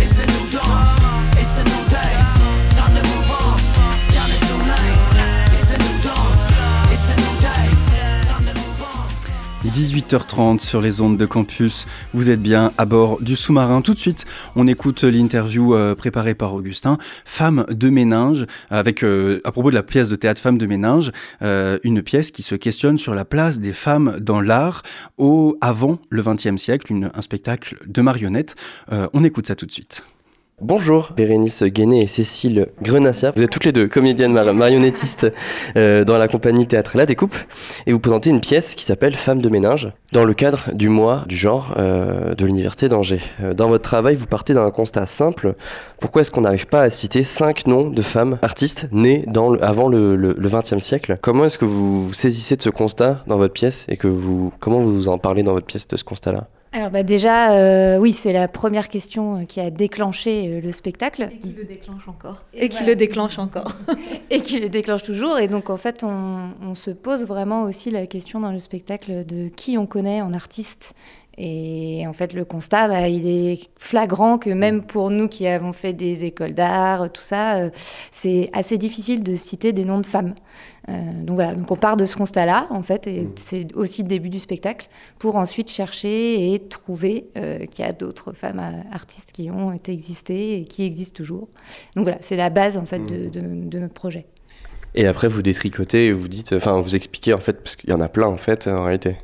It's 0.02 0.18
a 0.20 0.26
new 0.26 0.44
dawn, 0.52 0.96
it's 1.40 1.58
a 1.58 1.64
new 1.64 1.82
day. 1.88 2.14
Time 2.76 2.94
to 2.94 3.02
move 3.02 3.30
on, 3.32 3.58
down 4.12 4.28
this 4.30 4.42
new 4.50 4.60
lane. 4.60 5.00
It's 5.52 5.70
a 5.72 5.78
new 5.78 5.96
dawn, 6.04 6.34
it's 6.92 7.08
a 7.10 7.16
new 7.16 7.34
day. 7.40 7.66
Time 8.28 8.44
to 8.46 8.54
move 8.54 8.82
on. 8.82 9.06
18h30 9.64 10.60
sur 10.60 10.80
les 10.80 11.00
ondes 11.00 11.16
de 11.16 11.26
campus. 11.26 11.86
Vous 12.14 12.30
êtes 12.30 12.40
bien 12.40 12.70
à 12.78 12.84
bord 12.84 13.18
du 13.20 13.36
sous-marin. 13.36 13.82
Tout 13.82 13.94
de 13.94 13.98
suite, 13.98 14.24
on 14.56 14.66
écoute 14.66 15.04
l'interview 15.04 15.74
euh, 15.74 15.94
préparée 15.94 16.34
par 16.34 16.54
Augustin, 16.54 16.98
Femme 17.24 17.66
de 17.68 17.88
ménage, 17.90 18.46
avec 18.70 19.04
euh, 19.04 19.40
à 19.44 19.52
propos 19.52 19.70
de 19.70 19.74
la 19.74 19.82
pièce 19.82 20.08
de 20.08 20.16
théâtre 20.16 20.40
Femme 20.40 20.58
de 20.58 20.66
ménage, 20.66 21.12
euh, 21.42 21.78
une 21.84 22.02
pièce 22.02 22.30
qui 22.30 22.42
se 22.42 22.54
questionne 22.54 22.98
sur 22.98 23.14
la 23.14 23.24
place 23.24 23.60
des 23.60 23.74
femmes 23.74 24.18
dans 24.18 24.40
l'art 24.40 24.82
au 25.18 25.56
avant 25.60 25.98
le 26.08 26.22
XXe 26.22 26.56
siècle, 26.56 26.92
un 27.14 27.20
spectacle 27.20 27.76
de 27.86 28.00
marionnettes. 28.00 28.56
On 29.12 29.24
écoute 29.24 29.46
ça 29.46 29.54
tout 29.54 29.66
de 29.66 29.72
suite. 29.72 30.04
Bonjour, 30.62 31.10
Bérénice 31.14 31.62
Guéné 31.64 32.04
et 32.04 32.06
Cécile 32.06 32.68
Grenassia. 32.80 33.30
Vous 33.36 33.42
êtes 33.42 33.50
toutes 33.50 33.66
les 33.66 33.72
deux 33.72 33.88
comédiennes 33.88 34.32
mar- 34.32 34.54
marionnettistes 34.54 35.26
euh, 35.76 36.02
dans 36.02 36.16
la 36.16 36.28
compagnie 36.28 36.66
théâtre 36.66 36.96
La 36.96 37.04
Découpe 37.04 37.36
et 37.86 37.92
vous 37.92 38.00
présentez 38.00 38.30
une 38.30 38.40
pièce 38.40 38.74
qui 38.74 38.82
s'appelle 38.82 39.14
Femme 39.14 39.42
de 39.42 39.50
ménage 39.50 39.92
dans 40.14 40.24
le 40.24 40.32
cadre 40.32 40.64
du 40.72 40.88
mois 40.88 41.24
du 41.28 41.36
genre 41.36 41.74
euh, 41.76 42.34
de 42.34 42.46
l'Université 42.46 42.88
d'Angers. 42.88 43.20
Euh, 43.42 43.52
dans 43.52 43.68
votre 43.68 43.82
travail, 43.84 44.14
vous 44.14 44.24
partez 44.24 44.54
d'un 44.54 44.70
constat 44.70 45.04
simple. 45.04 45.56
Pourquoi 46.00 46.22
est-ce 46.22 46.30
qu'on 46.30 46.40
n'arrive 46.40 46.68
pas 46.68 46.80
à 46.80 46.88
citer 46.88 47.22
cinq 47.22 47.66
noms 47.66 47.90
de 47.90 48.00
femmes 48.00 48.38
artistes 48.40 48.88
nées 48.92 49.26
le- 49.50 49.62
avant 49.62 49.88
le, 49.88 50.16
20e 50.48 50.80
siècle? 50.80 51.18
Comment 51.20 51.44
est-ce 51.44 51.58
que 51.58 51.66
vous 51.66 52.14
saisissez 52.14 52.56
de 52.56 52.62
ce 52.62 52.70
constat 52.70 53.22
dans 53.26 53.36
votre 53.36 53.52
pièce 53.52 53.84
et 53.90 53.98
que 53.98 54.08
vous, 54.08 54.54
comment 54.58 54.80
vous 54.80 55.08
en 55.10 55.18
parlez 55.18 55.42
dans 55.42 55.52
votre 55.52 55.66
pièce 55.66 55.86
de 55.86 55.98
ce 55.98 56.04
constat-là? 56.04 56.48
Alors 56.76 56.90
bah 56.90 57.02
déjà, 57.02 57.54
euh, 57.54 57.96
oui, 57.96 58.12
c'est 58.12 58.34
la 58.34 58.48
première 58.48 58.90
question 58.90 59.36
euh, 59.36 59.44
qui 59.44 59.60
a 59.60 59.70
déclenché 59.70 60.46
euh, 60.46 60.60
le 60.60 60.72
spectacle. 60.72 61.30
Et 61.32 61.38
qui 61.38 61.52
le 61.52 61.64
déclenche 61.64 62.06
encore. 62.06 62.44
Et 62.52 62.66
Et, 62.66 62.68
qui 62.68 62.84
le 62.84 62.94
déclenche 62.94 63.38
encore. 63.38 63.78
et 64.30 64.42
qui 64.42 64.60
le 64.60 64.68
déclenche 64.68 65.02
toujours. 65.02 65.38
Et 65.38 65.48
donc, 65.48 65.70
en 65.70 65.78
fait, 65.78 66.04
on, 66.04 66.50
on 66.60 66.74
se 66.74 66.90
pose 66.90 67.24
vraiment 67.24 67.62
aussi 67.62 67.90
la 67.90 68.06
question 68.06 68.40
dans 68.40 68.52
le 68.52 68.58
spectacle 68.58 69.24
de 69.24 69.48
qui 69.48 69.78
on 69.78 69.86
connaît 69.86 70.20
en 70.20 70.34
artiste. 70.34 70.92
Et 71.38 72.06
en 72.06 72.14
fait, 72.14 72.32
le 72.32 72.46
constat, 72.46 72.88
bah, 72.88 73.08
il 73.08 73.26
est 73.28 73.60
flagrant 73.76 74.38
que 74.38 74.48
même 74.48 74.82
pour 74.82 75.10
nous 75.10 75.28
qui 75.28 75.46
avons 75.46 75.72
fait 75.72 75.92
des 75.92 76.24
écoles 76.24 76.54
d'art, 76.54 77.12
tout 77.12 77.22
ça, 77.22 77.56
euh, 77.56 77.70
c'est 78.10 78.48
assez 78.54 78.78
difficile 78.78 79.22
de 79.22 79.36
citer 79.36 79.72
des 79.74 79.84
noms 79.84 80.00
de 80.00 80.06
femmes. 80.06 80.34
Euh, 80.88 80.92
donc 81.24 81.34
voilà, 81.34 81.54
donc 81.54 81.70
on 81.70 81.76
part 81.76 81.96
de 81.98 82.06
ce 82.06 82.16
constat-là, 82.16 82.68
en 82.70 82.80
fait, 82.80 83.06
et 83.06 83.26
c'est 83.36 83.74
aussi 83.76 84.02
le 84.02 84.08
début 84.08 84.30
du 84.30 84.38
spectacle, 84.40 84.88
pour 85.18 85.36
ensuite 85.36 85.70
chercher 85.70 86.54
et 86.54 86.58
trouver 86.60 87.26
euh, 87.36 87.66
qu'il 87.66 87.84
y 87.84 87.88
a 87.88 87.92
d'autres 87.92 88.32
femmes 88.32 88.60
euh, 88.60 88.94
artistes 88.94 89.32
qui 89.32 89.50
ont 89.50 89.72
été 89.72 89.92
existées 89.92 90.60
et 90.60 90.64
qui 90.64 90.84
existent 90.84 91.16
toujours. 91.16 91.48
Donc 91.96 92.04
voilà, 92.04 92.18
c'est 92.22 92.36
la 92.36 92.48
base, 92.48 92.78
en 92.78 92.86
fait, 92.86 93.00
de, 93.00 93.28
de- 93.28 93.68
de 93.68 93.78
notre 93.78 93.94
projet. 93.94 94.24
Et 94.94 95.06
après, 95.06 95.28
vous 95.28 95.42
détricotez 95.42 96.10
vous 96.12 96.28
dites, 96.28 96.54
enfin, 96.54 96.80
vous 96.80 96.96
expliquez 96.96 97.34
en 97.34 97.40
fait, 97.40 97.62
parce 97.62 97.76
qu'il 97.76 97.90
y 97.90 97.92
en 97.92 98.00
a 98.00 98.08
plein 98.08 98.28
en 98.28 98.38
fait 98.38 98.66
en 98.66 98.82
réalité. 98.84 99.18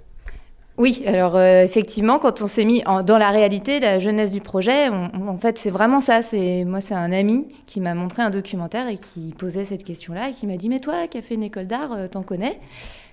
Oui, 0.83 1.01
alors 1.07 1.37
euh, 1.37 1.63
effectivement, 1.63 2.19
quand 2.19 2.43
on 2.43 2.49
s'est 2.49 2.65
mis 2.65 2.83
dans 3.07 3.17
la 3.17 3.31
réalité, 3.31 3.79
la 3.79 4.01
jeunesse 4.01 4.33
du 4.33 4.41
projet, 4.41 4.89
en 4.89 5.39
fait, 5.39 5.57
c'est 5.57 5.71
vraiment 5.71 6.01
ça. 6.01 6.23
C'est 6.23 6.65
moi, 6.65 6.81
c'est 6.81 6.97
un 6.97 7.13
ami 7.13 7.47
qui 7.67 7.81
m'a 7.81 7.95
montré 7.95 8.21
un 8.21 8.31
documentaire 8.31 8.89
et 8.89 8.97
qui 8.97 9.33
posait 9.39 9.65
cette 9.65 9.85
question-là 9.85 10.31
et 10.31 10.33
qui 10.33 10.45
m'a 10.49 10.57
dit 10.57 10.69
"Mais 10.69 10.81
toi, 10.81 11.07
qui 11.07 11.19
as 11.19 11.23
fait 11.23 11.37
une 11.37 11.45
école 11.45 11.69
d'art, 11.69 11.93
euh, 11.93 12.09
t'en 12.09 12.25
connais? 12.25 12.59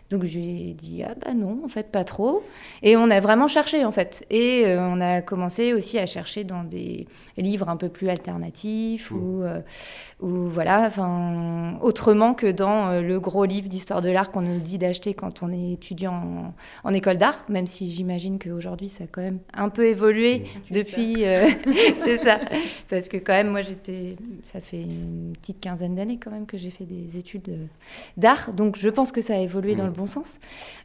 Donc 0.10 0.24
je 0.24 0.40
lui 0.40 0.70
ai 0.70 0.74
dit 0.74 1.04
"Ah 1.04 1.14
bah 1.24 1.34
non, 1.34 1.60
en 1.64 1.68
fait, 1.68 1.92
pas 1.92 2.04
trop." 2.04 2.44
Et 2.82 2.98
on 2.98 3.10
a 3.12 3.20
vraiment 3.20 3.48
cherché 3.48 3.86
en 3.86 3.92
fait, 3.92 4.26
et 4.30 4.64
euh, 4.66 4.80
on 4.82 5.00
a 5.02 5.22
commencé 5.22 5.74
aussi 5.74 6.00
à 6.00 6.06
chercher 6.06 6.44
dans 6.44 6.64
des 6.64 7.08
livres 7.38 7.70
un 7.70 7.78
peu 7.78 7.90
plus 7.90 8.10
alternatifs 8.10 9.12
ou 9.12 9.42
euh, 9.44 9.62
ou 10.20 10.48
voilà, 10.50 10.84
enfin 10.88 11.78
autrement 11.82 12.34
que 12.34 12.52
dans 12.52 12.88
euh, 12.90 13.02
le 13.02 13.20
gros 13.20 13.46
livre 13.46 13.70
d'histoire 13.70 14.02
de 14.02 14.10
l'art 14.10 14.32
qu'on 14.32 14.42
nous 14.42 14.60
dit 14.60 14.78
d'acheter 14.78 15.14
quand 15.14 15.44
on 15.44 15.52
est 15.52 15.74
étudiant 15.74 16.14
en, 16.84 16.90
en 16.90 16.94
école 16.94 17.18
d'art, 17.18 17.46
même 17.48 17.68
si 17.68 17.90
j'imagine 17.90 18.40
qu'aujourd'hui 18.40 18.90
ça 18.90 19.06
a 19.06 19.08
quand 19.08 19.22
même 19.22 19.40
un 19.54 19.70
peu 19.70 19.86
évolué 19.86 20.44
depuis. 20.72 21.24
euh, 21.26 21.48
c'est 22.04 22.18
ça, 22.18 22.40
parce 22.90 23.08
que 23.08 23.18
quand 23.18 23.34
même 23.34 23.50
moi 23.50 23.62
j'étais, 23.62 24.18
ça 24.44 24.60
fait 24.60 24.82
une 24.82 25.34
petite 25.40 25.60
quinzaine 25.62 25.96
d'années 25.96 26.18
quand 26.18 26.32
même 26.32 26.46
que 26.48 26.58
j'ai 26.58 26.72
fait 26.72 26.86
des 26.86 27.18
études 27.18 27.70
d'art, 28.18 28.54
donc 28.54 28.76
je 28.78 28.90
pense 28.90 29.12
que 29.12 29.22
ça 29.22 29.36
a 29.36 29.38
évolué 29.38 29.76
dans 29.76 29.86
le 29.86 29.92
bon 30.00 30.08
sens. 30.08 30.40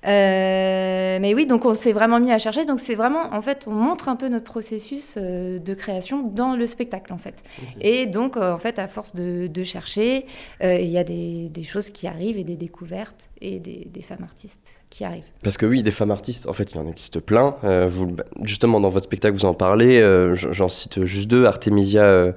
Euh, 0.07 1.18
mais 1.20 1.35
oui, 1.35 1.46
donc 1.46 1.64
on 1.64 1.74
s'est 1.74 1.92
vraiment 1.92 2.20
mis 2.20 2.33
à 2.33 2.38
chercher, 2.38 2.64
donc 2.64 2.81
c'est 2.81 2.94
vraiment 2.94 3.33
en 3.33 3.42
fait 3.42 3.64
on 3.66 3.72
montre 3.72 4.09
un 4.09 4.16
peu 4.16 4.29
notre 4.29 4.44
processus 4.44 5.14
euh, 5.16 5.59
de 5.59 5.74
création 5.74 6.22
dans 6.22 6.57
le 6.57 6.66
spectacle 6.66 7.12
en 7.12 7.18
fait. 7.18 7.42
Et 7.81 8.07
donc, 8.07 8.37
euh, 8.37 8.53
en 8.53 8.59
fait, 8.59 8.79
à 8.79 8.88
force 8.88 9.14
de, 9.14 9.46
de 9.46 9.62
chercher, 9.62 10.27
euh, 10.62 10.74
il 10.79 10.88
y 10.88 10.98
a 10.98 11.05
des, 11.05 11.48
des 11.48 11.64
choses 11.64 11.90
qui 11.90 12.07
arrivent 12.07 12.38
et 12.38 12.44
des 12.44 12.57
découvertes 12.57 13.31
et 13.40 13.59
des, 13.61 13.88
des 13.90 14.03
femmes 14.03 14.24
artistes 14.24 14.83
qui 14.90 15.05
arrivent. 15.05 15.31
Parce 15.42 15.57
que 15.57 15.66
oui, 15.66 15.83
des 15.83 15.90
femmes 15.90 16.11
artistes, 16.11 16.48
en 16.48 16.53
fait, 16.53 16.72
il 16.72 16.77
y 16.77 16.81
en 16.81 16.87
existe 16.88 17.20
plein. 17.20 17.57
Euh, 17.64 17.87
vous, 17.88 18.14
justement, 18.42 18.81
dans 18.81 18.88
votre 18.88 19.05
spectacle, 19.05 19.35
vous 19.35 19.44
en 19.44 19.55
parlez. 19.55 20.03
J'en 20.35 20.68
cite 20.68 21.05
juste 21.05 21.29
deux. 21.29 21.44
Artemisia 21.44 22.03
euh, 22.03 22.33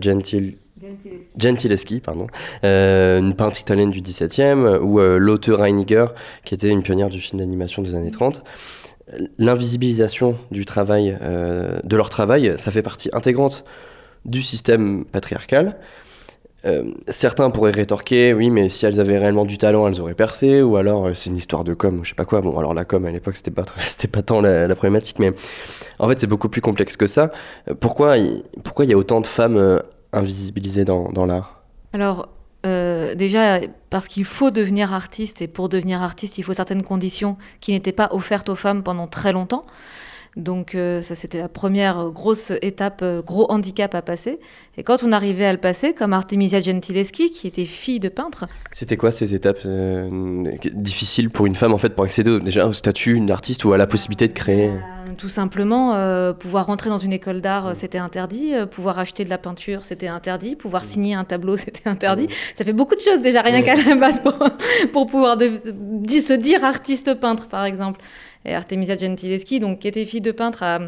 Gentil- 0.00 0.56
Gentileschi, 1.38 2.00
pardon, 2.00 2.26
euh, 2.64 3.18
une 3.18 3.34
peintre 3.34 3.60
italienne 3.60 3.90
du 3.90 4.00
XVIIe, 4.00 4.78
ou 4.80 5.00
euh, 5.00 5.18
Lotte 5.18 5.46
Reiniger, 5.46 6.06
qui 6.44 6.54
était 6.54 6.68
une 6.68 6.82
pionnière 6.82 7.08
du 7.08 7.20
film 7.20 7.38
d'animation 7.38 7.82
des 7.82 7.94
années 7.94 8.10
30. 8.10 8.42
L'invisibilisation 9.38 10.36
du 10.50 10.64
travail, 10.64 11.16
euh, 11.22 11.80
de 11.84 11.96
leur 11.96 12.08
travail, 12.08 12.54
ça 12.56 12.70
fait 12.70 12.82
partie 12.82 13.10
intégrante 13.12 13.64
du 14.24 14.42
système 14.42 15.04
patriarcal. 15.04 15.78
Euh, 16.64 16.84
certains 17.08 17.50
pourraient 17.50 17.72
rétorquer, 17.72 18.32
oui, 18.34 18.48
mais 18.48 18.68
si 18.68 18.86
elles 18.86 19.00
avaient 19.00 19.18
réellement 19.18 19.44
du 19.44 19.58
talent, 19.58 19.88
elles 19.88 20.00
auraient 20.00 20.14
percé, 20.14 20.62
ou 20.62 20.76
alors 20.76 21.10
c'est 21.14 21.30
une 21.30 21.36
histoire 21.36 21.64
de 21.64 21.74
com, 21.74 22.00
je 22.04 22.10
sais 22.10 22.14
pas 22.14 22.24
quoi. 22.24 22.40
Bon, 22.40 22.56
alors 22.56 22.72
la 22.72 22.84
com 22.84 23.04
à 23.04 23.10
l'époque, 23.10 23.36
c'était 23.36 23.50
pas, 23.50 23.64
pas 24.12 24.22
tant 24.22 24.40
la, 24.40 24.68
la 24.68 24.74
problématique, 24.76 25.18
mais 25.18 25.32
en 25.98 26.08
fait, 26.08 26.20
c'est 26.20 26.28
beaucoup 26.28 26.48
plus 26.48 26.60
complexe 26.60 26.96
que 26.96 27.08
ça. 27.08 27.32
Pourquoi 27.80 28.14
pourquoi 28.62 28.84
il 28.84 28.90
y 28.92 28.94
a 28.94 28.96
autant 28.96 29.20
de 29.20 29.26
femmes 29.26 29.82
invisibilisées 30.12 30.84
dans, 30.84 31.10
dans 31.10 31.26
l'art 31.26 31.62
Alors, 31.92 32.28
euh, 32.64 33.14
déjà, 33.14 33.58
parce 33.90 34.08
qu'il 34.08 34.24
faut 34.24 34.50
devenir 34.50 34.92
artiste, 34.92 35.42
et 35.42 35.48
pour 35.48 35.68
devenir 35.68 36.02
artiste, 36.02 36.38
il 36.38 36.44
faut 36.44 36.54
certaines 36.54 36.82
conditions 36.82 37.36
qui 37.60 37.72
n'étaient 37.72 37.92
pas 37.92 38.08
offertes 38.12 38.48
aux 38.48 38.54
femmes 38.54 38.82
pendant 38.82 39.06
très 39.06 39.32
longtemps. 39.32 39.64
Donc 40.36 40.74
euh, 40.74 41.02
ça, 41.02 41.14
c'était 41.14 41.38
la 41.38 41.48
première 41.48 42.10
grosse 42.10 42.52
étape, 42.62 43.00
euh, 43.02 43.20
gros 43.20 43.50
handicap 43.52 43.94
à 43.94 44.00
passer. 44.00 44.40
Et 44.78 44.82
quand 44.82 45.02
on 45.02 45.12
arrivait 45.12 45.44
à 45.44 45.52
le 45.52 45.58
passer, 45.58 45.92
comme 45.92 46.14
Artemisia 46.14 46.58
Gentileschi, 46.60 47.30
qui 47.30 47.46
était 47.46 47.66
fille 47.66 48.00
de 48.00 48.08
peintre, 48.08 48.46
C'était 48.70 48.96
quoi 48.96 49.10
ces 49.10 49.34
étapes 49.34 49.58
euh, 49.66 50.42
difficiles 50.72 51.28
pour 51.28 51.44
une 51.44 51.54
femme, 51.54 51.74
en 51.74 51.78
fait, 51.78 51.90
pour 51.90 52.04
accéder 52.06 52.38
déjà 52.40 52.66
au 52.66 52.72
statut 52.72 53.20
d'artiste 53.20 53.64
ou 53.66 53.74
à 53.74 53.76
la 53.76 53.86
possibilité 53.86 54.26
de 54.26 54.32
créer 54.32 54.70
Tout 55.18 55.28
simplement, 55.28 55.94
euh, 55.96 56.32
pouvoir 56.32 56.64
rentrer 56.64 56.88
dans 56.88 56.96
une 56.96 57.12
école 57.12 57.42
d'art, 57.42 57.66
euh, 57.66 57.72
c'était 57.74 57.98
interdit. 57.98 58.54
Euh, 58.54 58.64
pouvoir 58.64 58.98
acheter 58.98 59.24
de 59.26 59.30
la 59.30 59.36
peinture, 59.36 59.84
c'était 59.84 60.08
interdit. 60.08 60.56
Pouvoir 60.56 60.82
signer 60.82 61.14
un 61.14 61.24
tableau, 61.24 61.56
c'était 61.58 61.90
interdit. 61.90 62.28
Ça 62.54 62.64
fait 62.64 62.72
beaucoup 62.72 62.94
de 62.94 63.00
choses 63.02 63.20
déjà, 63.20 63.42
rien 63.42 63.60
qu'à 63.60 63.74
la 63.74 63.94
base 63.96 64.20
pour, 64.20 64.32
pour 64.94 65.04
pouvoir 65.04 65.36
de- 65.36 65.58
se 65.58 66.32
dire 66.32 66.64
artiste 66.64 67.12
peintre, 67.20 67.48
par 67.48 67.66
exemple. 67.66 68.00
Et 68.44 68.54
Artemisia 68.54 68.96
Gentileschi, 68.96 69.60
donc, 69.60 69.80
qui 69.80 69.88
était 69.88 70.04
fille 70.04 70.20
de 70.20 70.32
peintre, 70.32 70.62
a, 70.62 70.80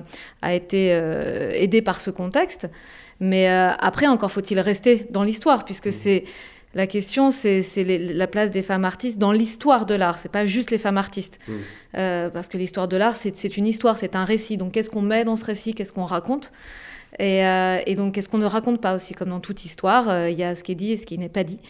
a 0.43 0.55
été 0.55 0.91
euh, 0.93 1.51
aidée 1.53 1.83
par 1.83 2.01
ce 2.01 2.11
contexte. 2.11 2.69
Mais 3.21 3.49
euh, 3.49 3.71
après, 3.79 4.07
encore 4.07 4.31
faut-il 4.31 4.59
rester 4.59 5.07
dans 5.11 5.23
l'histoire, 5.23 5.65
puisque 5.65 5.93
c'est 5.93 6.25
La 6.75 6.89
question, 6.89 7.31
c'est 7.31 7.63
la 7.87 8.27
place 8.27 8.51
des 8.51 8.63
femmes 8.63 8.85
artistes 8.85 9.19
dans 9.19 9.31
l'histoire 9.31 9.87
de 9.87 9.95
l'art. 9.95 10.19
C'est 10.19 10.33
pas 10.33 10.45
juste 10.45 10.73
les 10.73 10.79
femmes 10.79 10.99
artistes. 10.99 11.39
Mm. 11.47 11.53
Euh, 11.99 12.31
parce 12.31 12.49
que 12.49 12.59
l'histoire 12.59 12.89
de 12.89 12.97
l'art, 12.97 13.17
c'est 13.17 13.57
une 13.57 13.67
histoire, 13.67 13.97
c'est 13.97 14.17
un 14.17 14.25
récit. 14.25 14.57
Donc, 14.57 14.73
qu'est-ce 14.73 14.91
qu'on 14.91 15.03
met 15.03 15.25
dans 15.25 15.37
ce 15.37 15.45
récit? 15.45 15.75
Qu'est-ce 15.75 15.93
qu'on 15.93 16.05
raconte? 16.05 16.51
Et, 17.21 17.47
euh, 17.47 17.79
et 17.87 17.95
donc, 17.95 18.15
qu'est-ce 18.15 18.29
qu'on 18.29 18.39
ne 18.39 18.47
raconte 18.47 18.81
pas 18.81 18.97
aussi? 18.97 19.15
Comme 19.15 19.31
dans 19.31 19.39
toute 19.39 19.65
histoire, 19.65 20.09
euh, 20.09 20.31
il 20.31 20.37
y 20.37 20.43
a 20.43 20.57
ce 20.57 20.65
qui 20.65 20.73
est 20.73 20.75
dit 20.75 20.91
et 20.91 20.97
ce 20.97 21.07
qui 21.07 21.17
n'est 21.17 21.29
pas 21.29 21.45
dit. 21.45 21.61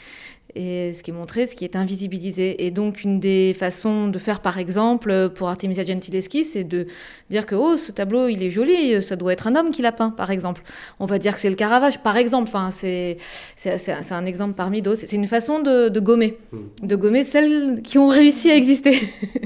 Et 0.57 0.93
ce 0.93 1.03
qui 1.03 1.11
est 1.11 1.15
montré, 1.15 1.47
ce 1.47 1.55
qui 1.55 1.65
est 1.65 1.77
invisibilisé. 1.77 2.65
Et 2.65 2.71
donc, 2.71 3.03
une 3.03 3.19
des 3.19 3.55
façons 3.59 4.09
de 4.09 4.19
faire, 4.19 4.41
par 4.41 4.59
exemple, 4.59 5.31
pour 5.35 5.49
Artemisia 5.49 5.85
Gentileschi, 5.85 6.45
c'est 6.45 6.65
de 6.65 6.87
dire 7.29 7.47
que 7.47 7.55
oh, 7.55 7.77
ce 7.77 7.91
tableau, 7.91 8.29
il 8.29 8.43
est 8.43 8.51
joli, 8.51 9.03
ça 9.03 9.17
doit 9.17 9.33
être 9.33 9.47
un 9.49 9.57
homme 9.57 9.71
qui 9.71 9.83
l'a 9.83 9.93
peint, 9.93 10.11
par 10.11 10.31
exemple. 10.31 10.63
On 11.01 11.07
va 11.07 11.19
dire 11.19 11.35
que 11.35 11.41
c'est 11.41 11.51
le 11.51 11.57
Caravage, 11.57 11.99
par 11.99 12.17
exemple. 12.17 12.49
Enfin, 12.49 12.71
c'est 12.71 13.17
c'est 13.57 13.79
c'est 13.79 13.93
un 13.93 14.03
c'est 14.03 14.15
un 14.15 14.25
exemple 14.25 14.55
parmi 14.55 14.81
d'autres. 14.81 15.01
C'est 15.01 15.17
une 15.17 15.27
façon 15.27 15.61
de, 15.61 15.89
de 15.89 16.01
gommer, 16.01 16.39
de 16.83 16.97
gommer 16.97 17.25
celles 17.25 17.83
qui 17.83 17.99
ont 17.99 18.09
réussi 18.09 18.51
à 18.51 18.57
exister. 18.57 18.97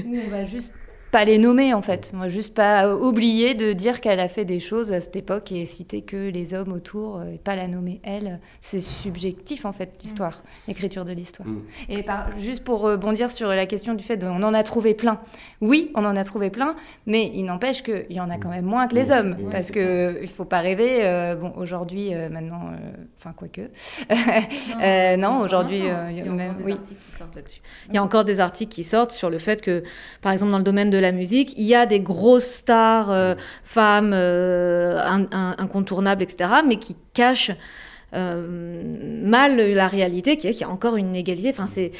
Oui, 0.05 0.19
on 0.27 0.29
va 0.29 0.45
juste 0.45 0.71
pas 1.11 1.25
les 1.25 1.37
nommer 1.37 1.73
en 1.73 1.81
fait. 1.81 2.11
Juste 2.27 2.53
pas 2.53 2.93
oublier 2.95 3.55
de 3.55 3.73
dire 3.73 3.99
qu'elle 4.01 4.19
a 4.19 4.27
fait 4.27 4.45
des 4.45 4.59
choses 4.59 4.91
à 4.91 5.01
cette 5.01 5.15
époque 5.15 5.51
et 5.51 5.65
citer 5.65 6.01
que 6.01 6.29
les 6.29 6.53
hommes 6.53 6.71
autour 6.71 7.17
euh, 7.17 7.31
et 7.33 7.37
pas 7.37 7.55
la 7.55 7.67
nommer 7.67 7.99
elle. 8.03 8.39
C'est 8.61 8.79
subjectif 8.79 9.65
en 9.65 9.71
fait 9.71 9.91
l'histoire, 10.03 10.43
l'écriture 10.67 11.05
de 11.05 11.11
l'histoire. 11.13 11.47
Mm. 11.47 11.61
Et 11.89 12.03
par- 12.03 12.37
juste 12.37 12.63
pour 12.63 12.81
rebondir 12.81 13.31
sur 13.31 13.47
la 13.49 13.65
question 13.65 13.93
du 13.95 14.03
fait 14.03 14.17
de, 14.17 14.27
on 14.27 14.43
en 14.43 14.53
a 14.53 14.63
trouvé 14.63 14.93
plein. 14.93 15.19
Oui, 15.61 15.91
on 15.95 16.05
en 16.05 16.15
a 16.15 16.23
trouvé 16.23 16.49
plein, 16.49 16.75
mais 17.05 17.31
il 17.33 17.43
n'empêche 17.43 17.81
qu'il 17.83 18.05
y 18.11 18.19
en 18.19 18.29
a 18.29 18.37
quand 18.37 18.49
même 18.49 18.65
moins 18.65 18.87
que 18.87 18.95
les 18.95 19.05
Mm. 19.09 19.11
hommes. 19.11 19.35
Parce 19.51 19.71
que 19.71 20.19
il 20.21 20.27
faut 20.27 20.45
pas 20.45 20.59
rêver. 20.59 20.99
euh, 21.05 21.35
bon, 21.35 21.53
aujourd'hui, 21.57 22.13
euh, 22.13 22.29
maintenant, 22.29 22.67
euh, 22.73 22.91
enfin, 23.17 23.33
quoique. 23.35 23.61
Euh, 24.81 25.17
non, 25.17 25.39
aujourd'hui, 25.41 25.81
euh, 25.89 26.11
il 26.11 26.17
y 26.17 26.21
a 26.21 26.25
même- 26.25 26.51
encore 26.51 26.57
des 26.57 26.63
oui. 26.63 26.71
articles 26.73 26.99
qui 27.09 27.17
sortent 27.17 27.35
là-dessus. 27.35 27.61
Il 27.89 27.95
y 27.95 27.97
a 27.97 28.03
encore 28.03 28.23
des 28.25 28.39
articles 28.39 28.73
qui 28.73 28.83
sortent 28.83 29.11
sur 29.11 29.29
le 29.29 29.37
fait 29.37 29.61
que, 29.61 29.83
par 30.21 30.31
exemple, 30.31 30.51
dans 30.51 30.57
le 30.57 30.63
domaine 30.63 30.89
de 30.89 30.97
la 30.99 31.11
musique, 31.11 31.53
il 31.57 31.65
y 31.65 31.75
a 31.75 31.85
des 31.85 31.99
grosses 31.99 32.45
stars, 32.45 33.11
euh, 33.11 33.35
femmes 33.63 34.11
euh, 34.13 34.97
in- 34.99 35.27
in- 35.31 35.55
incontournables, 35.57 36.23
etc., 36.23 36.49
mais 36.67 36.77
qui 36.77 36.95
cachent 37.13 37.51
euh, 38.15 38.81
mal 39.23 39.57
la 39.73 39.87
réalité, 39.87 40.37
qui 40.37 40.47
est 40.47 40.51
qu'il 40.51 40.61
y 40.61 40.63
a 40.63 40.69
encore 40.69 40.95
une 40.95 41.09
inégalité. 41.09 41.49
Enfin, 41.51 41.67
c'est 41.67 41.91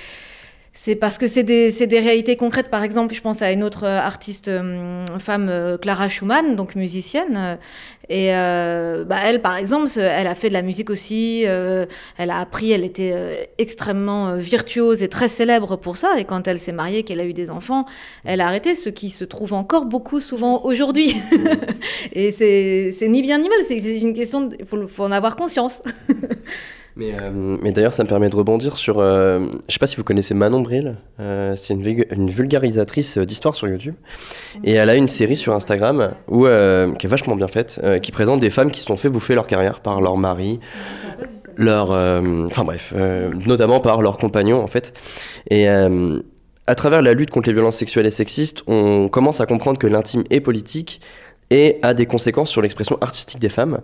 c'est 0.74 0.96
parce 0.96 1.18
que 1.18 1.28
c'est 1.28 1.44
des, 1.44 2.00
réalités 2.00 2.36
concrètes. 2.36 2.70
Par 2.70 2.84
exemple, 2.84 3.14
je 3.14 3.22
pense 3.22 3.42
à 3.42 3.52
une 3.52 3.64
autre 3.64 3.86
euh, 3.86 4.00
artiste 4.00 4.48
euh, 4.48 5.06
femme, 5.20 5.48
euh, 5.50 5.78
Clara 5.78 6.10
Schumann, 6.10 6.56
donc 6.56 6.76
musicienne. 6.76 7.58
et 8.08 8.30
bah, 8.30 9.18
elle, 9.26 9.42
par 9.42 9.58
exemple, 9.58 9.90
elle 9.98 10.28
a 10.28 10.36
fait 10.36 10.50
de 10.50 10.54
la 10.54 10.62
musique 10.62 10.90
aussi. 10.90 11.44
elle 11.44 12.30
a 12.32 12.40
appris, 12.40 12.72
elle 12.72 12.86
était 12.86 13.50
extrêmement 13.58 14.36
virtuose 14.36 15.04
et 15.04 15.10
très 15.10 15.28
célèbre 15.28 15.76
pour 15.76 15.98
ça. 15.98 16.18
Et 16.18 16.24
quand 16.24 16.48
elle 16.48 16.60
s'est 16.60 16.72
mariée, 16.72 17.04
qu'elle 17.04 17.20
a 17.20 17.26
eu 17.26 17.34
des 17.34 17.52
enfants, 17.52 17.86
elle 18.24 18.42
a 18.42 18.48
arrêté, 18.48 18.76
ce 18.76 18.90
qui 18.90 19.10
se 19.10 19.26
trouve 19.26 19.54
encore 19.54 19.86
beaucoup 19.86 20.20
souvent 20.20 20.64
aujourd'hui. 20.64 21.16
et 22.14 22.32
c'est 22.32 23.08
ni 23.08 23.22
bien 23.22 23.38
ni 23.40 23.50
mal, 23.50 23.60
c'est 23.68 23.78
une 23.98 24.14
question, 24.14 24.50
il 24.58 24.66
faut 24.66 25.04
en 25.04 25.12
avoir 25.12 25.36
conscience. 25.36 25.82
Mais, 27.00 27.14
euh, 27.18 27.58
mais 27.62 27.72
d'ailleurs, 27.72 27.94
ça 27.94 28.04
me 28.04 28.10
permet 28.10 28.30
de 28.30 28.36
rebondir 28.36 28.76
sur. 28.76 29.00
euh, 29.00 29.48
je 29.70 29.74
sais 29.74 29.80
pas 29.80 29.88
si 29.88 29.96
vous 29.96 30.04
connaissez 30.04 30.34
Manon 30.34 30.60
Bril. 30.60 30.98
euh, 31.22 31.56
c'est 31.56 31.74
une, 31.74 31.82
vulga- 31.82 32.14
une 32.14 32.30
vulgarisatrice 32.30 33.18
d'histoire 33.18 33.56
sur 33.56 33.70
YouTube. 33.70 33.96
Et 34.66 34.74
elle 34.74 34.90
a 34.90 34.96
une 34.96 35.08
série 35.08 35.38
sur 35.38 35.54
Instagram 35.56 36.12
euh, 36.30 36.94
qui 36.96 37.08
est 37.08 37.10
vachement 37.10 37.38
bien 37.38 37.48
faite, 37.48 37.82
qui 38.02 38.12
présente 38.12 38.42
des 38.42 38.50
femmes 38.50 38.70
qui 38.70 38.82
se 38.82 38.86
sont 38.86 38.98
fait 38.98 39.08
bouffer 39.10 39.34
leur 39.34 39.48
carrière 39.48 39.80
par 39.80 40.02
leur 40.02 40.18
mari, 40.18 40.60
leur. 41.56 41.92
Enfin 41.92 42.66
bref, 42.66 42.94
notamment 43.48 43.80
par 43.80 44.02
leurs 44.02 44.18
compagnons 44.18 44.62
en 44.62 44.68
fait. 44.68 44.94
Et. 45.50 45.68
à 45.70 46.76
travers 46.76 47.02
la 47.02 47.14
lutte 47.14 47.32
contre 47.32 47.48
les 47.48 47.54
violences 47.54 47.78
sexuelles 47.78 48.06
et 48.06 48.12
sexistes, 48.12 48.62
on 48.68 49.08
commence 49.10 49.42
à 49.42 49.48
comprendre 49.48 49.80
que 49.80 49.88
l'intime 49.88 50.24
est 50.30 50.40
politique 50.42 51.02
et 51.50 51.80
a 51.82 51.96
des 51.96 52.06
conséquences 52.06 52.52
sur 52.52 52.62
l'expression 52.62 52.98
artistique 53.02 53.40
des 53.40 53.50
femmes. 53.50 53.80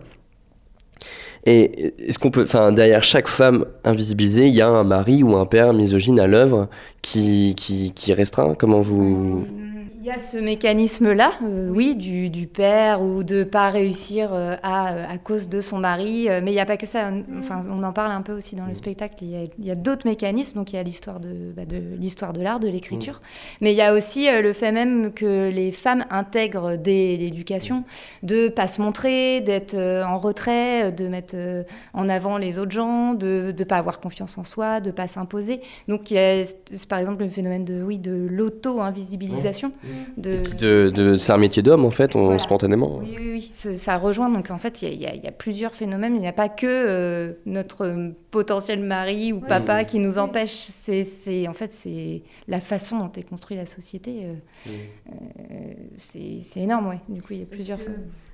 Et 1.46 1.94
est-ce 2.08 2.18
qu'on 2.18 2.32
peut, 2.32 2.44
enfin, 2.44 2.72
derrière 2.72 3.04
chaque 3.04 3.28
femme 3.28 3.66
invisibilisée, 3.84 4.48
il 4.48 4.56
y 4.56 4.62
a 4.62 4.68
un 4.68 4.84
mari 4.84 5.22
ou 5.22 5.36
un 5.36 5.46
père 5.46 5.74
misogyne 5.74 6.20
à 6.20 6.26
l'œuvre 6.28 6.68
qui, 7.04 7.54
qui, 7.56 7.92
qui 7.94 8.14
restreint? 8.14 8.56
Comment 8.56 8.82
vous. 8.82 9.46
Il 10.06 10.10
y 10.10 10.12
a 10.12 10.20
ce 10.20 10.38
mécanisme-là, 10.38 11.32
euh, 11.44 11.72
oui, 11.72 11.96
du, 11.96 12.30
du 12.30 12.46
père 12.46 13.02
ou 13.02 13.24
de 13.24 13.44
pas 13.44 13.72
réussir 13.72 14.32
euh, 14.36 14.56
à, 14.62 14.94
euh, 14.94 15.06
à 15.10 15.18
cause 15.18 15.50
de 15.50 15.62
son 15.62 15.80
mari, 15.80 16.30
euh, 16.30 16.42
mais 16.44 16.52
il 16.52 16.54
n'y 16.54 16.60
a 16.60 16.66
pas 16.68 16.78
que 16.78 16.86
ça. 16.86 17.10
Enfin, 17.40 17.62
on 17.68 17.82
en 17.82 17.92
parle 17.92 18.12
un 18.12 18.22
peu 18.22 18.34
aussi 18.34 18.56
dans 18.56 18.68
le 18.68 18.76
spectacle. 18.76 19.16
Il 19.24 19.50
y 19.66 19.72
a, 19.72 19.76
d'autres 19.76 20.06
mécanismes. 20.06 20.60
Donc 20.60 20.74
il 20.74 20.76
y 20.76 20.80
a 20.80 20.84
l'histoire 20.84 21.20
de, 21.20 21.52
bah, 21.56 21.66
de 21.66 21.82
l'histoire 21.98 22.34
de 22.34 22.42
l'art, 22.44 22.60
de 22.60 22.68
l'écriture, 22.68 23.20
mais 23.62 23.74
il 23.74 23.78
y 23.78 23.82
a 23.82 23.96
aussi 23.96 24.30
euh, 24.30 24.44
le 24.44 24.54
fait 24.54 24.72
même 24.72 25.12
que 25.12 25.50
les 25.50 25.72
femmes 25.72 26.06
intègrent 26.12 26.76
dès 26.78 27.18
l'éducation 27.18 27.84
de 28.22 28.48
pas 28.48 28.68
se 28.68 28.84
montrer, 28.84 29.42
d'être 29.42 29.74
euh, 29.74 30.04
en 30.06 30.20
retrait, 30.20 30.92
de 30.92 31.08
mettre 31.08 31.34
euh, 31.36 31.64
en 31.96 32.10
avant 32.10 32.38
les 32.38 32.60
autres 32.60 32.70
gens, 32.70 33.16
de 33.16 33.56
ne 33.58 33.64
pas 33.64 33.78
avoir 33.78 34.00
confiance 34.00 34.38
en 34.38 34.44
soi, 34.44 34.82
de 34.82 34.92
pas 34.92 35.08
s'imposer. 35.08 35.62
Donc 35.88 36.12
il 36.12 36.18
y 36.18 36.20
a 36.20 36.44
par 36.88 37.00
exemple 37.00 37.24
le 37.24 37.30
phénomène 37.30 37.66
de 37.66 37.82
oui 37.82 37.98
de 37.98 38.28
l'auto-invisibilisation. 38.30 39.72
De... 40.18 40.44
De, 40.58 40.90
de- 40.90 41.16
c'est 41.18 41.34
un 41.34 41.38
métier 41.38 41.62
d'homme 41.62 41.86
en 41.86 41.92
fait, 41.92 42.16
on, 42.16 42.24
Voilà. 42.26 42.40
spontanément. 42.40 43.00
Oui, 43.04 43.16
oui, 43.18 43.32
oui, 43.34 43.52
ça- 43.78 43.98
rejoint. 43.98 44.30
Donc 44.30 44.50
en 44.52 44.58
fait, 44.58 44.82
il 44.82 45.02
y 45.02 45.06
a- 45.06 45.14
y, 45.14 45.18
y 45.20 45.32
plusieurs 45.32 45.74
phénomènes. 45.74 46.16
Il 46.16 46.22
n'y 46.22 46.28
a 46.28 46.34
pas 46.34 46.50
que 46.50 46.66
euh, 46.68 47.34
notre 47.46 47.86
euh, 47.86 48.10
potentiel 48.32 48.80
mari 48.80 49.34
ou 49.34 49.40
papa 49.40 49.84
qui 49.84 50.00
nous 50.00 50.18
empêche. 50.18 50.50
C'est, 50.52 51.04
c'est- 51.04 51.48
en 51.48 51.54
fait, 51.54 51.74
c'est 51.74 52.22
la 52.48 52.60
façon 52.60 52.98
dont 53.00 53.12
est 53.18 53.24
construite 53.24 53.60
la 53.60 53.66
société. 53.66 54.24
euh, 54.26 54.34
euh, 55.10 55.74
c'est, 55.98 56.38
c'est 56.40 56.62
énorme, 56.62 56.88
ouais. 56.90 57.00
Du 57.10 57.22
coup, 57.22 57.34
il 57.34 57.40
y 57.40 57.44
a 57.44 57.48
plusieurs. 57.48 57.80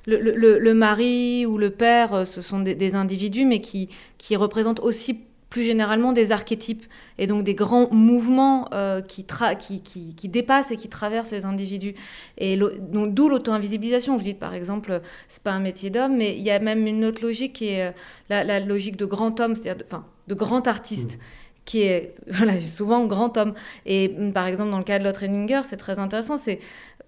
Le, 0.08 0.20
le- 0.20 0.34
le- 0.36 0.58
le 0.60 0.74
mari 0.74 1.46
ou 1.46 1.58
le 1.58 1.70
père, 1.70 2.26
ce 2.26 2.42
sont 2.42 2.60
des, 2.60 2.74
des 2.76 2.96
individus, 2.96 3.46
mais 3.46 3.62
qui, 3.62 3.90
qui 4.18 4.36
représentent 4.36 4.80
aussi 4.80 5.20
plus 5.52 5.64
généralement 5.64 6.14
des 6.14 6.32
archétypes 6.32 6.86
et 7.18 7.28
donc 7.28 7.44
des 7.44 7.54
grands 7.54 7.90
mouvements 7.92 8.70
euh, 8.74 9.02
qui, 9.02 9.26
qui, 9.60 9.82
qui, 9.82 10.16
qui 10.16 10.30
dépassent 10.30 10.72
et 10.72 10.78
qui 10.78 10.88
traversent 10.88 11.32
les 11.32 11.46
individus. 11.46 11.94
Et 12.38 12.58
donc, 12.58 13.14
d'où 13.14 13.28
l'auto-invisibilisation. 13.30 14.16
Vous 14.16 14.24
dites 14.24 14.40
par 14.40 14.54
exemple, 14.54 15.02
c'est 15.28 15.44
pas 15.44 15.52
un 15.52 15.60
métier 15.60 15.90
d'homme, 15.90 16.16
mais 16.16 16.36
il 16.38 16.42
y 16.42 16.52
a 16.52 16.60
même 16.60 16.88
une 16.88 17.04
autre 17.04 17.22
logique 17.22 17.54
qui 17.54 17.68
est 17.68 17.90
euh, 17.90 17.92
la, 18.30 18.46
la 18.46 18.62
logique 18.62 18.96
de 18.96 19.06
grand 19.06 19.40
homme, 19.42 19.54
c'est-à-dire 19.54 19.86
de, 19.86 20.34
de 20.34 20.34
grand 20.34 20.68
artiste. 20.68 21.20
qui 21.66 21.82
est 21.82 22.16
voilà, 22.28 22.60
souvent 22.62 23.06
grand 23.06 23.38
homme. 23.38 23.54
Et 23.86 24.08
mm, 24.08 24.32
par 24.32 24.48
exemple, 24.48 24.72
dans 24.72 24.78
le 24.78 24.86
cas 24.86 25.00
de 25.00 25.04
Lotte 25.04 25.18
Renninger, 25.18 25.62
c'est 25.66 25.78
très 25.78 26.00
intéressant, 26.00 26.38
c'est 26.38 26.60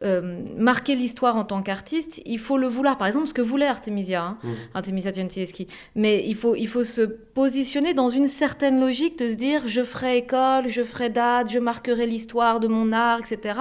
euh, 0.04 0.42
marquer 0.58 0.96
l'histoire 0.96 1.36
en 1.38 1.44
tant 1.46 1.62
qu'artiste, 1.62 2.22
il 2.26 2.40
faut 2.40 2.58
le 2.58 2.68
vouloir. 2.68 2.98
Par 2.98 3.08
exemple, 3.08 3.28
ce 3.28 3.34
que 3.34 3.42
voulait 3.42 3.68
Artemisia, 3.68 4.24
hein, 4.24 4.38
Mm. 4.44 4.48
Artemisia 4.74 5.12
Gentileschi. 5.12 5.68
Mais 5.96 6.24
il 6.28 6.36
faut, 6.36 6.56
il 6.56 6.68
faut 6.68 6.84
se 6.84 7.02
positionner 7.02 7.94
dans 7.94 8.10
une 8.10 8.28
certaine 8.28 8.80
logique 8.80 9.18
de 9.18 9.30
se 9.30 9.36
dire 9.36 9.62
je 9.66 9.84
ferai 9.84 10.18
école, 10.18 10.68
je 10.68 10.84
ferai 10.84 11.10
date, 11.10 11.50
je 11.50 11.60
marquerai 11.60 12.06
l'histoire 12.08 12.60
de 12.60 12.68
mon 12.68 12.92
art, 12.92 13.20
etc. 13.20 13.58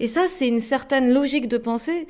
Et 0.00 0.06
ça, 0.06 0.22
c'est 0.28 0.48
une 0.48 0.60
certaine 0.60 1.12
logique 1.12 1.48
de 1.48 1.58
pensée 1.58 2.06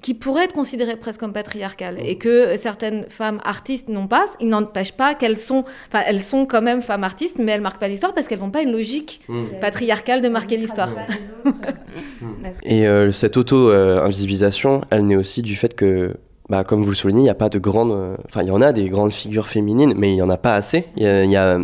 qui 0.00 0.14
pourrait 0.14 0.44
être 0.44 0.54
considérée 0.54 0.96
presque 0.96 1.20
comme 1.20 1.34
patriarcale 1.34 1.98
et 2.02 2.16
que 2.16 2.56
certaines 2.56 3.04
femmes 3.10 3.40
artistes 3.44 3.90
n'ont 3.90 4.06
pas, 4.06 4.24
il 4.40 4.48
n'empêche 4.48 4.92
pas 4.92 5.14
qu'elles 5.14 5.36
sont, 5.36 5.66
enfin 5.88 6.02
elles 6.06 6.22
sont 6.22 6.46
quand 6.46 6.62
même 6.62 6.80
femmes 6.80 7.04
artistes, 7.04 7.36
mais 7.38 7.52
elles 7.52 7.60
marquent 7.60 7.78
pas 7.78 7.88
l'histoire 7.88 8.14
parce 8.14 8.26
qu'elles 8.26 8.40
n'ont 8.40 8.50
pas 8.50 8.62
une 8.62 8.72
logique 8.72 9.20
Mm. 9.28 9.60
patriarcale 9.60 10.22
de 10.22 10.30
marquer 10.30 10.56
l'histoire. 10.56 10.88
Et 12.64 12.86
euh, 12.86 13.12
cette 13.12 13.36
auto-invisibilisation, 13.36 14.82
elle 14.90 15.06
naît 15.06 15.16
aussi 15.16 15.42
du 15.42 15.56
fait 15.56 15.74
que, 15.74 16.14
bah, 16.48 16.64
comme 16.64 16.82
vous 16.82 16.90
le 16.90 16.94
soulignez, 16.96 17.20
il 17.20 17.24
n'y 17.24 17.30
a 17.30 17.34
pas 17.34 17.48
de 17.48 17.58
grandes. 17.58 18.16
Enfin, 18.26 18.42
il 18.42 18.48
y 18.48 18.50
en 18.50 18.60
a 18.60 18.72
des 18.72 18.88
grandes 18.88 19.12
figures 19.12 19.48
féminines, 19.48 19.94
mais 19.96 20.10
il 20.10 20.14
n'y 20.14 20.22
en 20.22 20.30
a 20.30 20.36
pas 20.36 20.54
assez. 20.54 20.86
Y 20.96 21.06
a, 21.06 21.24
y 21.24 21.36
a- 21.36 21.58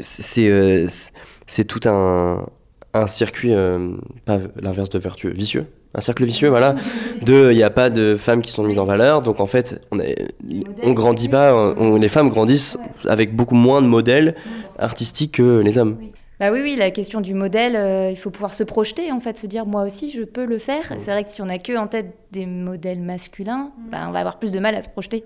c'est, 0.00 0.48
euh, 0.48 0.86
c'est- 0.88 1.12
c'est 1.46 1.64
tout 1.64 1.80
un, 1.88 2.46
un 2.94 3.06
circuit, 3.06 3.52
euh, 3.52 3.90
pas 4.24 4.38
l'inverse 4.60 4.90
de 4.90 4.98
vertueux, 4.98 5.32
vicieux. 5.34 5.66
Un 5.94 6.00
cercle 6.00 6.24
vicieux, 6.24 6.48
voilà. 6.48 6.74
De, 7.22 7.50
il 7.52 7.56
n'y 7.56 7.62
a 7.62 7.68
pas 7.70 7.90
de 7.90 8.16
femmes 8.16 8.40
qui 8.40 8.50
sont 8.50 8.64
mises 8.64 8.78
en 8.78 8.84
valeur, 8.84 9.20
donc 9.20 9.40
en 9.40 9.46
fait, 9.46 9.82
on, 9.92 10.00
est, 10.00 10.32
on 10.82 10.92
grandit 10.92 11.28
pas. 11.28 11.54
on- 11.54 11.96
les 11.96 12.08
femmes 12.08 12.30
grandissent 12.30 12.78
avec 13.06 13.36
beaucoup 13.36 13.54
moins 13.54 13.82
de 13.82 13.86
modèles 13.86 14.34
artistiques 14.78 15.32
que 15.32 15.60
les 15.60 15.76
hommes. 15.78 15.96
Bah 16.42 16.50
oui, 16.50 16.58
oui, 16.60 16.74
la 16.74 16.90
question 16.90 17.20
du 17.20 17.34
modèle, 17.34 17.76
euh, 17.76 18.10
il 18.10 18.16
faut 18.16 18.30
pouvoir 18.30 18.52
se 18.52 18.64
projeter, 18.64 19.12
en 19.12 19.20
fait, 19.20 19.36
se 19.38 19.46
dire 19.46 19.64
moi 19.64 19.84
aussi 19.84 20.10
je 20.10 20.24
peux 20.24 20.44
le 20.44 20.58
faire. 20.58 20.92
C'est 20.98 21.12
vrai 21.12 21.22
que 21.22 21.30
si 21.30 21.40
on 21.40 21.48
a 21.48 21.58
que 21.58 21.76
en 21.78 21.86
tête 21.86 22.16
des 22.32 22.46
modèles 22.46 23.00
masculins, 23.00 23.70
bah, 23.92 24.06
on 24.08 24.10
va 24.10 24.18
avoir 24.18 24.40
plus 24.40 24.50
de 24.50 24.58
mal 24.58 24.74
à 24.74 24.82
se 24.82 24.88
projeter. 24.88 25.22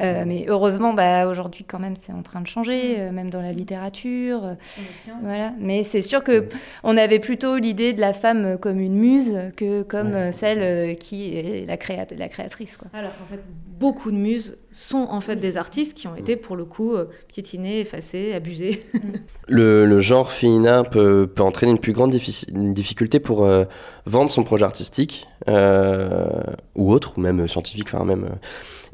Euh, 0.00 0.24
mais 0.26 0.44
heureusement, 0.46 0.92
bah, 0.92 1.26
aujourd'hui 1.26 1.64
quand 1.64 1.78
même, 1.78 1.96
c'est 1.96 2.12
en 2.12 2.20
train 2.22 2.42
de 2.42 2.46
changer, 2.46 2.96
euh, 2.98 3.12
même 3.12 3.30
dans 3.30 3.40
la 3.40 3.52
littérature. 3.52 4.56
voilà. 5.22 5.54
Mais 5.58 5.84
c'est 5.84 6.02
sûr 6.02 6.22
que 6.22 6.48
on 6.84 6.98
avait 6.98 7.18
plutôt 7.18 7.56
l'idée 7.56 7.94
de 7.94 8.00
la 8.02 8.12
femme 8.12 8.58
comme 8.58 8.78
une 8.78 8.98
muse 8.98 9.38
que 9.56 9.82
comme 9.84 10.32
celle 10.32 10.98
qui 10.98 11.34
est 11.34 11.64
la, 11.66 11.78
créat- 11.78 12.14
la 12.14 12.28
créatrice. 12.28 12.76
Quoi. 12.76 12.88
Alors 12.92 13.12
qu'en 13.16 13.34
fait, 13.34 13.40
beaucoup 13.78 14.10
de 14.10 14.16
muses 14.16 14.58
sont 14.70 15.06
en 15.10 15.20
fait 15.20 15.36
des 15.36 15.56
artistes 15.56 15.94
qui 15.94 16.08
ont 16.08 16.16
été 16.16 16.36
pour 16.36 16.56
le 16.56 16.64
coup 16.64 16.94
euh, 16.94 17.06
piétinés, 17.28 17.80
effacés, 17.80 18.32
abusés. 18.32 18.80
Le, 19.50 19.86
le 19.86 20.00
genre 20.00 20.30
féminin 20.30 20.84
peut, 20.84 21.26
peut 21.26 21.42
entraîner 21.42 21.72
une 21.72 21.78
plus 21.78 21.94
grande 21.94 22.14
une 22.52 22.74
difficulté 22.74 23.18
pour 23.18 23.44
euh, 23.46 23.64
vendre 24.04 24.30
son 24.30 24.42
projet 24.42 24.64
artistique 24.64 25.26
euh, 25.48 26.28
ou 26.76 26.92
autre, 26.92 27.14
ou 27.16 27.22
même 27.22 27.48
scientifique. 27.48 27.88
Enfin, 27.92 28.04
même, 28.04 28.24
euh. 28.24 28.36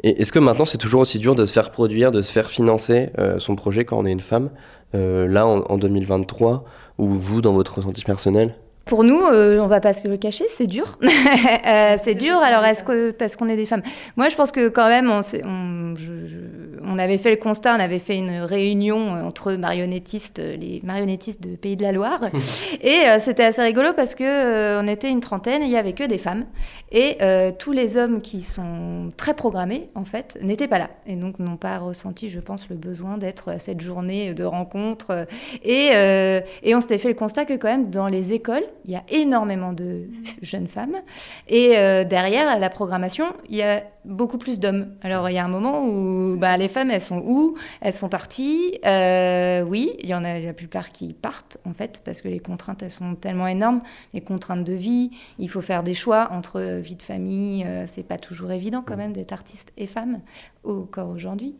Et 0.04 0.20
Est-ce 0.20 0.30
que 0.30 0.38
maintenant 0.38 0.64
c'est 0.64 0.78
toujours 0.78 1.00
aussi 1.00 1.18
dur 1.18 1.34
de 1.34 1.44
se 1.44 1.52
faire 1.52 1.70
produire, 1.70 2.12
de 2.12 2.22
se 2.22 2.30
faire 2.30 2.48
financer 2.48 3.10
euh, 3.18 3.38
son 3.38 3.56
projet 3.56 3.84
quand 3.84 3.98
on 3.98 4.06
est 4.06 4.12
une 4.12 4.20
femme 4.20 4.50
euh, 4.94 5.26
Là, 5.26 5.46
en, 5.46 5.62
en 5.62 5.76
2023, 5.78 6.64
ou 6.98 7.08
vous, 7.08 7.40
dans 7.40 7.52
votre 7.52 7.74
ressenti 7.74 8.04
personnel? 8.04 8.54
Pour 8.84 9.02
nous, 9.02 9.20
euh, 9.22 9.58
on 9.60 9.66
va 9.66 9.80
pas 9.80 9.94
se 9.94 10.08
le 10.08 10.16
cacher, 10.18 10.44
c'est 10.48 10.66
dur. 10.66 10.98
Euh, 11.66 11.96
c'est 12.02 12.14
dur. 12.14 12.36
Alors, 12.36 12.64
est-ce 12.64 12.84
que 12.84 13.10
parce 13.10 13.36
qu'on 13.36 13.48
est 13.48 13.56
des 13.56 13.64
femmes? 13.64 13.82
Moi, 14.16 14.28
je 14.28 14.36
pense 14.36 14.52
que 14.52 14.68
quand 14.68 14.88
même, 14.88 15.10
on, 15.10 15.22
s'est- 15.22 15.42
on, 15.44 15.94
je- 15.96 16.26
je- 16.26 16.38
on 16.86 16.98
avait 16.98 17.16
fait 17.16 17.30
le 17.30 17.36
constat, 17.36 17.74
on 17.74 17.80
avait 17.80 17.98
fait 17.98 18.18
une 18.18 18.40
réunion 18.40 19.12
entre 19.26 19.54
marionnettistes, 19.54 20.38
euh, 20.40 20.56
les 20.56 20.80
marionnettistes 20.84 21.42
de 21.42 21.56
Pays 21.56 21.76
de 21.76 21.82
la 21.82 21.92
Loire, 21.92 22.20
et 22.82 23.08
euh, 23.08 23.16
c'était 23.18 23.44
assez 23.44 23.62
rigolo 23.62 23.92
parce 23.94 24.14
que 24.14 24.78
on 24.80 24.86
était 24.86 25.10
une 25.10 25.20
trentaine, 25.20 25.62
il 25.62 25.70
y 25.70 25.76
avait 25.76 25.94
que 25.94 26.04
des 26.04 26.18
femmes, 26.18 26.44
et 26.92 27.18
tous 27.58 27.72
les 27.72 27.96
hommes 27.96 28.20
qui 28.20 28.42
sont 28.42 29.10
très 29.16 29.34
programmés, 29.34 29.88
en 29.94 30.04
fait, 30.04 30.38
n'étaient 30.42 30.68
pas 30.68 30.78
là, 30.78 30.90
et 31.06 31.16
donc 31.16 31.38
n'ont 31.38 31.56
pas 31.56 31.78
ressenti, 31.78 32.28
je 32.28 32.38
pense, 32.40 32.68
le 32.68 32.76
besoin 32.76 33.16
d'être 33.18 33.48
à 33.50 33.58
cette 33.58 33.80
journée 33.80 34.32
de 34.34 34.44
rencontre. 34.44 35.26
Et, 35.64 35.88
et 36.62 36.74
on 36.74 36.80
s'était 36.80 36.98
fait 36.98 37.08
le 37.08 37.14
constat 37.14 37.46
que 37.46 37.54
quand 37.54 37.68
même 37.68 37.88
dans 37.88 38.06
les 38.06 38.32
écoles, 38.32 38.62
il 38.84 38.92
y 38.92 38.96
a 38.96 39.04
énormément 39.08 39.72
de 39.72 40.08
jeunes 40.42 40.68
femmes. 40.68 40.96
Et 41.48 41.76
euh, 41.78 42.04
derrière, 42.04 42.48
à 42.48 42.58
la 42.58 42.70
programmation, 42.70 43.26
il 43.48 43.56
y 43.56 43.62
a 43.62 43.84
beaucoup 44.04 44.38
plus 44.38 44.58
d'hommes. 44.58 44.94
Alors 45.02 45.30
il 45.30 45.34
y 45.34 45.38
a 45.38 45.44
un 45.44 45.48
moment 45.48 45.84
où 45.86 46.36
bah, 46.36 46.56
les 46.56 46.68
femmes, 46.68 46.90
elles 46.90 47.00
sont 47.00 47.22
où? 47.24 47.56
Elles 47.80 47.92
sont 47.92 48.08
parties. 48.08 48.78
Euh, 48.84 49.62
oui, 49.62 49.92
il 50.00 50.08
y 50.08 50.14
en 50.14 50.24
a 50.24 50.38
la 50.38 50.52
plupart 50.52 50.90
qui 50.90 51.12
partent, 51.12 51.58
en 51.64 51.72
fait, 51.72 52.02
parce 52.04 52.20
que 52.20 52.28
les 52.28 52.40
contraintes, 52.40 52.82
elles 52.82 52.90
sont 52.90 53.14
tellement 53.14 53.46
énormes. 53.46 53.80
Les 54.12 54.20
contraintes 54.20 54.64
de 54.64 54.74
vie, 54.74 55.10
il 55.38 55.48
faut 55.48 55.62
faire 55.62 55.82
des 55.82 55.94
choix 55.94 56.28
entre 56.32 56.78
vie 56.80 56.96
de 56.96 57.02
famille. 57.02 57.64
euh, 57.64 57.84
c'est 57.86 58.02
pas 58.02 58.18
toujours 58.18 58.50
évident 58.52 58.82
quand 58.84 58.96
même 58.96 59.12
d'être 59.12 59.32
artiste 59.32 59.72
et 59.76 59.86
femme, 59.86 60.20
encore 60.64 61.08
aujourd'hui. 61.10 61.54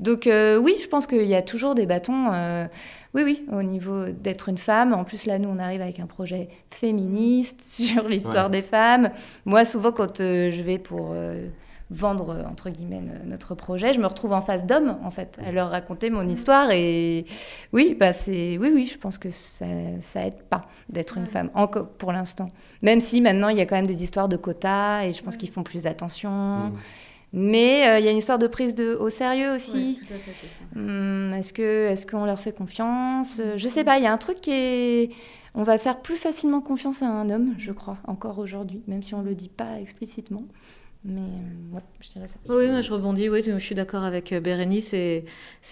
Donc 0.00 0.26
euh, 0.26 0.56
oui, 0.58 0.74
je 0.82 0.88
pense 0.88 1.06
qu'il 1.06 1.26
y 1.26 1.34
a 1.34 1.42
toujours 1.42 1.74
des 1.74 1.86
bâtons. 1.86 2.32
euh, 2.32 2.66
oui, 3.14 3.22
oui, 3.24 3.46
au 3.50 3.62
niveau 3.62 4.06
d'être 4.10 4.48
une 4.50 4.58
femme. 4.58 4.92
En 4.92 5.04
plus, 5.04 5.24
là, 5.26 5.38
nous, 5.38 5.48
on 5.48 5.58
arrive 5.58 5.80
avec 5.80 6.00
un 6.00 6.06
projet 6.06 6.48
féministe 6.70 7.62
sur 7.66 8.08
l'histoire 8.08 8.46
Ouais. 8.46 8.50
des 8.52 8.62
femmes. 8.62 9.10
Moi, 9.46 9.64
souvent, 9.64 9.92
quand 9.92 10.20
euh, 10.20 10.50
je 10.50 10.62
vais 10.62 10.78
pour 10.78 11.10
euh, 11.12 11.46
vendre, 11.88 12.44
entre 12.50 12.68
guillemets, 12.68 13.00
no- 13.00 13.12
notre 13.24 13.54
projet, 13.54 13.92
je 13.94 14.00
me 14.00 14.06
retrouve 14.06 14.32
en 14.32 14.42
face 14.42 14.66
d'hommes, 14.66 14.98
en 15.02 15.10
fait, 15.10 15.38
à 15.46 15.50
leur 15.52 15.70
raconter 15.70 16.10
mon 16.10 16.28
histoire. 16.28 16.70
Et 16.72 17.24
oui, 17.72 17.96
bah, 17.98 18.12
c'est... 18.12 18.58
oui, 18.58 18.70
oui, 18.74 18.84
je 18.86 18.98
pense 18.98 19.16
que 19.18 19.30
ça, 19.30 19.64
ça 20.00 20.26
aide 20.26 20.42
pas 20.50 20.62
d'être 20.90 21.16
une 21.16 21.26
femme, 21.26 21.48
encore 21.54 21.88
pour 21.88 22.12
l'instant. 22.12 22.50
Même 22.82 23.00
si 23.00 23.20
maintenant, 23.22 23.48
il 23.48 23.56
y 23.56 23.60
a 23.60 23.66
quand 23.66 23.76
même 23.76 23.86
des 23.86 24.02
histoires 24.02 24.28
de 24.28 24.36
quotas 24.36 25.04
et 25.04 25.12
je 25.12 25.22
pense 25.22 25.36
qu'ils 25.38 25.50
font 25.50 25.62
plus 25.62 25.86
attention. 25.86 26.72
Mais 27.32 27.86
euh, 27.88 27.98
il 27.98 28.04
y 28.04 28.08
a 28.08 28.10
une 28.12 28.16
histoire 28.18 28.38
de 28.38 28.46
prise 28.46 28.74
de, 28.74 28.94
au 28.94 29.10
sérieux 29.10 29.52
aussi. 29.54 29.98
Hum, 30.74 31.32
est-ce 31.34 31.52
que 31.52 31.86
est-ce 31.88 32.06
qu'on 32.06 32.24
leur 32.24 32.40
fait 32.40 32.52
confiance? 32.52 33.38
Euh, 33.40 33.54
Je 33.56 33.68
sais 33.68 33.84
pas. 33.84 33.98
Il 33.98 34.04
y 34.04 34.06
a 34.06 34.12
un 34.12 34.18
truc 34.18 34.40
qui 34.40 34.50
est. 34.52 35.10
On 35.54 35.62
va 35.62 35.78
faire 35.78 36.00
plus 36.02 36.16
facilement 36.16 36.60
confiance 36.60 37.02
à 37.02 37.06
un 37.06 37.30
homme, 37.30 37.54
je 37.56 37.72
crois, 37.72 37.96
encore 38.06 38.38
aujourd'hui, 38.38 38.82
même 38.88 39.02
si 39.02 39.14
on 39.14 39.22
le 39.22 39.34
dit 39.34 39.48
pas 39.48 39.78
explicitement. 39.80 40.44
Mais 41.04 41.20
euh, 41.20 41.76
ouais, 41.76 41.82
je 42.00 42.10
dirais 42.10 42.26
ça. 42.28 42.36
Oui, 42.48 42.68
moi 42.68 42.80
je 42.82 42.92
rebondis, 42.92 43.28
oui, 43.30 43.42
je 43.42 43.56
suis 43.58 43.74
d'accord 43.74 44.02
avec 44.04 44.34
Bérénice. 44.34 44.88
C'est, 44.90 45.24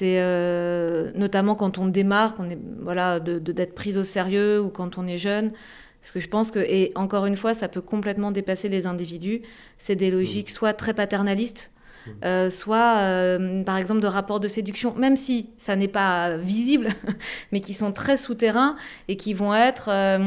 euh, 0.03 1.11
notamment 1.17 1.55
quand 1.55 1.77
on 1.79 1.87
démarre, 1.87 2.35
qu'on 2.35 2.49
est, 2.49 2.59
voilà, 2.81 3.21
de, 3.21 3.39
de- 3.39 3.53
d'être 3.53 3.75
prise 3.75 3.99
au 3.99 4.05
sérieux 4.05 4.61
ou 4.63 4.71
quand 4.71 4.97
on 4.97 5.07
est 5.07 5.19
jeune. 5.19 5.53
Parce 6.05 6.13
que 6.13 6.21
je 6.21 6.29
pense 6.29 6.51
que, 6.51 6.59
et 6.59 6.93
encore 6.97 7.25
une 7.25 7.35
fois, 7.35 7.55
ça 7.55 7.67
peut 7.67 7.81
complètement 7.81 8.31
dépasser 8.31 8.69
les 8.69 8.87
individus. 8.87 9.41
C'est 9.79 9.97
des 9.97 10.11
logiques 10.11 10.51
soit 10.51 10.75
très 10.75 10.93
paternalistes, 10.93 11.73
euh, 12.25 12.51
soit 12.51 12.97
euh, 12.99 13.63
par 13.65 13.77
exemple 13.77 14.01
de 14.01 14.07
rapports 14.07 14.41
de 14.41 14.49
séduction, 14.49 14.95
même 14.97 15.17
si 15.17 15.51
ça 15.59 15.77
n'est 15.77 15.89
pas 15.89 16.37
visible, 16.37 16.89
mais 17.53 17.61
qui 17.61 17.75
sont 17.75 17.93
très 17.93 18.17
souterrains 18.17 18.77
et 19.09 19.17
qui 19.17 19.35
vont 19.35 19.55
être 19.55 19.89
euh, 19.91 20.19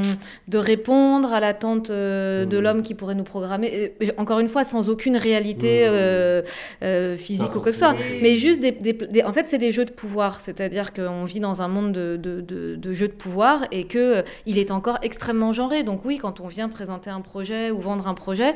de 0.48 0.58
répondre 0.58 1.34
à 1.34 1.40
l'attente 1.40 1.90
de 1.92 2.58
l'homme 2.58 2.82
qui 2.82 2.94
pourrait 2.96 3.16
nous 3.16 3.24
programmer. 3.24 3.94
Et, 4.02 4.12
encore 4.18 4.40
une 4.40 4.50
fois, 4.50 4.64
sans 4.64 4.90
aucune 4.90 5.18
réalité 5.18 5.84
euh, 5.88 7.18
physique 7.18 7.56
ou 7.56 7.60
quoi 7.62 7.72
que 7.72 7.78
ce 7.78 7.80
soit, 7.80 7.96
mais 8.22 8.36
juste 8.36 8.60
des, 8.62 8.72
des- 8.72 8.94
des- 8.94 9.24
en 9.24 9.34
fait, 9.34 9.46
c'est 9.46 9.58
des 9.58 9.72
jeux 9.72 9.86
de 9.86 9.92
pouvoir, 9.92 10.40
c'est-à-dire 10.40 10.94
qu'on 10.94 11.24
vit 11.26 11.40
dans 11.40 11.62
un 11.62 11.68
monde 11.68 11.92
de, 11.92 12.18
de- 12.18 12.42
de- 12.42 12.76
de 12.76 12.94
jeux 12.94 13.08
de 13.08 13.14
pouvoir 13.14 13.64
et 13.72 13.86
que 13.86 13.98
euh, 14.18 14.22
il 14.46 14.58
est 14.58 14.72
encore 14.72 14.98
extrêmement 15.02 15.54
genré. 15.54 15.84
Donc 15.84 16.06
oui, 16.06 16.18
quand 16.18 16.40
on 16.40 16.48
vient 16.48 16.70
présenter 16.70 17.10
un 17.10 17.22
projet 17.22 17.72
ou 17.72 17.80
vendre 17.80 18.08
un 18.08 18.14
projet, 18.14 18.54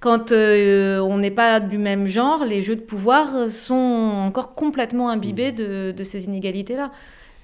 quand 0.00 0.32
euh, 0.32 0.98
on 1.00 1.18
n'est 1.18 1.30
pas 1.30 1.60
du 1.60 1.78
même 1.78 2.06
genre, 2.06 2.44
les 2.44 2.62
jeux 2.62 2.76
de 2.76 2.80
pouvoir 2.80 3.50
sont 3.50 3.74
encore 3.74 4.54
complètement 4.54 5.08
imbibés 5.08 5.52
de, 5.52 5.92
de 5.92 6.04
ces 6.04 6.26
inégalités-là. 6.26 6.90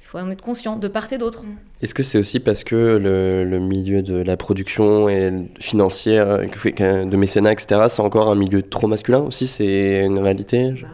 Il 0.02 0.06
faut 0.06 0.18
en 0.18 0.30
être 0.30 0.42
conscient, 0.42 0.76
de 0.76 0.88
part 0.88 1.10
et 1.12 1.16
d'autre. 1.18 1.44
Est-ce 1.80 1.94
que 1.94 2.02
c'est 2.02 2.18
aussi 2.18 2.38
parce 2.38 2.64
que 2.64 2.76
le, 2.76 3.44
le 3.44 3.58
milieu 3.58 4.02
de 4.02 4.16
la 4.22 4.36
production 4.36 5.08
et 5.08 5.32
financière, 5.58 6.40
de 6.40 7.16
mécénat, 7.16 7.52
etc., 7.52 7.82
c'est 7.88 8.02
encore 8.02 8.28
un 8.30 8.34
milieu 8.34 8.62
trop 8.62 8.86
masculin 8.88 9.20
aussi 9.20 9.46
C'est 9.46 10.04
une 10.04 10.18
réalité 10.18 10.72
je- 10.76 10.84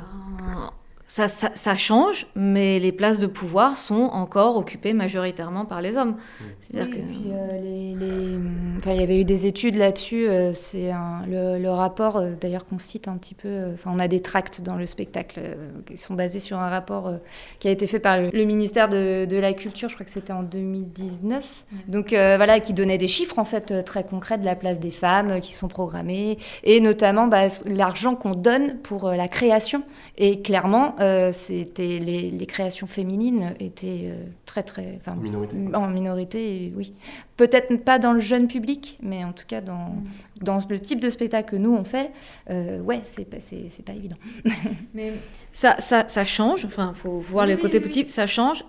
Ça, 1.11 1.27
ça, 1.27 1.51
ça 1.55 1.75
change, 1.75 2.27
mais 2.37 2.79
les 2.79 2.93
places 2.93 3.19
de 3.19 3.27
pouvoir 3.27 3.77
sont 3.79 4.03
encore 4.13 4.59
occupées 4.59 4.93
majoritairement 4.93 5.65
par 5.65 5.81
les 5.81 5.97
hommes. 5.97 6.17
C'est-à-dire 6.61 6.93
Oui, 6.95 6.99
que... 6.99 7.03
et 7.03 7.07
puis, 7.09 7.31
euh, 7.33 7.61
les- 7.63 7.95
les- 7.97 8.39
enfin, 8.77 8.93
il 8.93 9.01
y 9.01 9.03
avait 9.03 9.19
eu 9.19 9.25
des 9.25 9.47
études 9.47 9.77
là-dessus. 9.77 10.29
euh, 10.29 10.53
c'est 10.53 10.91
un- 10.91 11.23
le, 11.27 11.59
le 11.59 11.71
rapport, 11.71 12.19
euh, 12.19 12.33
d'ailleurs, 12.39 12.67
qu'on 12.67 12.79
cite 12.79 13.09
un 13.09 13.17
petit 13.17 13.35
peu. 13.35 13.49
euh, 13.49 13.73
Enfin, 13.73 13.91
on 13.95 13.99
a 13.99 14.07
des 14.07 14.21
tracts 14.21 14.61
dans 14.61 14.77
le 14.77 14.85
spectacle 14.85 15.41
euh, 15.43 15.55
qui 15.87 15.97
sont 15.97 16.13
basés 16.13 16.41
sur 16.41 16.59
un 16.59 16.69
rapport 16.69 17.07
euh, 17.09 17.17
qui 17.59 17.69
a 17.69 17.71
été 17.71 17.87
fait 17.87 18.01
par 18.01 18.19
le, 18.19 18.29
le 18.29 18.45
ministère 18.45 18.91
de, 18.91 19.25
de 19.25 19.37
la 19.39 19.55
Culture. 19.55 19.89
Je 19.89 19.95
crois 19.95 20.05
que 20.05 20.13
c'était 20.13 20.35
en 20.35 20.43
2019. 20.43 21.43
Donc 21.89 22.13
euh, 22.13 22.37
voilà, 22.37 22.61
qui 22.61 22.75
donnait 22.75 22.99
des 22.99 23.09
chiffres 23.09 23.39
en 23.39 23.47
fait 23.47 23.83
très 23.83 24.05
concrets 24.05 24.37
de 24.37 24.45
la 24.45 24.57
place 24.57 24.79
des 24.79 24.91
femmes 24.91 25.31
euh, 25.31 25.39
qui 25.41 25.55
sont 25.55 25.69
programmées 25.69 26.37
et 26.65 26.81
notamment 26.81 27.27
bah, 27.29 27.49
l'argent 27.65 28.15
qu'on 28.15 28.35
donne 28.35 28.77
pour 28.83 29.09
euh, 29.09 29.17
la 29.17 29.29
création. 29.29 29.83
Et 30.19 30.43
clairement, 30.43 30.97
euh, 31.01 31.31
c'était 31.33 31.99
les, 32.01 32.31
les 32.31 32.47
créations 32.47 32.87
féminines 32.87 33.55
étaient 33.61 34.07
euh, 34.07 34.25
très 34.47 34.63
très 34.63 34.99
enfin, 35.01 35.15
Minorité. 35.15 35.57
en 35.75 35.89
minorité, 35.89 36.73
oui. 36.77 36.93
Peut-être 37.37 37.85
pas 37.85 37.99
dans 37.99 38.13
le 38.13 38.19
jeune 38.19 38.49
public, 38.49 38.99
mais 39.03 39.25
en 39.25 39.33
tout 39.33 39.45
cas 39.47 39.61
dans, 39.61 39.95
dans 40.41 40.59
le 40.69 40.81
type 40.81 40.99
de 41.01 41.09
spectacle 41.09 41.51
que 41.53 41.57
nous 41.57 41.73
on 41.75 41.85
fait, 41.85 42.11
euh, 42.51 42.81
ouais, 42.81 43.01
c'est 43.05 43.25
pas, 43.25 43.39
c'est, 43.41 43.67
c'est 43.69 43.85
pas 43.85 43.93
évident. 43.93 44.17
Mais 44.95 45.13
ça, 45.53 45.77
ça, 45.79 46.09
ça 46.09 46.25
change, 46.25 46.65
enfin, 46.65 46.93
faut 46.95 47.19
voir 47.19 47.45
Oui, 47.45 47.51
les 47.51 47.57
oui, 47.57 47.63
côtés 47.63 47.79
oui. 47.79 47.85
positifs, 47.85 48.09
ça 48.09 48.27
change, 48.27 48.65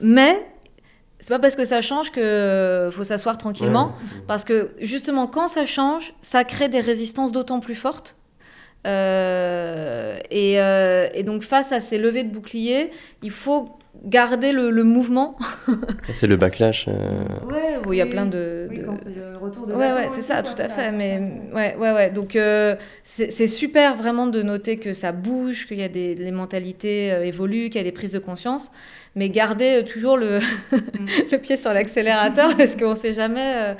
mais 0.00 0.44
c'est 1.20 1.28
pas 1.28 1.38
parce 1.38 1.56
que 1.56 1.64
ça 1.64 1.80
change 1.82 2.10
que 2.10 2.88
faut 2.92 3.04
s'asseoir 3.04 3.38
tranquillement, 3.38 3.92
parce 4.26 4.44
que 4.44 4.72
justement, 4.80 5.26
quand 5.26 5.48
ça 5.48 5.64
change, 5.66 6.14
ça 6.20 6.44
crée 6.44 6.68
des 6.68 6.80
résistances 6.80 7.30
d'autant 7.32 7.60
plus 7.60 7.74
fortes. 7.74 8.16
Euh, 8.86 10.18
et, 10.30 10.60
euh, 10.60 11.06
et 11.14 11.22
donc, 11.22 11.42
face 11.42 11.72
à 11.72 11.80
ces 11.80 11.98
levées 11.98 12.24
de 12.24 12.32
boucliers, 12.32 12.90
il 13.22 13.30
faut 13.30 13.70
garder 14.04 14.52
le, 14.52 14.70
le 14.70 14.82
mouvement. 14.84 15.36
C'est 16.10 16.26
le 16.26 16.36
backlash. 16.36 16.86
euh, 16.88 16.92
Ouais, 17.46 17.78
où 17.86 17.92
il 17.92 17.98
y 17.98 18.02
a 18.02 18.06
plein 18.06 18.26
de. 18.26 18.66
Oui, 18.68 18.78
de- 18.78 18.84
quand 18.84 18.96
c'est 18.98 19.14
le 19.14 19.36
retour 19.38 19.66
de 19.66 19.72
Ouais, 19.72 19.92
ouais, 19.92 20.08
c'est 20.10 20.20
ça, 20.22 20.42
tout 20.42 20.60
à 20.60 20.68
fait. 20.68 20.90
Mais 20.92 21.20
ouais, 21.54 21.76
ouais, 21.78 21.92
ouais. 21.92 22.10
Donc 22.10 22.34
euh, 22.36 22.74
c'est 23.04 23.46
super 23.46 23.94
vraiment 23.96 24.26
de 24.26 24.42
noter 24.42 24.78
que 24.78 24.92
ça 24.92 25.12
bouge, 25.12 25.66
qu'il 25.68 25.78
y 25.78 25.82
a 25.84 25.88
des 25.88 26.14
les 26.16 26.32
mentalités 26.32 27.12
euh, 27.12 27.24
évoluent, 27.24 27.66
qu'il 27.70 27.76
y 27.76 27.80
a 27.80 27.84
des 27.84 27.92
prises 27.92 28.12
de 28.12 28.18
conscience, 28.18 28.72
mais 29.14 29.28
garder 29.30 29.84
toujours 29.86 30.16
le, 30.16 30.40
le 31.32 31.36
pied 31.38 31.56
sur 31.56 31.72
l'accélérateur 31.72 32.56
parce 32.58 32.74
qu'on 32.74 32.90
ne 32.90 32.96
sait 32.96 33.12
jamais 33.12 33.52
euh, 33.54 33.74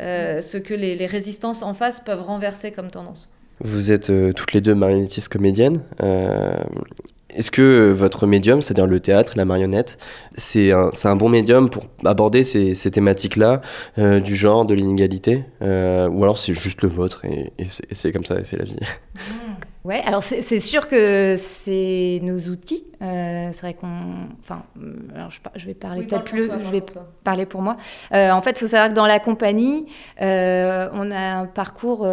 euh, 0.00 0.42
ce 0.42 0.56
que 0.56 0.72
les, 0.74 0.94
les 0.94 1.06
résistances 1.06 1.62
en 1.62 1.74
face 1.74 2.00
peuvent 2.00 2.22
renverser 2.22 2.72
comme 2.72 2.90
tendance. 2.90 3.28
Vous 3.64 3.92
êtes 3.92 4.10
euh, 4.10 4.32
toutes 4.32 4.52
les 4.52 4.60
deux 4.60 4.74
marionnettistes 4.74 5.28
comédiennes. 5.28 5.82
euh, 6.02 6.54
est-ce 7.34 7.50
que 7.50 7.92
votre 7.92 8.26
médium, 8.26 8.60
c'est-à-dire 8.60 8.86
le 8.86 9.00
théâtre, 9.00 9.32
la 9.36 9.46
marionnette, 9.46 9.96
c'est 10.36 10.70
un, 10.70 11.16
bon 11.16 11.30
médium 11.30 11.70
pour 11.70 11.86
aborder 12.04 12.44
ces, 12.44 12.74
thématiques-là, 12.74 13.62
euh, 13.96 14.20
du 14.20 14.36
genre, 14.36 14.66
de 14.66 14.74
l'inégalité 14.74 15.42
Ou 15.62 15.64
alors 15.64 16.38
c'est 16.38 16.52
juste 16.52 16.82
le 16.82 16.90
vôtre 16.90 17.24
et, 17.24 17.50
c'est, 17.92 18.12
comme 18.12 18.26
ça, 18.26 18.44
c'est 18.44 18.58
la 18.58 18.66
vie? 18.66 18.76
Ouais, 19.84 20.00
alors 20.04 20.22
c'est 20.22 20.60
sûr 20.60 20.86
que 20.86 21.34
c'est 21.36 22.20
nos 22.22 22.38
outils. 22.38 22.84
Euh, 23.02 23.48
c'est 23.50 23.62
vrai 23.62 23.74
qu'on. 23.74 24.28
Enfin, 24.38 24.62
euh, 24.80 24.94
alors 25.12 25.30
je, 25.56 25.66
vais 25.66 25.74
parler 25.74 26.02
Oui, 26.02 26.06
peut-être 26.06 26.22
plus. 26.22 26.46
toi, 26.46 26.58
je 26.60 26.70
vais 26.70 26.80
pour 26.80 27.02
parler 27.24 27.46
pour 27.46 27.62
moi. 27.62 27.76
Euh, 28.12 28.30
en 28.30 28.40
fait, 28.42 28.52
il 28.52 28.58
faut 28.58 28.68
savoir 28.68 28.90
que 28.90 28.94
dans 28.94 29.06
la 29.06 29.18
compagnie, 29.18 29.86
euh, 30.20 30.88
on 30.92 31.10
a 31.10 31.18
un 31.18 31.46
parcours 31.46 32.06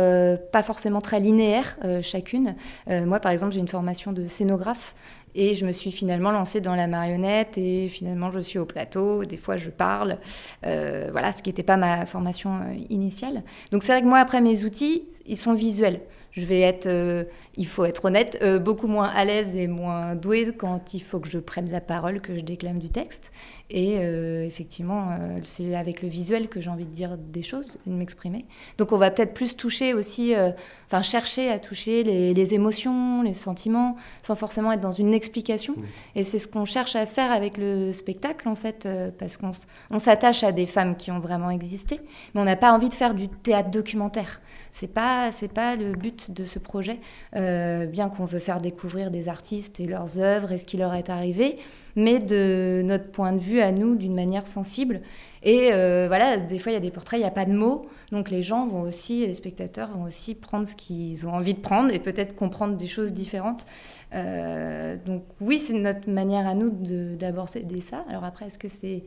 pas 0.52 0.64
forcément 0.64 1.00
très 1.00 1.20
linéaire 1.20 1.78
chacune. 2.02 2.56
Moi, 2.88 3.20
par 3.20 3.32
exemple, 3.32 3.54
j'ai 3.54 3.60
une 3.60 3.68
formation 3.68 4.12
de 4.14 4.28
scénographe. 4.28 4.96
Et 5.36 5.54
je 5.54 5.64
me 5.64 5.72
suis 5.72 5.92
finalement 5.92 6.32
lancée 6.32 6.60
dans 6.60 6.74
la 6.74 6.88
marionnette 6.88 7.56
et 7.56 7.88
finalement 7.88 8.32
je 8.32 8.40
suis 8.40 8.58
au 8.58 8.66
plateau, 8.66 9.26
des 9.26 9.38
fois 9.38 9.58
je 9.58 9.70
parle, 9.70 10.18
voilà, 10.64 11.32
ce 11.32 11.44
qui 11.44 11.50
n'était 11.50 11.62
pas 11.62 11.78
ma 11.78 12.08
formation 12.08 12.56
initiale. 12.90 13.44
Donc 13.72 13.84
c'est 13.84 13.92
vrai 13.92 14.02
que 14.02 14.08
moi 14.08 14.18
après 14.18 14.42
mes 14.42 14.64
outils, 14.64 15.04
ils 15.28 15.38
sont 15.38 15.54
visuels. 15.54 16.02
Je 16.32 16.46
vais 16.46 16.62
être, 16.62 16.86
euh, 16.86 17.24
il 17.56 17.66
faut 17.68 17.86
être 17.86 18.06
honnête, 18.06 18.38
euh, 18.42 18.60
beaucoup 18.60 18.88
moins 18.88 19.08
à 19.08 19.26
l'aise 19.26 19.56
et 19.56 19.68
moins 19.68 20.16
douée 20.16 20.54
quand 20.58 20.94
il 20.94 21.02
faut 21.02 21.20
que 21.20 21.30
je 21.30 21.40
prenne 21.40 21.70
la 21.70 21.82
parole, 21.82 22.22
que 22.22 22.38
je 22.38 22.44
déclame 22.44 22.80
du 22.80 22.90
texte. 22.90 23.32
Et 23.72 24.00
euh, 24.00 24.46
effectivement, 24.46 25.10
euh, 25.12 25.40
c'est 25.44 25.76
avec 25.76 26.02
le 26.02 26.10
visuel 26.10 26.48
que 26.48 26.60
j'ai 26.60 26.72
envie 26.72 26.86
de 26.86 26.92
dire 26.92 27.18
des 27.20 27.44
choses 27.44 27.78
de 27.86 27.94
m'exprimer. 27.94 28.46
Donc 28.80 28.92
on 28.92 28.98
va 28.98 29.12
peut-être 29.12 29.36
plus 29.36 29.56
toucher 29.56 29.94
aussi, 29.94 30.34
euh, 30.34 30.50
enfin 30.88 31.04
chercher 31.04 31.52
à 31.52 31.60
toucher 31.60 32.02
les, 32.02 32.34
les 32.34 32.54
émotions, 32.56 33.22
les 33.22 33.36
sentiments, 33.36 33.96
sans 34.24 34.34
forcément 34.34 34.72
être 34.72 34.82
dans 34.82 34.92
une 34.92 35.14
explication. 35.14 35.76
Et 36.16 36.24
c'est 36.24 36.40
ce 36.40 36.48
qu'on 36.48 36.66
cherche 36.66 36.96
à 36.96 37.06
faire 37.06 37.32
avec 37.32 37.60
le 37.60 37.92
spectacle, 37.94 38.50
en 38.50 38.56
fait, 38.56 38.88
parce 39.20 39.38
qu'on 39.38 39.52
on 39.92 40.00
s'attache 40.00 40.44
à 40.44 40.52
des 40.52 40.66
femmes 40.66 40.96
qui 40.96 41.12
ont 41.12 41.20
vraiment 41.20 41.52
existé, 41.52 42.02
mais 42.34 42.42
on 42.42 42.46
n'a 42.46 42.56
pas 42.56 42.72
envie 42.72 42.90
de 42.90 42.94
faire 42.96 43.14
du 43.14 43.28
théâtre 43.28 43.70
documentaire. 43.70 44.42
C'est 44.72 44.92
pas, 44.92 45.32
c'est 45.32 45.52
pas 45.52 45.76
le 45.76 45.94
but 45.94 46.32
de 46.32 46.46
ce 46.46 46.58
projet, 46.60 47.00
bien 47.34 48.10
qu'on 48.10 48.26
veut 48.26 48.40
faire 48.40 48.60
découvrir 48.60 49.12
des 49.12 49.28
artistes 49.28 49.80
et 49.80 49.86
leurs 49.86 50.20
œuvres 50.20 50.52
et 50.52 50.58
ce 50.58 50.66
qui 50.66 50.78
leur 50.78 50.94
est 50.96 51.10
arrivé, 51.10 51.58
mais 51.96 52.20
de 52.20 52.82
notre 52.84 53.10
point 53.12 53.34
de 53.34 53.40
vue 53.40 53.62
à 53.62 53.72
nous, 53.72 53.96
d'une 53.96 54.16
manière 54.16 54.46
sensible. 54.48 55.02
Et 55.44 55.70
euh, 55.74 56.06
voilà, 56.08 56.38
des 56.38 56.60
fois 56.60 56.72
il 56.72 56.76
y 56.76 56.78
a 56.78 56.82
des 56.82 56.92
portraits, 56.92 57.18
il 57.18 57.24
n'y 57.24 57.28
a 57.28 57.32
pas 57.32 57.46
de 57.46 57.54
mots, 57.54 57.84
donc 58.12 58.30
les 58.30 58.42
gens 58.42 58.68
vont 58.68 58.82
aussi, 58.82 59.26
les 59.26 59.34
spectateurs 59.34 59.90
vont 59.96 60.04
aussi 60.04 60.36
prendre 60.36 60.68
ce 60.68 60.76
qu'ils 60.76 61.26
ont 61.28 61.34
envie 61.34 61.54
de 61.54 61.60
prendre 61.62 61.94
et 61.94 62.00
peut-être 62.00 62.36
comprendre 62.36 62.76
des 62.76 62.88
choses 62.88 63.14
différentes. 63.14 63.66
Euh, 64.14 64.98
donc 65.06 65.24
oui, 65.40 65.58
c'est 65.58 65.74
notre 65.74 66.10
manière 66.10 66.46
à 66.46 66.56
nous 66.56 66.70
de- 66.70 67.16
d'aborder 67.16 67.82
ça. 67.82 68.04
Alors 68.10 68.26
après, 68.26 68.48
est-ce 68.48 68.58
que 68.58 68.68
c'est 68.68 69.04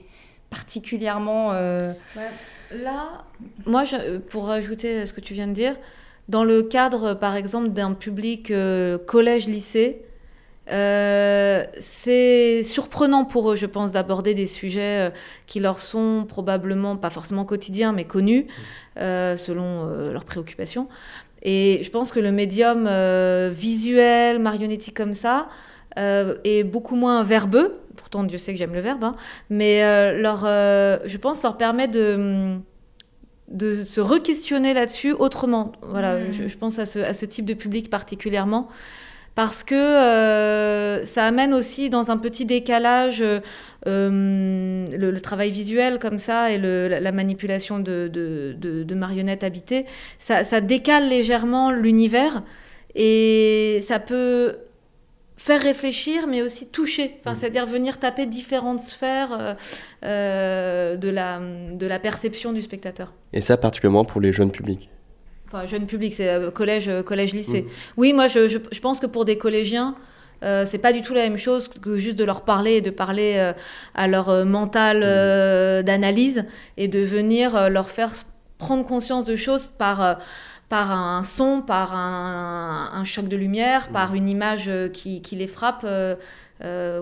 particulièrement... 0.49 1.53
euh, 1.53 1.93
Là, 2.83 3.24
moi, 3.66 3.85
pour 4.30 4.49
ajouter 4.51 5.01
à 5.01 5.07
ce 5.07 5.12
que 5.12 5.20
tu 5.20 5.35
viens 5.35 5.47
de 5.49 5.53
dire, 5.53 5.76
dans 6.30 6.45
le 6.45 6.62
cadre, 6.62 7.12
par 7.14 7.37
exemple, 7.37 7.68
d'un 7.70 7.93
public 7.93 8.51
collège-lycée, 9.07 10.03
euh, 10.71 11.65
c'est 11.79 12.63
surprenant 12.63 13.25
pour 13.25 13.53
eux, 13.53 13.57
je 13.57 13.67
pense, 13.67 13.93
d'aborder 13.93 14.35
des 14.35 14.47
sujets 14.47 15.09
euh, 15.09 15.11
qui 15.47 15.61
leur 15.61 15.81
sont 15.81 16.25
probablement 16.29 16.97
pas 16.97 17.11
forcément 17.11 17.45
quotidiens, 17.45 17.93
mais 17.93 18.05
connus, 18.05 18.47
euh, 18.99 19.37
selon 19.37 19.87
leurs 20.11 20.25
préoccupations. 20.25 20.89
Et 21.43 21.81
je 21.83 21.91
pense 21.91 22.13
que 22.13 22.21
le 22.21 22.31
médium 22.31 22.89
visuel, 23.51 24.39
marionnettique 24.39 24.97
comme 24.97 25.13
ça, 25.15 25.49
est 25.97 26.65
beaucoup 26.65 26.95
moins 26.95 27.25
verbeux. 27.25 27.81
Pourtant, 27.97 28.23
Dieu 28.23 28.39
sait 28.39 28.53
que 28.53 28.59
j'aime 28.59 28.75
le 28.75 28.81
verbe, 28.81 29.03
hein. 29.03 29.17
mais 29.51 29.83
leur, 30.21 30.45
je 30.45 31.17
pense, 31.17 31.43
leur 31.43 31.57
permet 31.57 31.89
de 31.89 32.59
de 33.49 33.85
se 33.85 34.01
re-questionner 34.01 34.73
là-dessus 34.73 35.13
autrement. 35.13 35.73
Voilà, 35.83 36.17
Mm. 36.17 36.33
je, 36.33 36.49
je 36.49 36.57
pense 36.57 36.79
à 36.79 36.87
ce, 36.87 36.99
à 36.99 37.13
ce 37.13 37.27
type 37.27 37.45
de 37.45 37.55
public 37.55 37.91
particulièrement. 37.91 38.69
Parce 39.35 39.64
que 39.64 39.74
euh, 39.74 41.05
ça 41.05 41.24
amène 41.26 41.55
aussi 41.55 41.89
dans 41.89 42.11
un 42.11 42.18
petit 42.18 42.45
décalage 42.45 43.22
euh, 43.22 43.41
le, 43.87 45.11
le 45.11 45.20
travail 45.20 45.51
visuel 45.51 45.99
comme 45.99 46.18
ça 46.18 46.51
et 46.53 46.59
le- 46.59 46.89
la, 46.89 47.01
la 47.01 47.12
manipulation 47.12 47.78
de, 47.78 48.09
de- 48.12 48.55
de- 48.59 48.83
de 48.83 48.95
marionnettes 48.95 49.43
habitées. 49.45 49.87
Ça, 50.18 50.45
ça 50.45 50.61
décale 50.61 51.09
légèrement 51.09 51.70
l'univers 51.70 52.43
et 52.95 53.78
ça 53.83 53.99
peut 53.99 54.57
faire 55.39 55.62
réfléchir, 55.62 56.26
mais 56.28 56.43
aussi 56.43 56.68
toucher. 56.68 57.16
Enfin, 57.20 57.35
C'est-à-dire 57.35 57.66
venir 57.66 57.99
taper 57.99 58.26
différentes 58.26 58.80
sphères 58.80 59.33
euh, 59.33 59.55
euh, 60.05 60.97
de, 60.97 61.09
la, 61.09 61.41
de 61.72 61.87
la 61.87 61.99
perception 61.99 62.53
du 62.53 62.61
spectateur. 62.61 63.12
Et 63.33 63.41
ça, 63.41 63.57
particulièrement 63.57 64.05
pour 64.05 64.20
les 64.20 64.33
jeunes 64.33 64.53
publics. 64.53 64.89
Enfin, 65.53 65.66
jeune 65.66 65.84
public, 65.86 66.14
c'est 66.14 66.30
euh, 66.30 66.50
collège, 66.50 66.88
euh, 66.88 67.03
collège, 67.03 67.34
lycée. 67.34 67.66
Oui, 67.98 68.12
moi, 68.14 68.26
je, 68.28 68.48
je- 68.48 68.59
je 68.70 68.80
pense 68.80 69.00
que 69.00 69.07
pour 69.07 69.24
des 69.26 69.36
collégiens, 69.36 69.96
euh, 70.42 70.64
c'est 70.66 70.78
pas 70.78 70.92
du 70.94 71.03
tout 71.03 71.12
la 71.12 71.22
même 71.22 71.36
chose 71.36 71.68
que 71.68 71.98
juste 71.98 72.18
de 72.18 72.24
leur 72.24 72.42
parler 72.44 72.72
et 72.76 72.80
de 72.80 72.90
parler 72.90 73.34
euh, 73.36 73.53
à 73.94 74.09
leur 74.09 74.30
euh, 74.30 74.44
mental 74.46 75.00
d'analyse 75.84 76.46
et 76.78 76.88
de 76.88 77.00
venir 77.00 77.68
leur 77.70 77.90
faire 77.90 78.11
prendre 78.57 78.84
conscience 78.84 79.24
de 79.26 79.36
choses 79.36 79.72
par, 79.76 80.18
par 80.70 80.90
un 80.90 81.22
son, 81.22 81.61
par 81.61 81.94
un, 81.94 82.90
un 82.94 83.05
choc 83.05 83.28
de 83.28 83.36
lumière, 83.36 83.88
par 83.88 84.14
une 84.14 84.28
image 84.28 84.70
qui, 84.92 85.20
qui 85.20 85.36
les 85.36 85.48
frappe. 85.48 85.84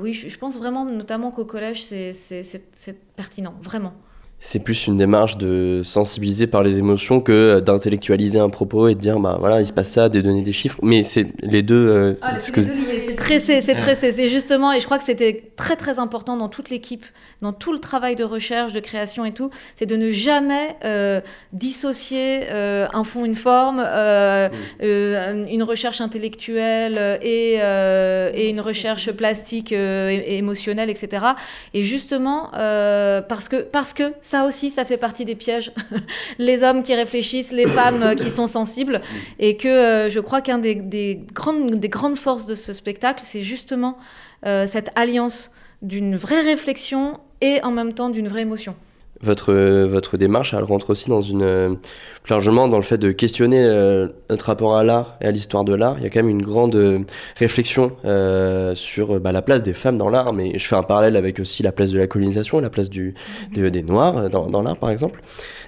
oui, 0.02 0.12
je, 0.12 0.28
je 0.28 0.38
pense 0.38 0.56
vraiment, 0.58 0.84
notamment 0.84 1.30
qu'au 1.30 1.44
collège, 1.44 1.82
c'est 1.82 2.96
pertinent, 3.14 3.54
vraiment. 3.62 3.94
C'est 4.42 4.60
plus 4.60 4.86
une 4.86 4.96
démarche 4.96 5.36
de 5.36 5.82
sensibiliser 5.84 6.46
par 6.46 6.62
les 6.62 6.78
émotions 6.78 7.20
que 7.20 7.60
d'intellectualiser 7.60 8.38
un 8.38 8.48
propos 8.48 8.88
et 8.88 8.94
de 8.94 8.98
dire, 9.00 9.20
bah 9.20 9.36
voilà, 9.38 9.60
il 9.60 9.66
se 9.66 9.72
passe 9.74 9.90
ça, 9.90 10.08
de 10.08 10.18
donner 10.22 10.40
des 10.40 10.54
chiffres. 10.54 10.78
Mais 10.82 11.04
c'est 11.04 11.26
les 11.42 11.62
deux. 11.62 11.74
euh, 11.88 12.14
que- 12.50 12.62
C'est 12.62 13.16
tressé, 13.16 13.60
c'est 13.60 13.74
tressé. 13.74 14.12
C'est 14.12 14.28
justement, 14.30 14.72
et 14.72 14.80
je 14.80 14.86
crois 14.86 14.96
que 14.96 15.04
c'était 15.04 15.44
très 15.56 15.76
très 15.76 15.98
important 15.98 16.38
dans 16.38 16.48
toute 16.48 16.70
l'équipe, 16.70 17.04
dans 17.42 17.52
tout 17.52 17.70
le 17.72 17.80
travail 17.80 18.16
de 18.16 18.24
recherche, 18.24 18.72
de 18.72 18.80
création 18.80 19.26
et 19.26 19.32
tout, 19.32 19.50
c'est 19.76 19.84
de 19.84 19.96
ne 19.96 20.08
jamais 20.08 20.74
euh, 20.86 21.20
dissocier 21.52 22.40
euh, 22.50 22.86
un 22.94 23.04
fond, 23.04 23.26
une 23.26 23.36
forme, 23.36 23.82
euh, 23.84 24.48
euh, 24.82 25.44
une 25.50 25.62
recherche 25.62 26.00
intellectuelle 26.00 26.96
euh, 26.98 27.18
et, 27.20 27.58
euh, 27.60 28.30
et 28.32 28.48
une 28.48 28.60
recherche 28.62 29.12
plastique 29.12 29.74
euh, 29.74 30.08
et, 30.08 30.14
et 30.16 30.38
émotionnelle, 30.38 30.88
etc. 30.88 31.26
Et 31.74 31.82
justement, 31.84 32.50
euh, 32.56 33.20
parce, 33.20 33.48
que, 33.48 33.56
parce 33.56 33.92
que 33.92 34.04
ça 34.30 34.44
aussi, 34.44 34.70
ça 34.70 34.84
fait 34.84 34.96
partie 34.96 35.24
des 35.24 35.34
pièges. 35.34 35.72
les 36.38 36.62
hommes 36.62 36.84
qui 36.84 36.94
réfléchissent, 36.94 37.50
les 37.50 37.66
femmes 37.66 38.02
euh, 38.02 38.14
qui 38.14 38.30
sont 38.30 38.46
sensibles, 38.46 39.00
et 39.40 39.56
que 39.56 39.66
euh, 39.66 40.08
je 40.08 40.20
crois 40.20 40.40
qu'un 40.40 40.58
des, 40.58 40.76
des 40.76 41.20
grandes, 41.34 41.74
des 41.74 41.88
grandes 41.88 42.16
forces 42.16 42.46
de 42.46 42.54
ce 42.54 42.72
spectacle, 42.72 43.22
c'est 43.26 43.42
justement 43.42 43.98
euh, 44.46 44.68
cette 44.68 44.92
alliance 44.94 45.50
d'une 45.82 46.14
vraie 46.14 46.42
réflexion 46.42 47.18
et 47.40 47.60
en 47.64 47.72
même 47.72 47.92
temps 47.92 48.08
d'une 48.08 48.28
vraie 48.28 48.42
émotion. 48.42 48.76
Votre, 49.22 49.52
votre 49.84 50.16
démarche, 50.16 50.54
elle 50.54 50.64
rentre 50.64 50.88
aussi 50.88 51.10
dans 51.10 51.20
une, 51.20 51.42
euh, 51.42 51.74
plus 52.22 52.30
largement 52.30 52.68
dans 52.68 52.78
le 52.78 52.82
fait 52.82 52.96
de 52.96 53.12
questionner 53.12 53.62
euh, 53.62 54.08
notre 54.30 54.46
rapport 54.46 54.76
à 54.78 54.82
l'art 54.82 55.18
et 55.20 55.26
à 55.26 55.30
l'histoire 55.30 55.62
de 55.64 55.74
l'art. 55.74 55.96
Il 55.98 56.04
y 56.04 56.06
a 56.06 56.08
quand 56.10 56.20
même 56.20 56.30
une 56.30 56.40
grande 56.40 56.74
euh, 56.74 57.00
réflexion 57.36 57.92
euh, 58.06 58.74
sur 58.74 59.20
bah, 59.20 59.30
la 59.32 59.42
place 59.42 59.62
des 59.62 59.74
femmes 59.74 59.98
dans 59.98 60.08
l'art, 60.08 60.32
mais 60.32 60.58
je 60.58 60.66
fais 60.66 60.76
un 60.76 60.82
parallèle 60.82 61.16
avec 61.16 61.38
aussi 61.38 61.62
la 61.62 61.70
place 61.70 61.90
de 61.90 61.98
la 61.98 62.06
colonisation, 62.06 62.60
la 62.60 62.70
place 62.70 62.88
du, 62.88 63.14
de- 63.54 63.68
des 63.68 63.82
Noirs 63.82 64.30
dans, 64.30 64.48
dans 64.48 64.62
l'art, 64.62 64.78
par 64.78 64.88
exemple. 64.90 65.20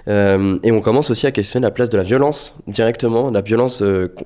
Et 0.07 0.71
on 0.71 0.81
commence 0.81 1.11
aussi 1.11 1.27
à 1.27 1.31
questionner 1.31 1.63
la 1.65 1.71
place 1.71 1.89
de 1.89 1.97
la 1.97 2.03
violence 2.03 2.55
directement, 2.67 3.29
la 3.29 3.41
violence 3.41 3.81
con- 3.81 4.25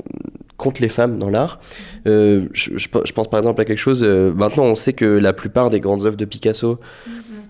contre 0.55 0.81
les 0.81 0.89
femmes 0.89 1.19
dans 1.19 1.29
l'art. 1.29 1.59
Euh, 2.07 2.47
je, 2.53 2.71
je 2.77 2.87
pe- 2.89 3.03
je 3.05 3.13
pense 3.13 3.27
par 3.29 3.37
exemple 3.39 3.61
à 3.61 3.65
quelque 3.65 3.77
chose, 3.77 4.03
maintenant 4.03 4.63
on 4.63 4.73
sait 4.73 4.93
que 4.93 5.05
la 5.05 5.33
plupart 5.33 5.69
des 5.69 5.79
grandes 5.79 6.05
œuvres 6.07 6.17
de 6.17 6.25
Picasso, 6.25 6.79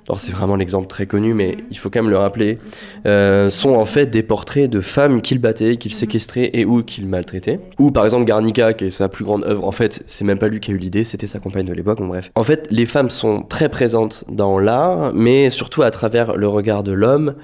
alors 0.07 0.19
c'est 0.19 0.31
vraiment 0.31 0.55
l'exemple 0.55 0.87
très 0.87 1.05
connu, 1.05 1.33
mais 1.33 1.57
il 1.69 1.77
faut 1.77 1.89
quand 1.89 2.01
même 2.01 2.09
le 2.09 2.17
rappeler, 2.17 2.57
euh, 3.05 3.49
sont 3.49 3.71
en 3.71 3.85
fait 3.85 4.05
des 4.05 4.23
portraits 4.23 4.69
de 4.69 4.79
femmes 4.79 5.21
qu'il 5.21 5.39
battait, 5.39 5.77
qu'il 5.77 5.93
séquestrait 5.93 6.49
et 6.53 6.65
ou 6.65 6.83
qu'il 6.83 7.07
maltraitait. 7.07 7.59
Ou 7.77 7.91
par 7.91 8.05
exemple 8.05 8.25
Garnica, 8.25 8.73
qui 8.73 8.85
est 8.85 8.89
sa 8.89 9.09
plus 9.09 9.25
grande 9.25 9.43
œuvre, 9.45 9.65
en 9.65 9.71
fait 9.71 10.03
c'est 10.07 10.23
même 10.23 10.37
pas 10.37 10.47
lui 10.47 10.59
qui 10.59 10.71
a 10.71 10.73
eu 10.73 10.77
l'idée, 10.77 11.03
c'était 11.03 11.27
sa 11.27 11.39
compagne 11.39 11.65
de 11.65 11.73
l'époque, 11.73 11.99
bon 11.99 12.07
bref. 12.07 12.31
En 12.35 12.43
fait 12.43 12.67
les 12.71 12.85
femmes 12.85 13.09
sont 13.09 13.43
très 13.43 13.69
présentes 13.69 14.23
dans 14.29 14.59
l'art, 14.59 15.11
mais 15.13 15.49
surtout 15.49 15.83
à 15.83 15.91
travers 15.91 16.37
le 16.37 16.47
regard 16.47 16.83
de 16.83 16.93
l'homme, 16.93 17.35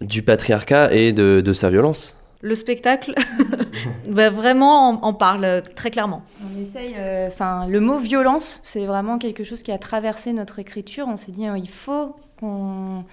du 0.00 0.22
patriarcat 0.22 0.92
et 0.92 1.12
de, 1.12 1.40
de 1.40 1.52
sa 1.52 1.70
violence. 1.70 2.16
Le 2.44 2.56
spectacle, 2.56 3.14
bah, 4.10 4.28
vraiment, 4.28 4.90
on, 4.90 4.98
on 5.10 5.14
parle 5.14 5.62
très 5.76 5.92
clairement. 5.92 6.22
On 6.44 6.60
essaye, 6.60 6.94
euh, 6.98 7.28
enfin, 7.28 7.68
le 7.68 7.78
mot 7.78 7.98
violence, 7.98 8.58
c'est 8.64 8.84
vraiment 8.84 9.18
quelque 9.18 9.44
chose 9.44 9.62
qui 9.62 9.70
a 9.70 9.78
traversé 9.78 10.32
notre 10.32 10.58
écriture. 10.58 11.06
On 11.06 11.16
s'est 11.16 11.30
dit, 11.30 11.46
euh, 11.46 11.56
il 11.56 11.68
faut 11.68 12.16
qu'on. 12.40 13.04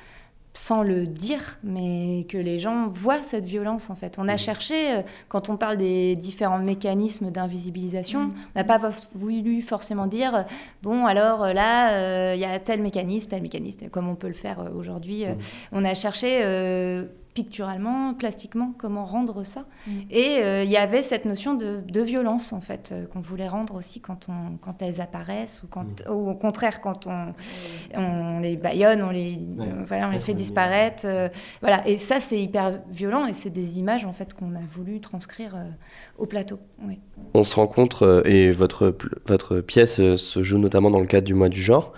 sans 0.56 0.82
le 0.82 1.06
dire, 1.06 1.60
mais 1.64 2.26
que 2.28 2.40
les 2.40 2.58
gens 2.58 2.88
voient 2.88 3.22
cette 3.22 3.46
violence 3.46 3.92
en 3.92 3.96
fait. 3.96 4.18
On 4.18 4.28
a 4.28 4.36
cherché, 4.36 4.94
euh, 4.94 5.02
quand 5.28 5.48
on 5.50 5.58
parle 5.58 5.78
des 5.78 6.16
différents 6.16 6.58
mécanismes 6.58 7.30
d'invisibilisation, 7.30 8.32
on 8.56 8.58
n'a 8.58 8.64
pas 8.64 8.80
voulu 9.14 9.62
forcément 9.62 10.08
dire, 10.08 10.46
bon 10.82 11.06
alors 11.06 11.44
euh, 11.44 11.54
là, 11.54 12.34
il 12.34 12.42
y 12.42 12.46
a 12.46 12.58
tel 12.58 12.82
mécanisme, 12.82 13.30
tel 13.30 13.44
mécanisme, 13.44 13.90
comme 13.90 14.10
on 14.10 14.16
peut 14.16 14.28
le 14.28 14.34
faire 14.34 14.72
aujourd'hui. 14.76 15.26
On 15.72 15.86
a 15.86 15.94
cherché 15.94 16.44
picturalement, 17.44 18.14
plastiquement, 18.14 18.74
comment 18.78 19.06
rendre 19.06 19.46
ça. 19.46 19.62
Mm. 19.88 19.92
Et 20.12 20.44
euh, 20.44 20.64
il 20.66 20.70
y 20.70 20.76
avait 20.76 21.02
cette 21.02 21.24
notion 21.24 21.54
de, 21.54 22.02
violence, 22.02 22.52
en 22.52 22.60
fait, 22.60 22.92
euh, 22.92 23.06
qu'on 23.06 23.22
voulait 23.22 23.48
rendre 23.48 23.76
aussi 23.76 24.02
quand, 24.02 24.28
on, 24.28 24.58
quand 24.58 24.82
elles 24.82 25.00
apparaissent, 25.00 25.64
ou, 25.64 25.68
quand, 25.68 26.06
mm. 26.06 26.12
au 26.12 26.36
contraire, 26.36 26.82
quand 26.82 27.08
on, 27.08 27.34
on 27.94 28.40
les 28.40 28.58
baillonne, 28.58 29.02
on 29.02 29.10
les, 29.10 29.40
voilà, 29.88 30.10
on 30.10 30.12
les 30.12 30.20
fait 30.20 30.34
disparaître. 30.34 31.04
Euh, 31.06 31.30
voilà. 31.62 31.88
Et 31.88 31.98
ça, 31.98 32.20
c'est 32.20 32.42
hyper 32.42 32.82
violent, 32.92 33.26
et 33.26 33.32
c'est 33.32 33.52
des 33.52 33.80
images, 33.80 34.06
en 34.06 34.12
fait, 34.12 34.34
qu'on 34.34 34.54
a 34.56 34.66
voulu 34.76 35.00
transcrire 35.00 35.56
au 36.18 36.26
plateau. 36.26 36.60
Oui. 36.86 37.00
On 37.34 37.46
se 37.46 37.56
rencontre, 37.56 38.24
et 38.26 38.52
votre, 38.52 38.94
votre 39.28 39.62
pièce 39.62 39.96
se 40.16 40.42
joue 40.42 40.58
notamment 40.58 40.92
dans 40.92 41.00
le 41.00 41.08
cadre 41.08 41.26
du 41.26 41.36
mois 41.36 41.50
du 41.50 41.62
genre, 41.62 41.94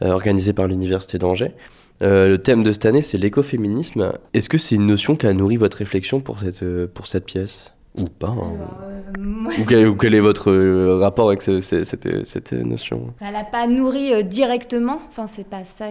organisé 0.00 0.54
par 0.54 0.68
l'Université 0.68 1.18
d'Angers. 1.18 1.54
Euh, 2.02 2.28
le 2.28 2.38
thème 2.38 2.62
de 2.62 2.72
cette 2.72 2.86
année, 2.86 3.02
c'est 3.02 3.18
l'écoféminisme. 3.18 4.12
Est-ce 4.34 4.48
que 4.48 4.58
c'est 4.58 4.74
une 4.74 4.86
notion 4.86 5.16
qui 5.16 5.26
a 5.26 5.32
nourri 5.32 5.56
votre 5.56 5.78
réflexion 5.78 6.20
pour 6.20 6.40
cette, 6.40 6.62
euh, 6.62 6.86
pour 6.92 7.06
cette 7.06 7.24
pièce? 7.24 7.72
Ou 7.96 8.04
pas 8.04 8.28
hein 8.28 8.52
euh, 9.18 9.86
ou, 9.86 9.94
quel, 9.94 10.14
est 10.14 10.20
votre 10.20 10.52
rapport 11.00 11.28
avec 11.28 11.40
cette, 11.40 12.52
notion? 12.52 13.14
Ça 13.18 13.30
l'a 13.30 13.42
pas 13.42 13.66
nourri 13.66 14.22
directement. 14.22 15.00
Enfin, 15.08 15.26
c'est 15.26 15.48
pas 15.48 15.64
ça. 15.64 15.86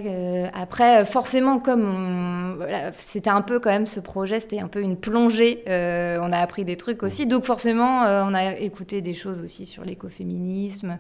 Après, 0.54 1.04
forcément, 1.06 1.58
comme 1.58 2.64
c'était 2.94 3.32
un 3.32 3.42
peu 3.42 3.60
quand 3.60 3.72
même 3.72 3.88
ce 3.88 4.00
projet, 4.00 4.40
c'était 4.40 4.60
un 4.60 4.68
peu 4.68 4.82
une 4.82 4.98
plongée. 4.98 5.64
on 5.66 6.32
a 6.32 6.38
appris 6.38 6.64
des 6.64 6.78
trucs 6.78 7.02
aussi. 7.02 7.26
Donc, 7.26 7.44
forcément, 7.44 8.02
on 8.02 8.36
a 8.36 8.56
écouté 8.56 9.02
des 9.02 9.16
choses 9.16 9.40
aussi 9.40 9.66
sur 9.66 9.84
l'écoféminisme 9.84 11.00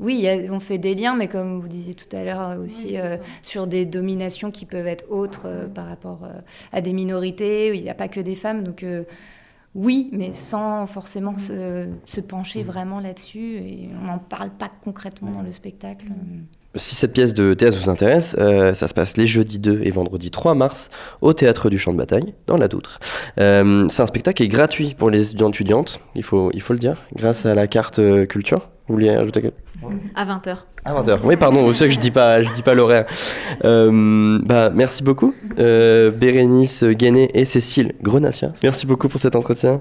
oui, 0.00 0.28
on 0.50 0.60
fait 0.60 0.78
des 0.78 0.94
liens, 0.94 1.14
mais 1.14 1.28
comme 1.28 1.60
vous 1.60 1.68
disiez 1.68 1.94
tout 1.94 2.14
à 2.16 2.24
l'heure 2.24 2.58
aussi, 2.58 2.98
euh, 2.98 3.16
sur 3.42 3.66
des 3.66 3.86
dominations 3.86 4.50
qui 4.50 4.66
peuvent 4.66 4.86
être 4.86 5.04
autres 5.08 5.46
euh, 5.46 5.66
par 5.68 5.86
rapport 5.86 6.24
euh, 6.24 6.32
à 6.72 6.80
des 6.80 6.92
minorités, 6.92 7.70
où 7.70 7.74
il 7.74 7.82
n'y 7.82 7.90
a 7.90 7.94
pas 7.94 8.08
que 8.08 8.20
des 8.20 8.34
femmes. 8.34 8.64
Donc 8.64 8.84
oui, 9.74 10.08
mais 10.12 10.32
sans 10.32 10.86
forcément 10.86 11.36
se, 11.36 12.20
pencher 12.20 12.62
vraiment 12.62 13.00
là-dessus, 13.00 13.56
et 13.56 13.88
on 14.02 14.06
n'en 14.06 14.18
parle 14.18 14.50
pas 14.50 14.70
concrètement 14.82 15.30
dans 15.30 15.42
le 15.42 15.52
spectacle. 15.52 16.06
Si 16.76 16.94
cette 16.94 17.12
pièce 17.12 17.34
de 17.34 17.54
théâtre 17.54 17.78
vous 17.78 17.88
intéresse, 17.88 18.36
ça 18.74 18.88
se 18.88 18.94
passe 18.94 19.16
les 19.16 19.26
jeudis 19.26 19.58
2 19.58 19.80
et 19.84 19.90
vendredi 19.90 20.30
3 20.30 20.54
mars 20.54 20.90
au 21.20 21.32
Théâtre 21.32 21.70
du 21.70 21.78
Champ 21.78 21.92
de 21.92 21.98
Bataille, 21.98 22.34
dans 22.46 22.56
la 22.56 22.68
Doutre. 22.68 22.98
c'est 23.36 23.42
un 23.42 24.06
spectacle 24.06 24.38
qui 24.38 24.42
est 24.44 24.48
gratuit 24.48 24.94
pour 24.98 25.10
les 25.10 25.28
étudiants 25.28 25.50
étudiantes, 25.50 26.00
il 26.14 26.22
faut, 26.22 26.50
il 26.52 26.60
faut 26.60 26.72
le 26.72 26.78
dire, 26.78 27.06
grâce 27.14 27.46
à 27.46 27.54
la 27.54 27.66
carte 27.66 28.00
culture. 28.26 28.68
Vous 28.86 28.94
vouliez 28.94 29.10
ajouter 29.10 29.40
quelque 29.40 29.56
À 30.14 30.26
20h. 30.26 30.56
À 30.84 30.92
20h. 30.92 31.20
Oui, 31.24 31.36
pardon, 31.36 31.72
c'est 31.72 31.88
que 31.88 31.94
je 31.94 31.98
dis 31.98 32.10
pas, 32.10 32.42
je 32.42 32.50
dis 32.50 32.62
pas 32.62 32.74
l'horaire. 32.74 33.06
Euh, 33.64 34.38
bah, 34.44 34.68
merci 34.68 35.02
beaucoup, 35.02 35.34
euh, 35.58 36.10
Bérénice 36.10 36.84
Guéné 36.84 37.30
et 37.32 37.46
Cécile 37.46 37.94
Grenassia. 38.02 38.52
Merci 38.62 38.86
beaucoup 38.86 39.08
pour 39.08 39.20
cet 39.20 39.36
entretien. 39.36 39.80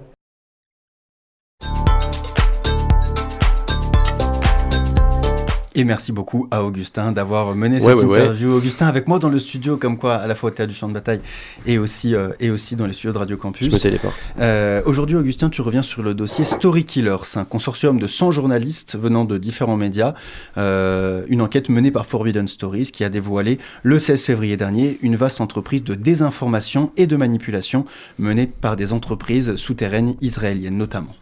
Et 5.75 5.83
merci 5.83 6.11
beaucoup 6.11 6.47
à 6.51 6.63
Augustin 6.63 7.11
d'avoir 7.11 7.55
mené 7.55 7.79
cette 7.79 7.97
interview. 7.97 8.51
Augustin 8.51 8.87
avec 8.87 9.07
moi 9.07 9.17
dans 9.17 9.29
le 9.29 9.39
studio, 9.39 9.75
comme 9.77 9.97
quoi 9.97 10.15
à 10.15 10.27
la 10.27 10.35
fois 10.35 10.51
au 10.51 10.53
théâtre 10.53 10.71
du 10.71 10.77
champ 10.77 10.87
de 10.87 10.93
bataille 10.93 11.19
et 11.65 11.79
aussi, 11.79 12.13
euh, 12.13 12.29
et 12.39 12.51
aussi 12.51 12.75
dans 12.75 12.85
les 12.85 12.93
studios 12.93 13.11
de 13.11 13.17
Radio 13.17 13.37
Campus. 13.37 13.67
Je 13.67 13.73
me 13.73 13.79
téléporte. 13.79 14.15
Euh, 14.39 14.81
Aujourd'hui, 14.85 15.15
Augustin, 15.15 15.49
tu 15.49 15.61
reviens 15.61 15.81
sur 15.81 16.03
le 16.03 16.13
dossier 16.13 16.45
Story 16.45 16.83
Killers, 16.85 17.37
un 17.37 17.43
consortium 17.43 17.97
de 17.97 18.05
100 18.05 18.31
journalistes 18.31 18.97
venant 18.99 19.25
de 19.25 19.37
différents 19.37 19.77
médias. 19.77 20.13
Euh, 20.57 21.23
une 21.27 21.41
enquête 21.41 21.69
menée 21.69 21.91
par 21.91 22.05
Forbidden 22.05 22.47
Stories 22.47 22.91
qui 22.93 23.03
a 23.03 23.09
dévoilé 23.09 23.57
le 23.81 23.97
16 23.97 24.21
février 24.21 24.57
dernier 24.57 24.99
une 25.01 25.15
vaste 25.15 25.41
entreprise 25.41 25.83
de 25.83 25.95
désinformation 25.95 26.91
et 26.97 27.07
de 27.07 27.15
manipulation 27.15 27.85
menée 28.19 28.45
par 28.45 28.75
des 28.75 28.93
entreprises 28.93 29.55
souterraines 29.55 30.15
israéliennes 30.21 30.77
notamment. 30.77 31.15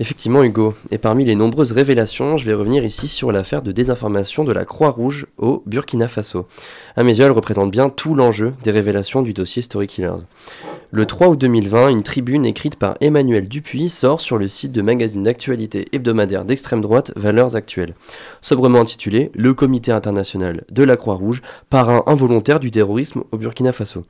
Effectivement, 0.00 0.42
Hugo. 0.42 0.74
Et 0.90 0.98
parmi 0.98 1.24
les 1.24 1.36
nombreuses 1.36 1.70
révélations, 1.70 2.36
je 2.36 2.44
vais 2.44 2.54
revenir 2.54 2.84
ici 2.84 3.06
sur 3.06 3.30
l'affaire 3.30 3.62
de 3.62 3.70
désinformation 3.70 4.42
de 4.42 4.52
la 4.52 4.64
Croix-Rouge 4.64 5.26
au 5.38 5.62
Burkina 5.66 6.08
Faso. 6.08 6.46
À 6.96 7.04
mes 7.04 7.16
yeux, 7.16 7.26
elle 7.26 7.30
représente 7.30 7.70
bien 7.70 7.90
tout 7.90 8.16
l'enjeu 8.16 8.54
des 8.64 8.72
révélations 8.72 9.22
du 9.22 9.32
dossier 9.32 9.62
Story 9.62 9.86
Killers. 9.86 10.26
Le 10.90 11.06
3 11.06 11.28
août 11.28 11.40
2020, 11.40 11.90
une 11.90 12.02
tribune 12.02 12.44
écrite 12.44 12.76
par 12.76 12.96
Emmanuel 13.00 13.48
Dupuis 13.48 13.88
sort 13.88 14.20
sur 14.20 14.36
le 14.36 14.48
site 14.48 14.72
de 14.72 14.82
magazine 14.82 15.22
d'actualité 15.22 15.86
hebdomadaire 15.92 16.44
d'extrême 16.44 16.80
droite 16.80 17.12
Valeurs 17.14 17.54
Actuelles, 17.54 17.94
sobrement 18.40 18.80
intitulé 18.80 19.30
Le 19.34 19.54
Comité 19.54 19.92
international 19.92 20.64
de 20.70 20.82
la 20.82 20.96
Croix-Rouge, 20.96 21.40
parrain 21.70 22.02
involontaire 22.06 22.58
du 22.58 22.72
terrorisme 22.72 23.22
au 23.30 23.38
Burkina 23.38 23.72
Faso. 23.72 24.04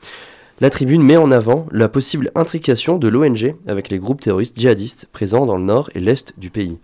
La 0.60 0.70
tribune 0.70 1.02
met 1.02 1.16
en 1.16 1.32
avant 1.32 1.66
la 1.72 1.88
possible 1.88 2.30
intrication 2.36 2.96
de 2.96 3.08
l'ONG 3.08 3.56
avec 3.66 3.88
les 3.88 3.98
groupes 3.98 4.20
terroristes 4.20 4.56
djihadistes 4.56 5.08
présents 5.12 5.46
dans 5.46 5.56
le 5.56 5.64
nord 5.64 5.90
et 5.96 6.00
l'est 6.00 6.38
du 6.38 6.48
pays. 6.50 6.78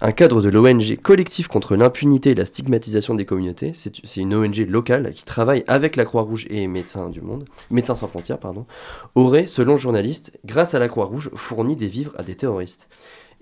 Un 0.00 0.10
cadre 0.10 0.42
de 0.42 0.48
l'ONG 0.48 0.96
Collectif 1.00 1.46
contre 1.46 1.76
l'impunité 1.76 2.30
et 2.30 2.34
la 2.34 2.44
stigmatisation 2.44 3.14
des 3.14 3.26
communautés, 3.26 3.72
c'est 3.74 4.16
une 4.16 4.34
ONG 4.34 4.66
locale 4.68 5.12
qui 5.12 5.24
travaille 5.24 5.62
avec 5.68 5.94
la 5.94 6.04
Croix-Rouge 6.04 6.48
et 6.50 6.66
Médecins 6.66 7.10
du 7.10 7.20
Monde, 7.20 7.44
Médecins 7.70 7.94
sans 7.94 8.08
frontières, 8.08 8.38
aurait, 9.14 9.46
selon 9.46 9.74
le 9.74 9.78
journaliste, 9.78 10.32
grâce 10.44 10.74
à 10.74 10.80
la 10.80 10.88
Croix-Rouge, 10.88 11.30
fourni 11.34 11.76
des 11.76 11.86
vivres 11.86 12.14
à 12.18 12.24
des 12.24 12.34
terroristes. 12.34 12.88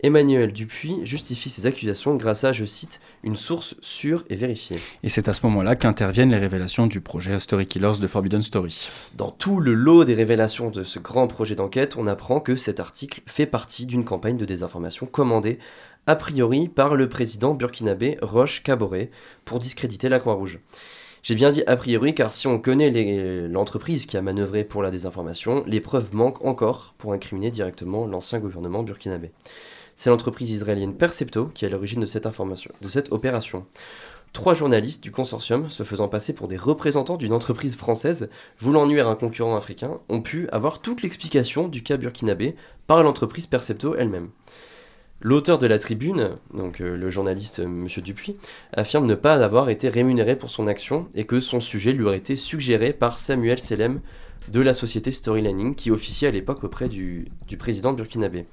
Emmanuel 0.01 0.53
Dupuis 0.53 1.01
justifie 1.03 1.51
ces 1.51 1.67
accusations 1.67 2.15
grâce 2.15 2.45
à, 2.45 2.53
je 2.53 2.65
cite, 2.65 3.01
une 3.25 3.35
source 3.35 3.75
sûre 3.81 4.25
et 4.31 4.37
vérifiée. 4.37 4.79
Et 5.03 5.09
c'est 5.09 5.29
à 5.29 5.33
ce 5.33 5.45
moment-là 5.47 5.75
qu'interviennent 5.75 6.31
les 6.31 6.39
révélations 6.39 6.87
du 6.87 7.01
projet 7.01 7.41
Story 7.41 7.67
Killers 7.67 7.99
de 8.01 8.07
Forbidden 8.07 8.43
Story. 8.43 8.89
Dans 9.17 9.33
tout 9.33 9.59
le 9.59 9.75
lot 9.75 10.05
des 10.05 10.15
révélations 10.15 10.71
de 10.71 10.85
ce 10.85 11.01
grand 11.01 11.27
projet 11.27 11.57
d'enquête, 11.57 11.97
on 11.97 12.07
apprend 12.07 12.39
que 12.39 12.55
cet 12.55 12.79
article 12.79 13.23
fait 13.27 13.47
partie 13.47 13.87
d'une 13.87 14.05
campagne 14.05 14.37
de 14.37 14.45
désinformation 14.45 15.07
commandée 15.07 15.59
a 16.07 16.15
priori 16.15 16.69
par 16.69 16.95
le 16.95 17.09
président 17.09 17.55
burkinabé 17.55 18.19
Roche 18.23 18.63
Kaboré 18.63 19.11
pour 19.45 19.59
discréditer 19.59 20.09
la 20.09 20.21
Croix-Rouge. 20.21 20.61
J'ai 21.25 21.35
bien 21.35 21.51
dit 21.51 21.65
a 21.67 21.77
priori 21.77 22.15
car 22.15 22.33
si 22.33 22.47
on 22.47 22.61
connaît 22.61 23.49
l'entreprise 23.49 24.07
qui 24.07 24.17
a 24.17 24.23
manœuvré 24.23 24.63
pour 24.63 24.85
la 24.85 24.93
désinformation, 24.93 25.65
les 25.67 25.81
preuves 25.81 26.15
manquent 26.15 26.45
encore 26.45 26.95
pour 26.99 27.13
incriminer 27.13 27.51
directement 27.51 28.07
l'ancien 28.07 28.39
gouvernement 28.39 28.85
burkinabé. 28.85 29.33
C'est 29.99 30.11
l'entreprise 30.11 30.53
israélienne 30.53 30.95
Percepto 30.95 31.47
qui 31.47 31.65
est 31.65 31.69
à 31.69 31.71
l'origine 31.73 32.01
de 32.01 32.07
cette 32.07 33.11
opération. 33.11 33.67
Trois 34.33 34.55
journalistes 34.55 35.03
du 35.03 35.11
consortium, 35.11 35.69
se 35.71 35.83
faisant 35.83 36.07
passer 36.07 36.33
pour 36.33 36.47
des 36.47 36.57
représentants 36.57 37.17
d'une 37.17 37.33
entreprise 37.33 37.75
française 37.75 38.31
voulant 38.61 38.87
nuire 38.87 39.09
à 39.09 39.11
un 39.11 39.17
concurrent 39.17 39.57
africain, 39.57 39.99
ont 40.09 40.23
pu 40.23 40.49
avoir 40.51 40.81
toute 40.81 41.03
l'explication 41.03 41.67
du 41.67 41.83
cas 41.83 41.97
burkinabé 41.97 42.55
par 42.87 43.03
l'entreprise 43.03 43.49
Percepto 43.49 43.97
elle-même. 43.97 44.29
L'auteur 45.21 45.59
de 45.59 45.67
la 45.67 45.81
tribune, 45.81 46.37
donc 46.55 46.81
euh, 46.81 46.97
le 46.97 47.11
journaliste 47.11 47.59
euh, 47.59 47.65
M. 47.65 47.89
Dupuis, 48.01 48.37
affirme 48.73 49.05
ne 49.05 49.17
pas 49.17 49.43
avoir 49.45 49.69
été 49.69 49.89
rémunéré 49.89 50.37
pour 50.37 50.51
son 50.51 50.69
action 50.69 51.09
et 51.17 51.25
que 51.25 51.41
son 51.41 51.59
sujet 51.59 51.93
lui 51.93 52.05
aurait 52.05 52.19
été 52.19 52.37
suggéré 52.37 52.93
par 52.93 53.19
Samuel 53.19 53.59
Selem 53.59 54.01
de 54.47 54.61
la 54.61 54.75
société 54.75 55.11
Storylining 55.11 55.75
qui 55.75 55.91
officiait 55.91 56.29
à 56.29 56.31
l'époque 56.31 56.63
auprès 56.63 56.89
du 56.89 57.27
président 57.59 57.93
burkinabé. 57.93 58.47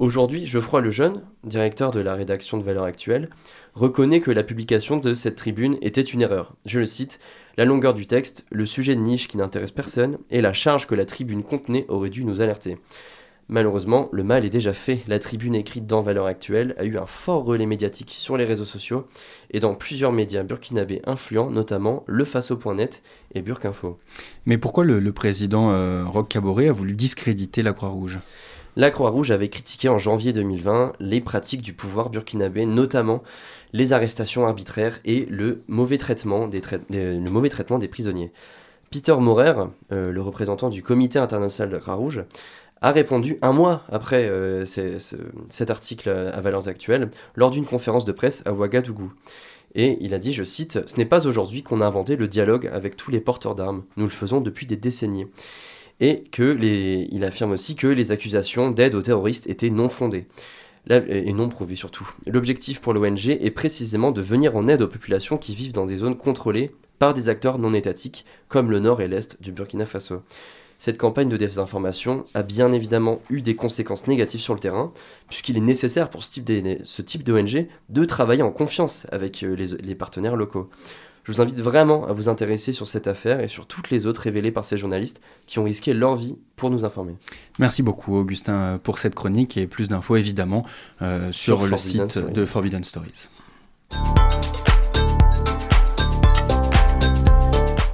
Aujourd'hui, 0.00 0.46
Geoffroy 0.46 0.80
Lejeune, 0.80 1.20
directeur 1.44 1.90
de 1.90 2.00
la 2.00 2.14
rédaction 2.14 2.56
de 2.56 2.62
Valeurs 2.62 2.84
Actuelles, 2.84 3.28
reconnaît 3.74 4.22
que 4.22 4.30
la 4.30 4.42
publication 4.42 4.96
de 4.96 5.12
cette 5.12 5.36
tribune 5.36 5.76
était 5.82 6.00
une 6.00 6.22
erreur. 6.22 6.56
Je 6.64 6.80
le 6.80 6.86
cite 6.86 7.20
La 7.58 7.66
longueur 7.66 7.92
du 7.92 8.06
texte, 8.06 8.46
le 8.50 8.64
sujet 8.64 8.94
de 8.94 9.02
niche 9.02 9.28
qui 9.28 9.36
n'intéresse 9.36 9.72
personne 9.72 10.16
et 10.30 10.40
la 10.40 10.54
charge 10.54 10.86
que 10.86 10.94
la 10.94 11.04
tribune 11.04 11.42
contenait 11.42 11.84
auraient 11.88 12.08
dû 12.08 12.24
nous 12.24 12.40
alerter. 12.40 12.78
Malheureusement, 13.48 14.08
le 14.10 14.22
mal 14.22 14.46
est 14.46 14.48
déjà 14.48 14.72
fait. 14.72 15.00
La 15.06 15.18
tribune 15.18 15.54
écrite 15.54 15.86
dans 15.86 16.00
Valeurs 16.00 16.24
Actuelles 16.24 16.74
a 16.78 16.84
eu 16.84 16.96
un 16.96 17.04
fort 17.04 17.44
relais 17.44 17.66
médiatique 17.66 18.12
sur 18.12 18.38
les 18.38 18.46
réseaux 18.46 18.64
sociaux 18.64 19.06
et 19.50 19.60
dans 19.60 19.74
plusieurs 19.74 20.12
médias 20.12 20.44
burkinabés 20.44 21.02
influents, 21.04 21.50
notamment 21.50 22.04
le 22.06 22.24
Faso.net 22.24 23.02
et 23.34 23.42
Burkinfo. 23.42 23.98
Mais 24.46 24.56
pourquoi 24.56 24.84
le, 24.84 25.12
président 25.12 25.72
euh, 25.72 26.06
Roch 26.06 26.28
Kaboré 26.28 26.68
a 26.68 26.72
voulu 26.72 26.94
discréditer 26.94 27.62
la 27.62 27.74
Croix-Rouge? 27.74 28.20
La 28.76 28.90
Croix-Rouge 28.90 29.30
avait 29.30 29.48
critiqué 29.48 29.88
en 29.88 29.98
janvier 29.98 30.32
2020 30.32 30.92
les 31.00 31.20
pratiques 31.20 31.62
du 31.62 31.72
pouvoir 31.72 32.10
burkinabé, 32.10 32.66
notamment 32.66 33.22
les 33.72 33.92
arrestations 33.92 34.46
arbitraires 34.46 35.00
et 35.04 35.26
le 35.26 35.62
mauvais 35.68 35.98
traitement 35.98 36.48
des, 36.48 36.60
prisonniers. 37.88 38.32
Peter 38.90 39.14
Maurer, 39.18 39.54
euh, 39.92 40.10
le 40.10 40.22
représentant 40.22 40.68
du 40.68 40.82
Comité 40.82 41.18
international 41.18 41.70
de 41.70 41.74
la 41.74 41.80
Croix-Rouge, 41.80 42.24
a 42.82 42.92
répondu 42.92 43.38
un 43.42 43.52
mois 43.52 43.84
après 43.90 44.26
euh, 44.28 44.64
cet 44.64 45.70
article 45.70 46.08
à 46.08 46.40
Valeurs 46.40 46.68
Actuelles 46.68 47.10
lors 47.34 47.50
d'une 47.50 47.66
conférence 47.66 48.04
de 48.04 48.12
presse 48.12 48.42
à 48.46 48.52
Ouagadougou. 48.52 49.12
Et 49.74 49.98
il 50.00 50.14
a 50.14 50.18
dit, 50.18 50.32
je 50.32 50.42
cite, 50.42 50.80
Ce 50.88 50.96
n'est 50.96 51.04
pas 51.04 51.26
aujourd'hui 51.26 51.62
qu'on 51.62 51.80
a 51.80 51.86
inventé 51.86 52.16
le 52.16 52.26
dialogue 52.26 52.68
avec 52.72 52.96
tous 52.96 53.10
les 53.10 53.20
porteurs 53.20 53.54
d'armes. 53.54 53.84
Nous 53.96 54.04
le 54.04 54.10
faisons 54.10 54.40
depuis 54.40 54.66
des 54.66 54.76
décennies. 54.76 55.26
Et 56.00 56.24
que 56.32 56.42
les... 56.42 57.08
il 57.12 57.24
affirme 57.24 57.52
aussi 57.52 57.76
que 57.76 57.86
les 57.86 58.12
accusations 58.12 58.70
d'aide 58.70 58.94
aux 58.94 59.02
terroristes 59.02 59.46
étaient 59.46 59.70
non 59.70 59.88
fondées. 59.88 60.26
et 60.88 61.32
non 61.32 61.48
prouvées 61.48 61.76
surtout. 61.76 62.10
L'objectif 62.26 62.80
pour 62.80 62.94
l'ONG 62.94 63.28
est 63.28 63.50
précisément 63.50 64.10
de 64.10 64.22
venir 64.22 64.56
en 64.56 64.66
aide 64.66 64.82
aux 64.82 64.88
populations 64.88 65.38
qui 65.38 65.54
vivent 65.54 65.72
dans 65.72 65.86
des 65.86 65.96
zones 65.96 66.16
contrôlées 66.16 66.72
par 66.98 67.14
des 67.14 67.28
acteurs 67.28 67.58
non 67.58 67.72
étatiques, 67.72 68.24
comme 68.48 68.70
le 68.70 68.78
nord 68.78 69.00
et 69.00 69.08
l'est 69.08 69.40
du 69.42 69.52
Burkina 69.52 69.86
Faso. 69.86 70.22
Cette 70.80 70.96
campagne 70.96 71.28
de 71.28 71.36
désinformation 71.36 72.24
a 72.32 72.42
bien 72.42 72.72
évidemment 72.72 73.20
eu 73.28 73.42
des 73.42 73.54
conséquences 73.54 74.06
négatives 74.06 74.40
sur 74.40 74.54
le 74.54 74.60
terrain, 74.60 74.92
puisqu'il 75.28 75.58
est 75.58 75.60
nécessaire 75.60 76.08
pour 76.08 76.24
ce 76.24 77.02
type 77.02 77.22
d'ONG 77.22 77.66
de 77.90 78.04
travailler 78.06 78.42
en 78.42 78.50
confiance 78.50 79.06
avec 79.12 79.42
euh, 79.42 79.54
les, 79.54 79.94
partenaires 79.94 80.36
locaux. 80.36 80.70
Je 81.30 81.36
vous 81.36 81.42
invite 81.42 81.60
vraiment 81.60 82.08
à 82.08 82.12
vous 82.12 82.28
intéresser 82.28 82.72
sur 82.72 82.88
cette 82.88 83.06
affaire 83.06 83.38
et 83.38 83.46
sur 83.46 83.66
toutes 83.66 83.90
les 83.90 84.04
autres 84.04 84.22
révélées 84.22 84.50
par 84.50 84.64
ces 84.64 84.76
journalistes 84.76 85.20
qui 85.46 85.60
ont 85.60 85.62
risqué 85.62 85.94
leur 85.94 86.16
vie 86.16 86.34
pour 86.56 86.70
nous 86.70 86.84
informer. 86.84 87.14
Merci 87.60 87.84
beaucoup 87.84 88.16
Augustin 88.16 88.80
pour 88.82 88.98
cette 88.98 89.14
chronique 89.14 89.56
et 89.56 89.68
plus 89.68 89.88
d'infos 89.88 90.16
évidemment 90.16 90.66
euh, 91.02 91.30
sur, 91.30 91.64
le 91.64 91.76
site 91.76 92.18
de 92.18 92.44
Forbidden 92.44 92.82
Stories. 92.82 93.28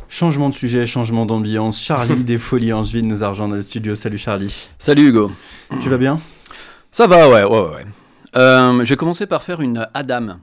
Changement 0.09 0.49
de 0.49 0.55
sujet, 0.55 0.87
changement 0.87 1.27
d'ambiance. 1.27 1.79
Charlie 1.79 2.15
des 2.25 2.39
Folies 2.39 2.73
Angevine 2.73 3.07
nous 3.07 3.23
a 3.23 3.29
rejoint 3.29 3.49
dans 3.49 3.57
le 3.57 3.61
studio. 3.61 3.95
Salut 3.95 4.17
Charlie. 4.17 4.67
Salut 4.79 5.11
Hugo. 5.11 5.31
Tu 5.83 5.91
vas 5.91 5.99
bien? 5.99 6.21
Ça 6.91 7.07
va, 7.07 7.29
ouais, 7.29 7.45
ouais, 7.45 7.61
ouais. 7.61 7.85
Euh, 8.35 8.83
je 8.83 8.89
vais 8.89 8.97
commencer 8.97 9.27
par 9.27 9.43
faire 9.43 9.61
une 9.61 9.87
Adam, 9.93 10.39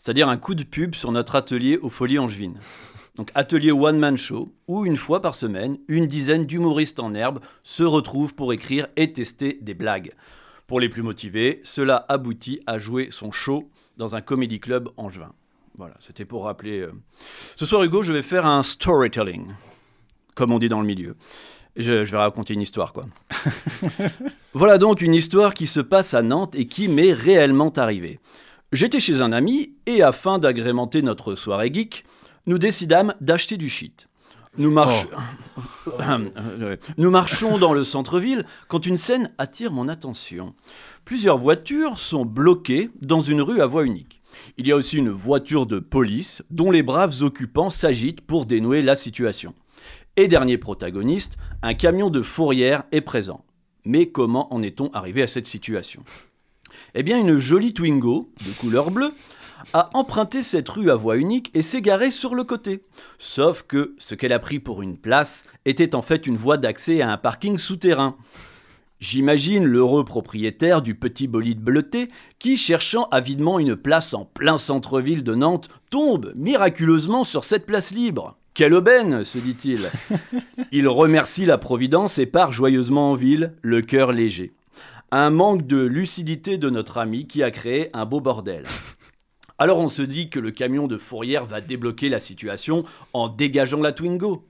c'est-à-dire 0.00 0.30
un 0.30 0.38
coup 0.38 0.54
de 0.54 0.64
pub 0.64 0.94
sur 0.94 1.12
notre 1.12 1.36
atelier 1.36 1.76
aux 1.76 1.90
Folies 1.90 2.18
Angevines. 2.18 2.58
Donc 3.16 3.30
atelier 3.34 3.70
one-man 3.70 4.16
show, 4.16 4.50
où 4.66 4.86
une 4.86 4.96
fois 4.96 5.20
par 5.20 5.34
semaine, 5.34 5.78
une 5.88 6.06
dizaine 6.06 6.46
d'humoristes 6.46 7.00
en 7.00 7.12
herbe 7.12 7.40
se 7.64 7.82
retrouvent 7.82 8.34
pour 8.34 8.54
écrire 8.54 8.88
et 8.96 9.12
tester 9.12 9.58
des 9.60 9.74
blagues. 9.74 10.14
Pour 10.66 10.80
les 10.80 10.88
plus 10.88 11.02
motivés, 11.02 11.60
cela 11.64 12.06
aboutit 12.08 12.62
à 12.66 12.78
jouer 12.78 13.08
son 13.10 13.30
show 13.30 13.70
dans 13.98 14.16
un 14.16 14.22
comedy 14.22 14.58
club 14.58 14.88
angevin. 14.96 15.34
Voilà, 15.76 15.96
c'était 16.00 16.24
pour 16.24 16.44
rappeler. 16.44 16.80
Euh. 16.80 16.92
Ce 17.56 17.66
soir, 17.66 17.82
Hugo, 17.82 18.02
je 18.02 18.14
vais 18.14 18.22
faire 18.22 18.46
un 18.46 18.62
storytelling, 18.62 19.48
comme 20.34 20.50
on 20.50 20.58
dit 20.58 20.70
dans 20.70 20.80
le 20.80 20.86
milieu. 20.86 21.14
Je, 21.76 21.92
vais 21.92 22.16
raconter 22.16 22.54
une 22.54 22.62
histoire, 22.62 22.94
quoi. 22.94 23.06
voilà 24.54 24.78
donc 24.78 25.02
une 25.02 25.14
histoire 25.14 25.52
qui 25.52 25.66
se 25.66 25.80
passe 25.80 26.14
à 26.14 26.22
Nantes 26.22 26.54
et 26.54 26.66
qui 26.66 26.88
m'est 26.88 27.12
réellement 27.12 27.70
arrivée. 27.76 28.18
J'étais 28.72 29.00
chez 29.00 29.20
un 29.20 29.32
ami 29.32 29.74
et 29.86 30.00
afin 30.02 30.38
d'agrémenter 30.38 31.02
notre 31.02 31.34
soirée 31.34 31.72
geek, 31.72 32.04
nous 32.46 32.58
décidâmes 32.58 33.14
d'acheter 33.20 33.56
du 33.56 33.68
shit. 33.68 34.08
Nous, 34.58 34.72
oh. 34.76 35.92
nous 36.96 37.10
marchons 37.10 37.58
dans 37.58 37.72
le 37.72 37.82
centre-ville 37.82 38.44
quand 38.68 38.86
une 38.86 38.96
scène 38.96 39.32
attire 39.38 39.72
mon 39.72 39.88
attention. 39.88 40.54
Plusieurs 41.04 41.38
voitures 41.38 41.98
sont 41.98 42.24
bloquées 42.24 42.90
dans 43.02 43.20
une 43.20 43.42
rue 43.42 43.60
à 43.60 43.66
voie 43.66 43.84
unique. 43.84 44.22
Il 44.56 44.68
y 44.68 44.72
a 44.72 44.76
aussi 44.76 44.98
une 44.98 45.10
voiture 45.10 45.66
de 45.66 45.80
police 45.80 46.42
dont 46.50 46.70
les 46.70 46.84
braves 46.84 47.22
occupants 47.22 47.70
s'agitent 47.70 48.20
pour 48.20 48.46
dénouer 48.46 48.82
la 48.82 48.94
situation. 48.94 49.54
Et 50.16 50.28
dernier 50.28 50.58
protagoniste, 50.58 51.38
un 51.62 51.74
camion 51.74 52.10
de 52.10 52.22
fourrière 52.22 52.84
est 52.92 53.00
présent. 53.00 53.44
Mais 53.84 54.06
comment 54.10 54.52
en 54.54 54.62
est-on 54.62 54.90
arrivé 54.92 55.22
à 55.22 55.26
cette 55.26 55.46
situation? 55.46 56.04
Eh 56.94 57.02
bien, 57.02 57.18
une 57.18 57.38
jolie 57.38 57.74
Twingo 57.74 58.30
de 58.46 58.52
couleur 58.52 58.90
bleue 58.90 59.12
a 59.72 59.90
emprunté 59.94 60.42
cette 60.42 60.68
rue 60.68 60.90
à 60.90 60.96
voie 60.96 61.16
unique 61.16 61.50
et 61.54 61.62
s'est 61.62 61.82
garée 61.82 62.10
sur 62.10 62.34
le 62.34 62.44
côté. 62.44 62.82
Sauf 63.18 63.62
que 63.62 63.94
ce 63.98 64.14
qu'elle 64.14 64.32
a 64.32 64.38
pris 64.38 64.58
pour 64.58 64.82
une 64.82 64.96
place 64.96 65.44
était 65.64 65.94
en 65.94 66.02
fait 66.02 66.26
une 66.26 66.36
voie 66.36 66.56
d'accès 66.56 67.00
à 67.00 67.10
un 67.10 67.16
parking 67.16 67.58
souterrain. 67.58 68.16
J'imagine 69.00 69.64
l'heureux 69.64 70.04
propriétaire 70.04 70.82
du 70.82 70.94
petit 70.94 71.26
bolide 71.26 71.60
bleuté 71.60 72.10
qui, 72.38 72.58
cherchant 72.58 73.04
avidement 73.10 73.58
une 73.58 73.76
place 73.76 74.12
en 74.12 74.26
plein 74.26 74.58
centre-ville 74.58 75.24
de 75.24 75.34
Nantes, 75.34 75.70
tombe 75.88 76.32
miraculeusement 76.36 77.24
sur 77.24 77.44
cette 77.44 77.64
place 77.64 77.92
libre. 77.92 78.36
Quelle 78.52 78.74
aubaine, 78.74 79.24
se 79.24 79.38
dit-il. 79.38 79.88
Il 80.72 80.86
remercie 80.86 81.46
la 81.46 81.56
Providence 81.56 82.18
et 82.18 82.26
part 82.26 82.52
joyeusement 82.52 83.12
en 83.12 83.14
ville, 83.14 83.54
le 83.62 83.80
cœur 83.80 84.12
léger. 84.12 84.52
Un 85.12 85.30
manque 85.30 85.66
de 85.66 85.78
lucidité 85.78 86.56
de 86.56 86.70
notre 86.70 86.98
ami 86.98 87.26
qui 87.26 87.42
a 87.42 87.50
créé 87.50 87.90
un 87.92 88.06
beau 88.06 88.20
bordel. 88.20 88.64
Alors 89.58 89.78
on 89.78 89.88
se 89.88 90.02
dit 90.02 90.30
que 90.30 90.38
le 90.38 90.52
camion 90.52 90.86
de 90.86 90.98
fourrière 90.98 91.44
va 91.44 91.60
débloquer 91.60 92.08
la 92.08 92.20
situation 92.20 92.84
en 93.12 93.28
dégageant 93.28 93.80
la 93.80 93.92
Twingo. 93.92 94.48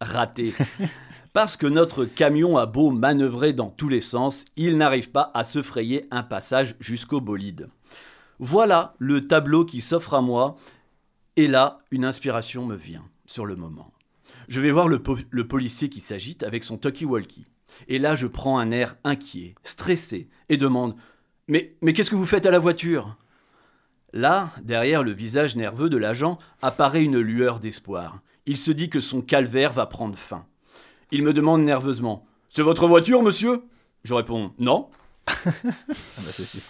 Raté. 0.00 0.54
Parce 1.32 1.56
que 1.56 1.66
notre 1.66 2.04
camion 2.04 2.58
a 2.58 2.66
beau 2.66 2.90
manœuvrer 2.90 3.54
dans 3.54 3.70
tous 3.70 3.88
les 3.88 4.02
sens, 4.02 4.44
il 4.56 4.76
n'arrive 4.76 5.10
pas 5.10 5.30
à 5.32 5.44
se 5.44 5.62
frayer 5.62 6.06
un 6.10 6.22
passage 6.22 6.76
jusqu'au 6.78 7.22
bolide. 7.22 7.70
Voilà 8.38 8.94
le 8.98 9.22
tableau 9.22 9.64
qui 9.64 9.80
s'offre 9.80 10.12
à 10.12 10.20
moi, 10.20 10.56
et 11.36 11.48
là, 11.48 11.78
une 11.90 12.04
inspiration 12.04 12.66
me 12.66 12.76
vient 12.76 13.04
sur 13.24 13.46
le 13.46 13.56
moment. 13.56 13.92
Je 14.48 14.60
vais 14.60 14.70
voir 14.70 14.88
le, 14.88 15.00
policier 15.48 15.88
qui 15.88 16.02
s'agite 16.02 16.42
avec 16.42 16.64
son 16.64 16.76
talkie-walkie. 16.76 17.46
Et 17.88 17.98
là, 17.98 18.16
je 18.16 18.26
prends 18.26 18.58
un 18.58 18.70
air 18.70 18.96
inquiet, 19.04 19.54
stressé, 19.62 20.28
et 20.48 20.56
demande 20.56 20.96
Mais, 21.48 21.74
mais 21.80 21.92
qu'est-ce 21.92 22.10
que 22.10 22.16
vous 22.16 22.26
faites 22.26 22.46
à 22.46 22.50
la 22.50 22.58
voiture? 22.58 23.16
Là, 24.12 24.50
derrière 24.62 25.02
le 25.02 25.12
visage 25.12 25.56
nerveux 25.56 25.88
de 25.88 25.96
l'agent, 25.96 26.38
apparaît 26.60 27.04
une 27.04 27.18
lueur 27.18 27.60
d'espoir. 27.60 28.20
Il 28.44 28.56
se 28.56 28.70
dit 28.70 28.90
que 28.90 29.00
son 29.00 29.22
calvaire 29.22 29.72
va 29.72 29.86
prendre 29.86 30.18
fin. 30.18 30.44
Il 31.10 31.22
me 31.22 31.32
demande 31.32 31.62
nerveusement 31.62 32.26
C'est 32.48 32.62
votre 32.62 32.86
voiture, 32.86 33.22
monsieur? 33.22 33.62
Je 34.04 34.14
réponds 34.14 34.52
Non. 34.58 34.90
ah 35.26 35.32
bah 35.44 36.30
c'est 36.30 36.44
sûr. 36.44 36.60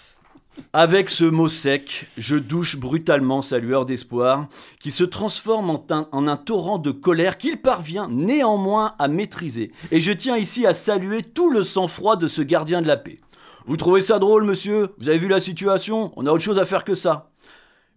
Avec 0.75 1.11
ce 1.11 1.25
mot 1.25 1.49
sec, 1.49 2.09
je 2.19 2.37
douche 2.37 2.79
brutalement 2.79 3.43
sa 3.43 3.59
lueur 3.59 3.87
d'espoir, 3.87 4.49
qui 4.81 4.91
se 4.91 5.05
transforme 5.05 5.71
en 5.71 5.85
un, 5.91 6.09
en 6.13 6.27
un 6.27 6.37
torrent 6.37 6.79
de 6.79 6.91
colère 6.91 7.39
qu'il 7.39 7.61
parvient 7.61 8.09
néanmoins 8.09 8.95
à 8.99 9.09
maîtriser. 9.09 9.73
Et 9.91 10.01
je 10.01 10.13
tiens 10.13 10.37
ici 10.37 10.67
à 10.67 10.75
saluer 10.75 11.23
tout 11.23 11.51
le 11.51 11.63
sang-froid 11.63 12.17
de 12.17 12.27
ce 12.27 12.43
gardien 12.43 12.83
de 12.83 12.87
la 12.87 12.97
paix. 12.97 13.21
Vous 13.67 13.77
trouvez 13.77 14.03
ça 14.03 14.19
drôle, 14.19 14.45
monsieur? 14.45 14.89
Vous 14.99 15.09
avez 15.09 15.19
vu 15.19 15.29
la 15.29 15.41
situation? 15.41 16.13
On 16.17 16.27
a 16.27 16.33
autre 16.33 16.45
chose 16.45 16.59
à 16.59 16.67
faire 16.67 16.85
que 16.85 16.95
ça. 16.95 17.31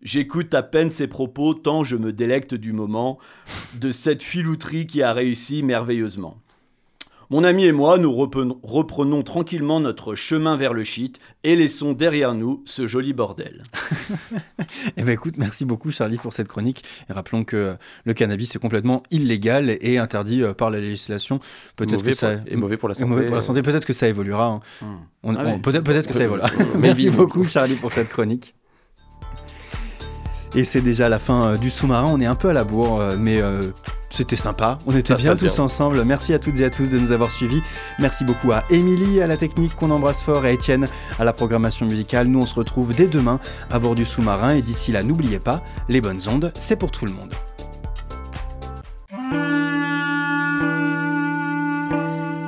J'écoute 0.02 0.54
à 0.54 0.62
peine 0.62 0.92
ses 0.92 1.08
propos 1.08 1.56
tant 1.56 1.84
je 1.84 1.96
me 1.96 2.14
délecte 2.14 2.54
du 2.54 2.74
moment, 2.74 3.18
de 3.74 3.92
cette 3.92 4.22
filouterie 4.22 4.86
qui 4.86 5.02
a 5.02 5.14
réussi 5.14 5.64
merveilleusement. 5.64 6.38
Mon 7.30 7.44
ami 7.44 7.66
et 7.66 7.72
moi, 7.72 7.98
nous 7.98 8.14
reprenons, 8.14 9.24
tranquillement 9.24 9.80
notre 9.80 10.16
chemin 10.16 10.58
vers 10.58 10.74
le 10.74 10.84
shit 10.84 11.20
et 11.44 11.56
laissons 11.56 11.94
derrière 11.94 12.34
nous 12.34 12.62
ce 12.66 12.88
joli 12.88 13.14
bordel. 13.14 13.64
eh 14.98 15.04
bien 15.04 15.14
écoute, 15.14 15.36
merci 15.38 15.66
beaucoup 15.66 15.92
Charlie 15.92 16.18
pour 16.18 16.34
cette 16.34 16.48
chronique. 16.48 16.84
Et 17.10 17.14
rappelons 17.14 17.44
que 17.44 17.76
le 18.04 18.14
cannabis 18.14 18.56
est 18.56 18.60
complètement 18.60 19.04
illégal 19.12 19.78
et 19.82 19.98
interdit 19.98 20.44
euh, 20.44 20.54
par 20.54 20.70
la 20.70 20.80
législation. 20.80 21.40
Peut-être 21.76 22.04
que 22.04 22.14
ça 22.14 22.34
est 22.46 22.56
mauvais 22.56 22.78
pour 22.78 22.90
la 22.90 22.96
santé. 22.96 23.62
Peut-être 23.62 23.86
que 23.86 23.94
ça 23.94 24.08
évoluera. 24.08 24.46
Hein. 24.46 24.60
Hmm. 24.82 25.36
Ah 25.38 25.58
peut-être 25.62 26.08
que 26.08 26.14
ça 26.14 26.24
évoluera. 26.24 26.50
merci 26.78 27.10
beaucoup 27.10 27.46
Charlie 27.46 27.76
pour 27.76 27.92
cette 27.92 28.10
chronique. 28.10 28.54
Et 30.56 30.64
c'est 30.64 30.82
déjà 30.82 31.10
la 31.10 31.20
fin 31.20 31.48
euh, 31.48 31.58
du 31.58 31.70
sous-marin. 31.70 32.10
On 32.10 32.22
est 32.22 32.26
un 32.26 32.36
peu 32.36 32.48
à 32.48 32.54
la 32.54 32.64
bourre, 32.64 33.02
euh, 33.02 33.18
mais 33.20 33.42
euh, 33.42 33.62
c'était 34.10 34.38
sympa. 34.38 34.78
On 34.88 34.96
était 34.96 35.14
bien 35.16 35.36
tous 35.36 35.60
ensemble. 35.60 36.06
Merci 36.06 36.34
à 36.34 36.40
toutes 36.40 36.58
et 36.62 36.66
à 36.66 36.70
tous 36.70 36.90
de 36.90 36.98
nous 36.98 37.12
avoir 37.12 37.30
suivis. 37.30 37.62
Merci 38.00 38.24
beaucoup 38.24 38.54
à 38.54 38.64
Émilie 38.70 39.22
à 39.22 39.28
la 39.28 39.36
technique 39.36 39.76
qu'on 39.76 39.92
embrasse 39.92 40.22
fort 40.22 40.46
et 40.46 40.50
à 40.50 40.52
Étienne 40.54 40.88
à 41.20 41.26
la 41.26 41.34
programmation 41.34 41.86
musicale. 41.86 42.28
Nous, 42.28 42.40
on 42.40 42.46
se 42.46 42.56
retrouve 42.56 42.96
dès 42.96 43.08
demain 43.08 43.42
à 43.70 43.80
bord 43.80 43.96
du 43.96 44.06
sous-marin. 44.06 44.56
Et 44.56 44.62
d'ici 44.62 44.94
là, 44.94 45.04
n'oubliez 45.04 45.40
pas, 45.40 45.62
les 45.90 46.00
bonnes 46.00 46.22
ondes, 46.30 46.54
c'est 46.56 46.78
pour 46.78 46.92
tout 46.92 47.06
le 47.06 47.12
monde. 47.12 47.34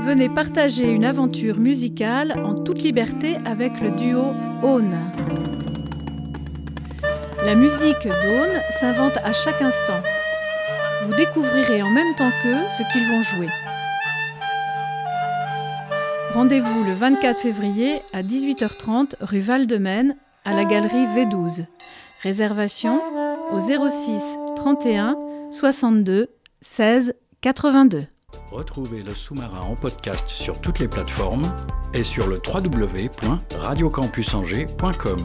Venez 0.05 0.29
partager 0.29 0.89
une 0.89 1.03
aventure 1.03 1.59
musicale 1.59 2.39
en 2.41 2.55
toute 2.55 2.81
liberté 2.81 3.35
avec 3.45 3.81
le 3.81 3.91
duo 3.91 4.31
Aune. 4.63 4.95
La 7.45 7.55
musique 7.55 8.03
d'Aune 8.03 8.61
s'invente 8.79 9.17
à 9.23 9.31
chaque 9.31 9.61
instant. 9.61 10.01
Vous 11.05 11.13
découvrirez 11.15 11.81
en 11.81 11.89
même 11.89 12.13
temps 12.15 12.31
qu'eux 12.43 12.67
ce 12.69 12.83
qu'ils 12.91 13.07
vont 13.07 13.21
jouer. 13.21 13.47
Rendez-vous 16.33 16.83
le 16.83 16.91
24 16.93 17.39
février 17.39 18.01
à 18.11 18.21
18h30 18.21 19.13
rue 19.21 19.39
Val-de-Maine 19.39 20.17
à 20.45 20.53
la 20.53 20.65
galerie 20.65 21.05
V12. 21.07 21.65
Réservation 22.23 23.01
au 23.51 23.59
06 23.59 24.21
31 24.55 25.15
62 25.51 26.29
16 26.61 27.13
82. 27.41 28.05
Retrouvez 28.51 29.03
le 29.03 29.13
sous-marin 29.13 29.61
en 29.61 29.75
podcast 29.75 30.27
sur 30.27 30.59
toutes 30.59 30.79
les 30.79 30.87
plateformes 30.87 31.45
et 31.93 32.03
sur 32.03 32.27
le 32.27 32.41
www.radiocampusangers.com. 32.45 35.19